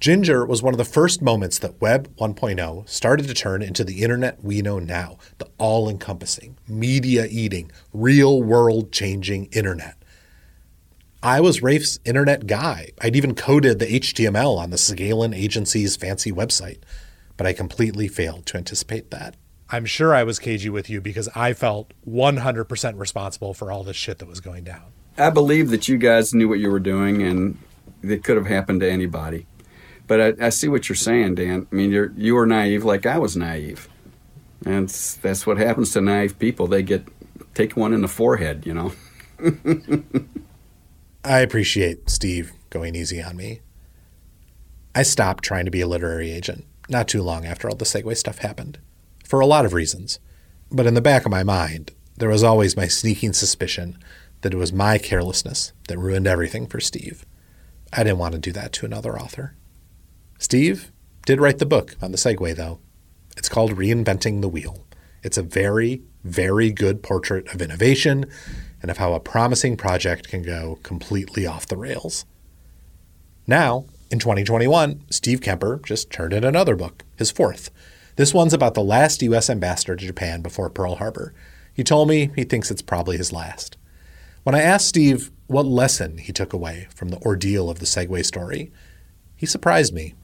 Ginger 0.00 0.46
was 0.46 0.62
one 0.62 0.72
of 0.72 0.78
the 0.78 0.86
first 0.86 1.20
moments 1.20 1.58
that 1.58 1.78
Web 1.82 2.16
1.0 2.16 2.88
started 2.88 3.28
to 3.28 3.34
turn 3.34 3.60
into 3.60 3.84
the 3.84 4.02
internet 4.02 4.42
we 4.42 4.62
know 4.62 4.78
now, 4.78 5.18
the 5.36 5.50
all 5.58 5.86
encompassing, 5.90 6.56
media 6.66 7.26
eating, 7.28 7.70
real 7.92 8.42
world 8.42 8.90
changing 8.90 9.46
internet. 9.52 9.96
I 11.22 11.40
was 11.42 11.62
Rafe's 11.62 12.00
internet 12.06 12.46
guy. 12.46 12.92
I'd 13.02 13.16
even 13.16 13.34
coded 13.34 13.80
the 13.80 14.00
HTML 14.00 14.56
on 14.56 14.70
the 14.70 14.76
Sagalyn 14.76 15.36
Agency's 15.36 15.96
fancy 15.96 16.32
website, 16.32 16.78
but 17.38 17.46
I 17.46 17.54
completely 17.54 18.08
failed 18.08 18.44
to 18.46 18.58
anticipate 18.58 19.10
that. 19.12 19.36
I'm 19.70 19.86
sure 19.86 20.14
I 20.14 20.24
was 20.24 20.38
cagey 20.38 20.68
with 20.68 20.90
you 20.90 21.00
because 21.00 21.28
I 21.34 21.54
felt 21.54 21.94
100% 22.06 22.98
responsible 22.98 23.54
for 23.54 23.72
all 23.72 23.84
this 23.84 23.96
shit 23.96 24.18
that 24.18 24.28
was 24.28 24.40
going 24.40 24.64
down. 24.64 24.82
I 25.16 25.30
believe 25.30 25.70
that 25.70 25.88
you 25.88 25.96
guys 25.96 26.34
knew 26.34 26.48
what 26.48 26.58
you 26.58 26.70
were 26.70 26.80
doing 26.80 27.22
and 27.22 27.58
it 28.02 28.24
could 28.24 28.36
have 28.36 28.46
happened 28.46 28.80
to 28.80 28.90
anybody. 28.90 29.46
But 30.06 30.20
I, 30.20 30.46
I 30.46 30.48
see 30.48 30.68
what 30.68 30.88
you're 30.88 30.96
saying, 30.96 31.36
Dan. 31.36 31.66
I 31.70 31.74
mean, 31.74 31.90
you're 31.90 32.12
you 32.16 32.34
were 32.34 32.46
naive 32.46 32.82
like 32.82 33.04
I 33.04 33.18
was 33.18 33.36
naive, 33.36 33.88
and 34.64 34.88
that's 34.88 35.46
what 35.46 35.58
happens 35.58 35.92
to 35.92 36.00
naive 36.00 36.38
people. 36.38 36.66
They 36.66 36.82
get 36.82 37.06
take 37.54 37.76
one 37.76 37.92
in 37.92 38.00
the 38.00 38.08
forehead, 38.08 38.64
you 38.66 38.72
know. 38.72 38.92
I 41.24 41.40
appreciate 41.40 42.08
Steve 42.08 42.52
going 42.70 42.94
easy 42.94 43.20
on 43.20 43.36
me. 43.36 43.60
I 44.94 45.02
stopped 45.02 45.44
trying 45.44 45.66
to 45.66 45.70
be 45.70 45.82
a 45.82 45.86
literary 45.86 46.30
agent 46.30 46.64
not 46.88 47.08
too 47.08 47.22
long 47.22 47.44
after 47.44 47.68
all 47.68 47.76
the 47.76 47.84
Segway 47.84 48.16
stuff 48.16 48.38
happened, 48.38 48.78
for 49.24 49.40
a 49.40 49.46
lot 49.46 49.64
of 49.64 49.72
reasons. 49.72 50.18
But 50.70 50.86
in 50.86 50.94
the 50.94 51.00
back 51.00 51.24
of 51.24 51.30
my 51.30 51.42
mind, 51.42 51.92
there 52.16 52.28
was 52.28 52.42
always 52.42 52.76
my 52.76 52.86
sneaking 52.86 53.32
suspicion 53.32 53.98
that 54.40 54.52
it 54.52 54.58
was 54.58 54.72
my 54.72 54.98
carelessness 54.98 55.72
that 55.88 55.98
ruined 55.98 56.26
everything 56.26 56.66
for 56.66 56.80
Steve. 56.80 57.24
I 57.92 58.04
didn't 58.04 58.18
want 58.18 58.34
to 58.34 58.38
do 58.38 58.52
that 58.52 58.72
to 58.74 58.86
another 58.86 59.18
author. 59.18 59.54
Steve 60.38 60.92
did 61.26 61.40
write 61.40 61.58
the 61.58 61.66
book 61.66 61.96
on 62.00 62.12
the 62.12 62.18
Segway, 62.18 62.54
though. 62.54 62.80
It's 63.36 63.48
called 63.48 63.76
Reinventing 63.76 64.40
the 64.40 64.48
Wheel. 64.48 64.84
It's 65.22 65.38
a 65.38 65.42
very, 65.42 66.02
very 66.24 66.70
good 66.70 67.02
portrait 67.02 67.52
of 67.52 67.62
innovation 67.62 68.26
and 68.80 68.90
of 68.90 68.98
how 68.98 69.12
a 69.14 69.20
promising 69.20 69.76
project 69.76 70.28
can 70.28 70.42
go 70.42 70.78
completely 70.82 71.46
off 71.46 71.66
the 71.66 71.76
rails. 71.76 72.24
Now, 73.46 73.86
In 74.10 74.18
2021, 74.18 75.04
Steve 75.10 75.42
Kemper 75.42 75.82
just 75.84 76.10
turned 76.10 76.32
in 76.32 76.42
another 76.42 76.74
book, 76.74 77.04
his 77.16 77.30
fourth. 77.30 77.70
This 78.16 78.32
one's 78.32 78.54
about 78.54 78.72
the 78.72 78.82
last 78.82 79.20
U.S. 79.20 79.50
ambassador 79.50 79.96
to 79.96 80.06
Japan 80.06 80.40
before 80.40 80.70
Pearl 80.70 80.94
Harbor. 80.94 81.34
He 81.74 81.84
told 81.84 82.08
me 82.08 82.30
he 82.34 82.44
thinks 82.44 82.70
it's 82.70 82.80
probably 82.80 83.18
his 83.18 83.34
last. 83.34 83.76
When 84.44 84.54
I 84.54 84.62
asked 84.62 84.88
Steve 84.88 85.30
what 85.46 85.66
lesson 85.66 86.16
he 86.16 86.32
took 86.32 86.54
away 86.54 86.88
from 86.94 87.10
the 87.10 87.18
ordeal 87.18 87.68
of 87.68 87.80
the 87.80 87.84
Segway 87.84 88.24
story, 88.24 88.72
he 89.36 89.44
surprised 89.44 89.92
me. 89.92 90.14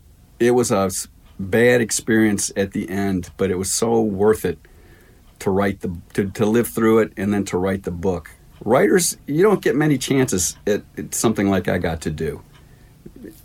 It 0.40 0.52
was 0.52 0.70
a 0.70 0.90
bad 1.38 1.82
experience 1.82 2.50
at 2.56 2.72
the 2.72 2.88
end, 2.88 3.32
but 3.36 3.50
it 3.50 3.58
was 3.58 3.70
so 3.70 4.00
worth 4.00 4.46
it 4.46 4.58
to 5.40 5.50
write 5.50 5.80
the 5.80 5.94
to, 6.14 6.30
to 6.30 6.46
live 6.46 6.68
through 6.68 7.00
it 7.00 7.12
and 7.18 7.34
then 7.34 7.44
to 7.44 7.58
write 7.58 7.82
the 7.82 7.90
book. 7.90 8.30
Writers, 8.64 9.18
you 9.26 9.42
don't 9.42 9.60
get 9.60 9.76
many 9.76 9.98
chances 9.98 10.56
at, 10.66 10.84
at 10.96 11.14
something 11.14 11.50
like 11.50 11.68
I 11.68 11.76
got 11.76 12.00
to 12.00 12.10
do. 12.10 12.42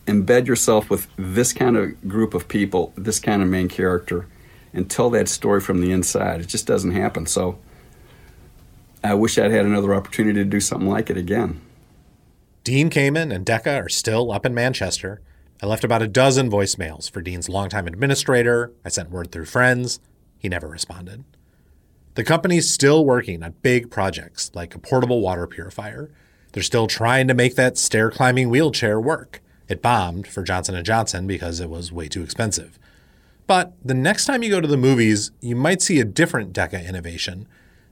Embed 0.06 0.48
yourself 0.48 0.90
with 0.90 1.08
this 1.18 1.54
kind 1.54 1.78
of 1.78 2.08
group 2.08 2.34
of 2.34 2.48
people, 2.48 2.94
this 2.96 3.20
kind 3.20 3.42
of 3.42 3.48
main 3.48 3.68
character, 3.68 4.28
and 4.74 4.90
tell 4.90 5.10
that 5.12 5.30
story 5.30 5.62
from 5.62 5.82
the 5.82 5.92
inside. 5.92 6.42
It 6.42 6.48
just 6.48 6.66
doesn't 6.66 6.92
happen. 6.92 7.26
So 7.26 7.60
I 9.04 9.14
wish 9.14 9.38
I'd 9.38 9.52
had 9.52 9.66
another 9.66 9.94
opportunity 9.94 10.40
to 10.40 10.46
do 10.46 10.60
something 10.60 10.90
like 10.90 11.10
it 11.10 11.18
again. 11.18 11.62
Dean 12.64 12.90
Kamen 12.90 13.34
and 13.34 13.46
DEKA 13.46 13.86
are 13.86 13.90
still 13.90 14.32
up 14.32 14.46
in 14.46 14.54
Manchester. 14.54 15.22
I 15.62 15.66
left 15.66 15.84
about 15.84 16.02
a 16.02 16.08
dozen 16.08 16.50
voicemails 16.50 17.10
for 17.10 17.22
Dean's 17.22 17.50
longtime 17.50 17.88
administrator. 17.88 18.74
I 18.84 18.90
sent 18.90 19.12
word 19.12 19.32
through 19.32 19.46
friends. 19.46 20.00
He 20.38 20.50
never 20.50 20.68
responded. 20.68 21.24
The 22.16 22.24
company's 22.24 22.70
still 22.70 23.06
working 23.06 23.44
on 23.44 23.56
big 23.62 23.90
projects 23.90 24.52
like 24.54 24.76
a 24.76 24.80
portable 24.80 25.22
water 25.22 25.48
purifier. 25.48 26.10
They're 26.52 26.64
still 26.64 26.88
trying 26.88 27.28
to 27.28 27.34
make 27.34 27.56
that 27.56 27.78
stair 27.78 28.12
climbing 28.12 28.50
wheelchair 28.50 29.00
work. 29.00 29.42
It 29.70 29.82
bombed 29.82 30.28
for 30.28 30.44
Johnson 30.44 30.84
& 30.84 30.84
Johnson 30.84 31.28
because 31.28 31.60
it 31.60 31.70
was 31.70 31.92
way 31.92 32.10
too 32.10 32.24
expensive. 32.24 32.78
But 33.48 33.74
the 33.84 33.94
next 33.94 34.26
time 34.26 34.44
you 34.44 34.50
go 34.50 34.60
to 34.60 34.68
the 34.68 34.78
movies, 34.78 35.32
you 35.42 35.56
might 35.56 35.82
see 35.82 36.00
a 36.00 36.06
different 36.06 36.54
DEKA 36.54 36.88
innovation, 36.88 37.48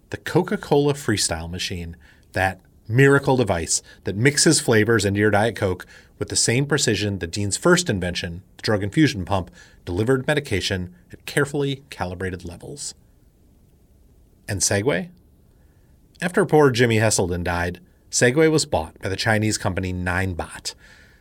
the 0.10 0.18
Coca-Cola 0.18 0.94
Freestyle 0.94 1.50
machine, 1.50 1.96
that 2.34 2.60
miracle 2.88 3.38
device 3.38 3.82
that 4.06 4.16
mixes 4.16 4.60
flavors 4.60 5.06
into 5.06 5.20
your 5.20 5.32
Diet 5.32 5.56
Coke 5.56 5.86
with 6.20 6.30
the 6.30 6.36
same 6.36 6.66
precision 6.66 7.20
that 7.20 7.32
Dean's 7.32 7.58
first 7.58 7.90
invention, 7.90 8.42
the 8.58 8.64
drug 8.64 8.84
infusion 8.84 9.26
pump, 9.26 9.52
delivered 9.86 10.26
medication 10.26 10.96
at 11.12 11.26
carefully 11.26 11.84
calibrated 11.90 12.46
levels. 12.46 12.96
And 14.48 14.62
Segway? 14.62 15.10
After 16.22 16.46
poor 16.46 16.72
Jimmy 16.72 16.98
Heselden 16.98 17.44
died, 17.44 17.80
Segway 18.10 18.50
was 18.50 18.66
bought 18.66 18.98
by 19.00 19.10
the 19.10 19.16
Chinese 19.16 19.58
company 19.58 19.94
Ninebot. 19.94 20.74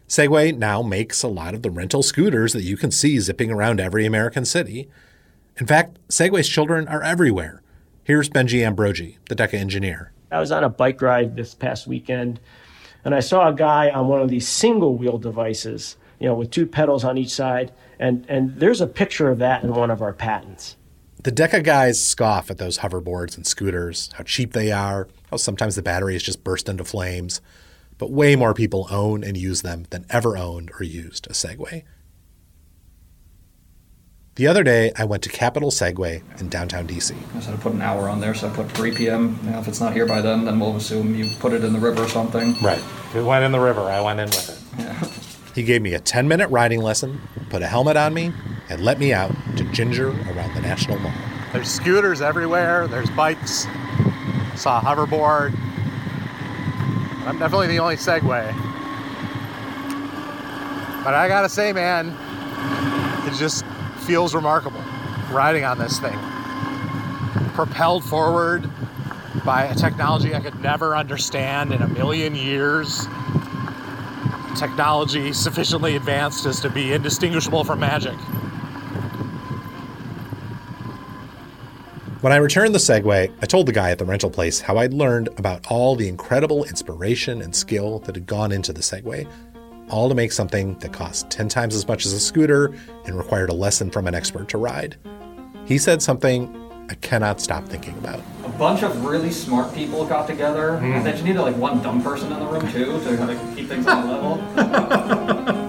Segway 0.08 0.56
now 0.56 0.82
makes 0.82 1.22
a 1.24 1.28
lot 1.28 1.54
of 1.54 1.62
the 1.62 1.70
rental 1.70 2.02
scooters 2.02 2.52
that 2.52 2.62
you 2.62 2.76
can 2.76 2.92
see 2.92 3.18
zipping 3.18 3.50
around 3.50 3.80
every 3.80 4.06
American 4.06 4.44
city. 4.44 4.88
In 5.58 5.66
fact, 5.66 5.98
Segway's 6.08 6.48
children 6.48 6.86
are 6.86 7.02
everywhere. 7.02 7.60
Here's 8.04 8.28
Benji 8.28 8.64
Ambrogi, 8.64 9.16
the 9.28 9.34
DEKA 9.34 9.54
engineer. 9.54 10.12
I 10.30 10.38
was 10.38 10.52
on 10.52 10.62
a 10.62 10.68
bike 10.68 11.02
ride 11.02 11.34
this 11.34 11.54
past 11.54 11.88
weekend 11.88 12.38
and 13.04 13.14
I 13.14 13.20
saw 13.20 13.48
a 13.48 13.54
guy 13.54 13.90
on 13.90 14.06
one 14.06 14.20
of 14.20 14.28
these 14.28 14.46
single 14.46 14.96
wheel 14.96 15.18
devices, 15.18 15.96
you 16.20 16.28
know, 16.28 16.34
with 16.34 16.52
two 16.52 16.66
pedals 16.66 17.04
on 17.04 17.18
each 17.18 17.30
side. 17.30 17.72
And, 17.98 18.24
and 18.28 18.56
there's 18.60 18.80
a 18.80 18.86
picture 18.86 19.28
of 19.28 19.38
that 19.38 19.64
in 19.64 19.74
one 19.74 19.90
of 19.90 20.02
our 20.02 20.12
patents. 20.12 20.76
The 21.22 21.32
DEKA 21.32 21.64
guys 21.64 22.04
scoff 22.04 22.48
at 22.50 22.58
those 22.58 22.78
hoverboards 22.78 23.36
and 23.36 23.44
scooters, 23.44 24.10
how 24.14 24.22
cheap 24.22 24.52
they 24.52 24.70
are, 24.70 25.08
how 25.30 25.36
sometimes 25.36 25.74
the 25.74 25.82
batteries 25.82 26.22
just 26.22 26.44
burst 26.44 26.68
into 26.68 26.84
flames. 26.84 27.40
But 27.98 28.10
way 28.10 28.36
more 28.36 28.54
people 28.54 28.88
own 28.90 29.24
and 29.24 29.36
use 29.36 29.62
them 29.62 29.86
than 29.90 30.04
ever 30.10 30.36
owned 30.36 30.70
or 30.78 30.84
used 30.84 31.26
a 31.26 31.32
Segway. 31.32 31.84
The 34.36 34.46
other 34.46 34.62
day, 34.62 34.92
I 34.96 35.04
went 35.04 35.22
to 35.22 35.30
Capital 35.30 35.70
Segway 35.70 36.22
in 36.38 36.50
downtown 36.50 36.86
DC. 36.86 37.16
I 37.34 37.40
said 37.40 37.54
I 37.54 37.56
put 37.56 37.72
an 37.72 37.80
hour 37.80 38.10
on 38.10 38.20
there, 38.20 38.34
so 38.34 38.50
I 38.50 38.52
put 38.52 38.70
3 38.70 38.94
p.m. 38.94 39.38
You 39.42 39.50
know, 39.52 39.60
if 39.60 39.66
it's 39.66 39.80
not 39.80 39.94
here 39.94 40.04
by 40.04 40.20
then, 40.20 40.44
then 40.44 40.60
we'll 40.60 40.76
assume 40.76 41.14
you 41.14 41.30
put 41.38 41.54
it 41.54 41.64
in 41.64 41.72
the 41.72 41.78
river 41.78 42.02
or 42.02 42.08
something. 42.08 42.54
Right. 42.60 42.76
If 42.76 43.16
it 43.16 43.22
went 43.22 43.46
in 43.46 43.52
the 43.52 43.60
river, 43.60 43.80
I 43.80 44.02
went 44.02 44.20
in 44.20 44.26
with 44.26 44.50
it. 44.50 44.80
Yeah. 44.80 45.52
He 45.54 45.62
gave 45.62 45.80
me 45.80 45.94
a 45.94 46.00
10 46.00 46.28
minute 46.28 46.48
riding 46.48 46.82
lesson, 46.82 47.18
put 47.48 47.62
a 47.62 47.66
helmet 47.66 47.96
on 47.96 48.12
me, 48.12 48.30
and 48.68 48.82
let 48.82 48.98
me 48.98 49.14
out 49.14 49.34
to 49.56 49.64
ginger 49.72 50.10
around 50.10 50.54
the 50.54 50.60
National 50.60 50.98
Mall. 50.98 51.14
There's 51.54 51.70
scooters 51.70 52.20
everywhere, 52.20 52.86
there's 52.88 53.08
bikes, 53.08 53.66
saw 54.54 54.80
a 54.80 54.82
hoverboard. 54.82 55.58
I'm 57.26 57.38
definitely 57.38 57.66
the 57.66 57.80
only 57.80 57.96
Segway. 57.96 58.54
But 61.02 61.14
I 61.14 61.26
gotta 61.26 61.48
say, 61.48 61.72
man, 61.72 62.16
it 63.26 63.36
just 63.36 63.64
feels 64.06 64.32
remarkable 64.32 64.82
riding 65.32 65.64
on 65.64 65.76
this 65.76 65.98
thing. 65.98 66.16
Propelled 67.54 68.04
forward 68.04 68.70
by 69.44 69.64
a 69.64 69.74
technology 69.74 70.36
I 70.36 70.40
could 70.40 70.60
never 70.60 70.96
understand 70.96 71.72
in 71.72 71.82
a 71.82 71.88
million 71.88 72.36
years. 72.36 73.08
Technology 74.56 75.32
sufficiently 75.32 75.96
advanced 75.96 76.46
as 76.46 76.60
to 76.60 76.70
be 76.70 76.92
indistinguishable 76.92 77.64
from 77.64 77.80
magic. 77.80 78.16
When 82.26 82.32
I 82.32 82.38
returned 82.38 82.74
the 82.74 82.80
Segway, 82.80 83.32
I 83.40 83.46
told 83.46 83.66
the 83.66 83.72
guy 83.72 83.92
at 83.92 83.98
the 83.98 84.04
rental 84.04 84.30
place 84.30 84.58
how 84.58 84.78
I'd 84.78 84.92
learned 84.92 85.28
about 85.38 85.64
all 85.70 85.94
the 85.94 86.08
incredible 86.08 86.64
inspiration 86.64 87.40
and 87.40 87.54
skill 87.54 88.00
that 88.00 88.16
had 88.16 88.26
gone 88.26 88.50
into 88.50 88.72
the 88.72 88.80
Segway, 88.80 89.30
all 89.90 90.08
to 90.08 90.14
make 90.16 90.32
something 90.32 90.76
that 90.80 90.92
cost 90.92 91.30
10 91.30 91.48
times 91.48 91.76
as 91.76 91.86
much 91.86 92.04
as 92.04 92.12
a 92.12 92.18
scooter 92.18 92.74
and 93.04 93.16
required 93.16 93.48
a 93.48 93.54
lesson 93.54 93.92
from 93.92 94.08
an 94.08 94.16
expert 94.16 94.48
to 94.48 94.58
ride. 94.58 94.96
He 95.66 95.78
said 95.78 96.02
something 96.02 96.52
I 96.90 96.94
cannot 96.94 97.40
stop 97.40 97.68
thinking 97.68 97.96
about. 97.98 98.18
A 98.42 98.48
bunch 98.58 98.82
of 98.82 99.04
really 99.04 99.30
smart 99.30 99.72
people 99.72 100.04
got 100.04 100.26
together. 100.26 100.80
Mm. 100.82 101.04
Then 101.04 101.16
you 101.18 101.22
needed 101.22 101.42
like 101.42 101.56
one 101.56 101.80
dumb 101.80 102.02
person 102.02 102.32
in 102.32 102.40
the 102.40 102.46
room 102.46 102.68
too 102.72 102.98
to 103.08 103.16
kind 103.16 103.30
of 103.30 103.56
keep 103.56 103.68
things 103.68 103.86
on 103.86 104.04
a 104.04 104.12
level. 104.12 104.42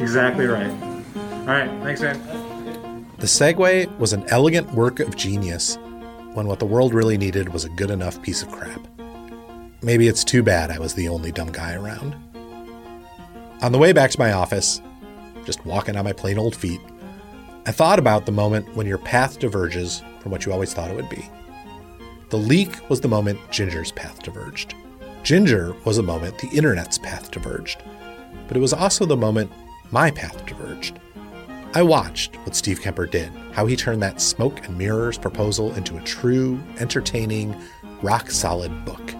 Exactly 0.00 0.46
right. 0.46 0.70
All 0.70 1.46
right, 1.46 1.70
thanks, 1.82 2.02
man. 2.02 2.45
The 3.26 3.32
Segway 3.32 3.88
was 3.98 4.12
an 4.12 4.24
elegant 4.28 4.72
work 4.72 5.00
of 5.00 5.16
genius 5.16 5.78
when 6.34 6.46
what 6.46 6.60
the 6.60 6.64
world 6.64 6.94
really 6.94 7.18
needed 7.18 7.48
was 7.48 7.64
a 7.64 7.68
good 7.70 7.90
enough 7.90 8.22
piece 8.22 8.40
of 8.40 8.52
crap. 8.52 8.86
Maybe 9.82 10.06
it's 10.06 10.22
too 10.22 10.44
bad 10.44 10.70
I 10.70 10.78
was 10.78 10.94
the 10.94 11.08
only 11.08 11.32
dumb 11.32 11.50
guy 11.50 11.74
around. 11.74 12.14
On 13.62 13.72
the 13.72 13.78
way 13.78 13.92
back 13.92 14.12
to 14.12 14.18
my 14.20 14.30
office, 14.30 14.80
just 15.44 15.66
walking 15.66 15.96
on 15.96 16.04
my 16.04 16.12
plain 16.12 16.38
old 16.38 16.54
feet, 16.54 16.80
I 17.66 17.72
thought 17.72 17.98
about 17.98 18.26
the 18.26 18.30
moment 18.30 18.76
when 18.76 18.86
your 18.86 18.98
path 18.98 19.40
diverges 19.40 20.04
from 20.20 20.30
what 20.30 20.46
you 20.46 20.52
always 20.52 20.72
thought 20.72 20.92
it 20.92 20.94
would 20.94 21.10
be. 21.10 21.28
The 22.30 22.38
leak 22.38 22.88
was 22.88 23.00
the 23.00 23.08
moment 23.08 23.40
Ginger's 23.50 23.90
path 23.90 24.22
diverged. 24.22 24.76
Ginger 25.24 25.74
was 25.84 25.96
the 25.96 26.02
moment 26.04 26.38
the 26.38 26.56
internet's 26.56 26.98
path 26.98 27.32
diverged. 27.32 27.82
But 28.46 28.56
it 28.56 28.60
was 28.60 28.72
also 28.72 29.04
the 29.04 29.16
moment 29.16 29.50
my 29.90 30.12
path 30.12 30.46
diverged. 30.46 31.00
I 31.76 31.82
watched 31.82 32.36
what 32.36 32.56
Steve 32.56 32.80
Kemper 32.80 33.04
did, 33.04 33.30
how 33.52 33.66
he 33.66 33.76
turned 33.76 34.02
that 34.02 34.18
smoke 34.18 34.64
and 34.64 34.78
mirrors 34.78 35.18
proposal 35.18 35.74
into 35.74 35.98
a 35.98 36.00
true, 36.04 36.58
entertaining, 36.78 37.54
rock 38.00 38.30
solid 38.30 38.86
book. 38.86 39.14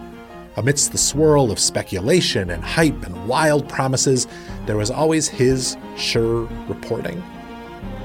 Amidst 0.55 0.91
the 0.91 0.97
swirl 0.97 1.51
of 1.51 1.59
speculation 1.59 2.49
and 2.49 2.63
hype 2.63 3.05
and 3.05 3.27
wild 3.27 3.69
promises, 3.69 4.25
there 4.65 4.75
was 4.75 4.89
always 4.89 5.27
his 5.27 5.77
sure 5.97 6.49
reporting. 6.67 7.21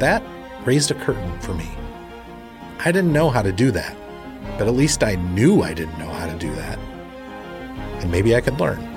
That 0.00 0.22
raised 0.66 0.90
a 0.90 0.96
curtain 0.96 1.40
for 1.40 1.54
me. 1.54 1.70
I 2.80 2.92
didn't 2.92 3.14
know 3.14 3.30
how 3.30 3.40
to 3.40 3.52
do 3.52 3.70
that, 3.70 3.96
but 4.58 4.68
at 4.68 4.74
least 4.74 5.02
I 5.02 5.14
knew 5.14 5.62
I 5.62 5.72
didn't 5.72 5.98
know 5.98 6.10
how 6.10 6.26
to 6.26 6.38
do 6.38 6.54
that. 6.56 6.78
And 8.02 8.10
maybe 8.10 8.36
I 8.36 8.42
could 8.42 8.60
learn. 8.60 8.91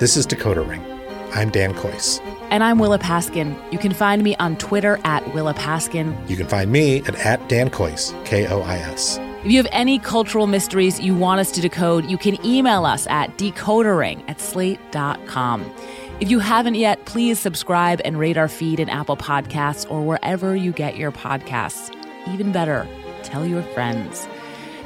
This 0.00 0.16
is 0.16 0.26
Decoder 0.26 0.66
Ring. 0.66 0.82
I'm 1.34 1.50
Dan 1.50 1.74
Kois. 1.74 2.20
And 2.50 2.64
I'm 2.64 2.78
Willa 2.78 2.98
Paskin. 2.98 3.54
You 3.70 3.76
can 3.76 3.92
find 3.92 4.22
me 4.22 4.34
on 4.36 4.56
Twitter 4.56 4.98
at 5.04 5.34
Willa 5.34 5.52
Paskin. 5.52 6.16
You 6.26 6.38
can 6.38 6.46
find 6.46 6.72
me 6.72 7.00
at, 7.00 7.16
at 7.16 7.50
Dan 7.50 7.68
Kois, 7.68 8.14
K 8.24 8.46
O 8.46 8.62
I 8.62 8.78
S. 8.78 9.18
If 9.44 9.52
you 9.52 9.58
have 9.58 9.68
any 9.72 9.98
cultural 9.98 10.46
mysteries 10.46 10.98
you 11.00 11.14
want 11.14 11.40
us 11.40 11.52
to 11.52 11.60
decode, 11.60 12.06
you 12.06 12.16
can 12.16 12.42
email 12.42 12.86
us 12.86 13.06
at 13.08 13.36
decodering 13.36 14.24
at 14.26 14.40
slate.com. 14.40 15.70
If 16.18 16.30
you 16.30 16.38
haven't 16.38 16.76
yet, 16.76 17.04
please 17.04 17.38
subscribe 17.38 18.00
and 18.02 18.18
rate 18.18 18.38
our 18.38 18.48
feed 18.48 18.80
in 18.80 18.88
Apple 18.88 19.18
Podcasts 19.18 19.84
or 19.90 20.00
wherever 20.00 20.56
you 20.56 20.72
get 20.72 20.96
your 20.96 21.12
podcasts. 21.12 21.94
Even 22.26 22.52
better, 22.52 22.88
tell 23.22 23.44
your 23.44 23.62
friends. 23.74 24.26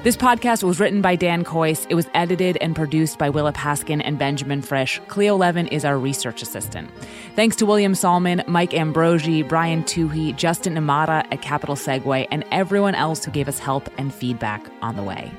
This 0.05 0.19
podcast 0.19 0.63
was 0.63 0.81
written 0.81 1.01
by 1.01 1.17
Dan 1.17 1.45
Kois. 1.45 1.87
It 1.89 1.95
was 1.95 2.07
edited 2.13 2.59
and 2.59 2.77
produced 2.77 3.19
by 3.19 3.31
Willa 3.31 3.55
Paskin 3.55 4.03
and 4.05 4.19
Benjamin 4.19 4.61
Frisch. 4.61 5.01
Cleo 5.09 5.35
Levin 5.35 5.67
is 5.69 5.83
our 5.83 5.99
research 5.99 6.43
assistant. 6.43 6.91
Thanks 7.37 7.57
to 7.57 7.65
William 7.65 7.95
Salman, 7.95 8.43
Mike 8.47 8.73
Ambrosi, 8.73 9.49
Brian 9.49 9.83
Toohey, 9.85 10.37
Justin 10.37 10.77
Amata 10.77 11.27
at 11.33 11.41
Capital 11.41 11.75
Segway, 11.75 12.29
and 12.31 12.45
everyone 12.51 12.95
else 12.95 13.25
who 13.25 13.31
gave 13.31 13.49
us 13.49 13.59
help 13.59 13.89
and 13.97 14.13
feedback 14.13 14.69
on 14.83 14.97
the 14.97 15.03
way. 15.03 15.33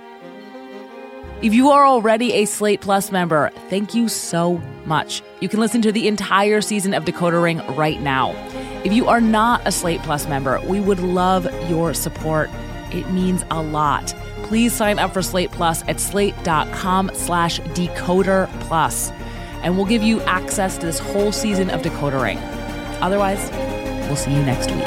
If 1.43 1.53
you 1.53 1.69
are 1.69 1.85
already 1.85 2.33
a 2.33 2.45
Slate 2.45 2.81
Plus 2.81 3.11
member, 3.11 3.51
thank 3.69 3.93
you 3.93 4.09
so 4.09 4.59
much. 4.85 5.21
You 5.41 5.47
can 5.47 5.59
listen 5.59 5.83
to 5.83 5.91
the 5.91 6.07
entire 6.07 6.61
season 6.61 6.95
of 6.95 7.05
Decoder 7.05 7.43
Ring 7.43 7.59
right 7.75 8.01
now. 8.01 8.31
If 8.83 8.93
you 8.93 9.05
are 9.09 9.21
not 9.21 9.61
a 9.63 9.71
Slate 9.71 10.01
Plus 10.01 10.27
member, 10.27 10.59
we 10.65 10.79
would 10.79 11.01
love 11.01 11.47
your 11.69 11.93
support. 11.93 12.49
It 12.91 13.11
means 13.11 13.43
a 13.51 13.61
lot 13.61 14.15
please 14.47 14.73
sign 14.73 14.99
up 14.99 15.13
for 15.13 15.21
Slate 15.21 15.51
Plus 15.51 15.83
at 15.87 15.99
slate.com 15.99 17.11
slash 17.13 17.59
decoder 17.59 18.47
plus. 18.61 19.11
And 19.63 19.75
we'll 19.75 19.87
give 19.87 20.03
you 20.03 20.21
access 20.21 20.77
to 20.77 20.85
this 20.85 20.99
whole 20.99 21.31
season 21.31 21.71
of 21.71 21.81
Decoder 21.81 22.21
Ring. 22.21 22.37
Otherwise, 23.01 23.49
we'll 24.07 24.15
see 24.15 24.31
you 24.31 24.43
next 24.43 24.69
week. 24.69 24.85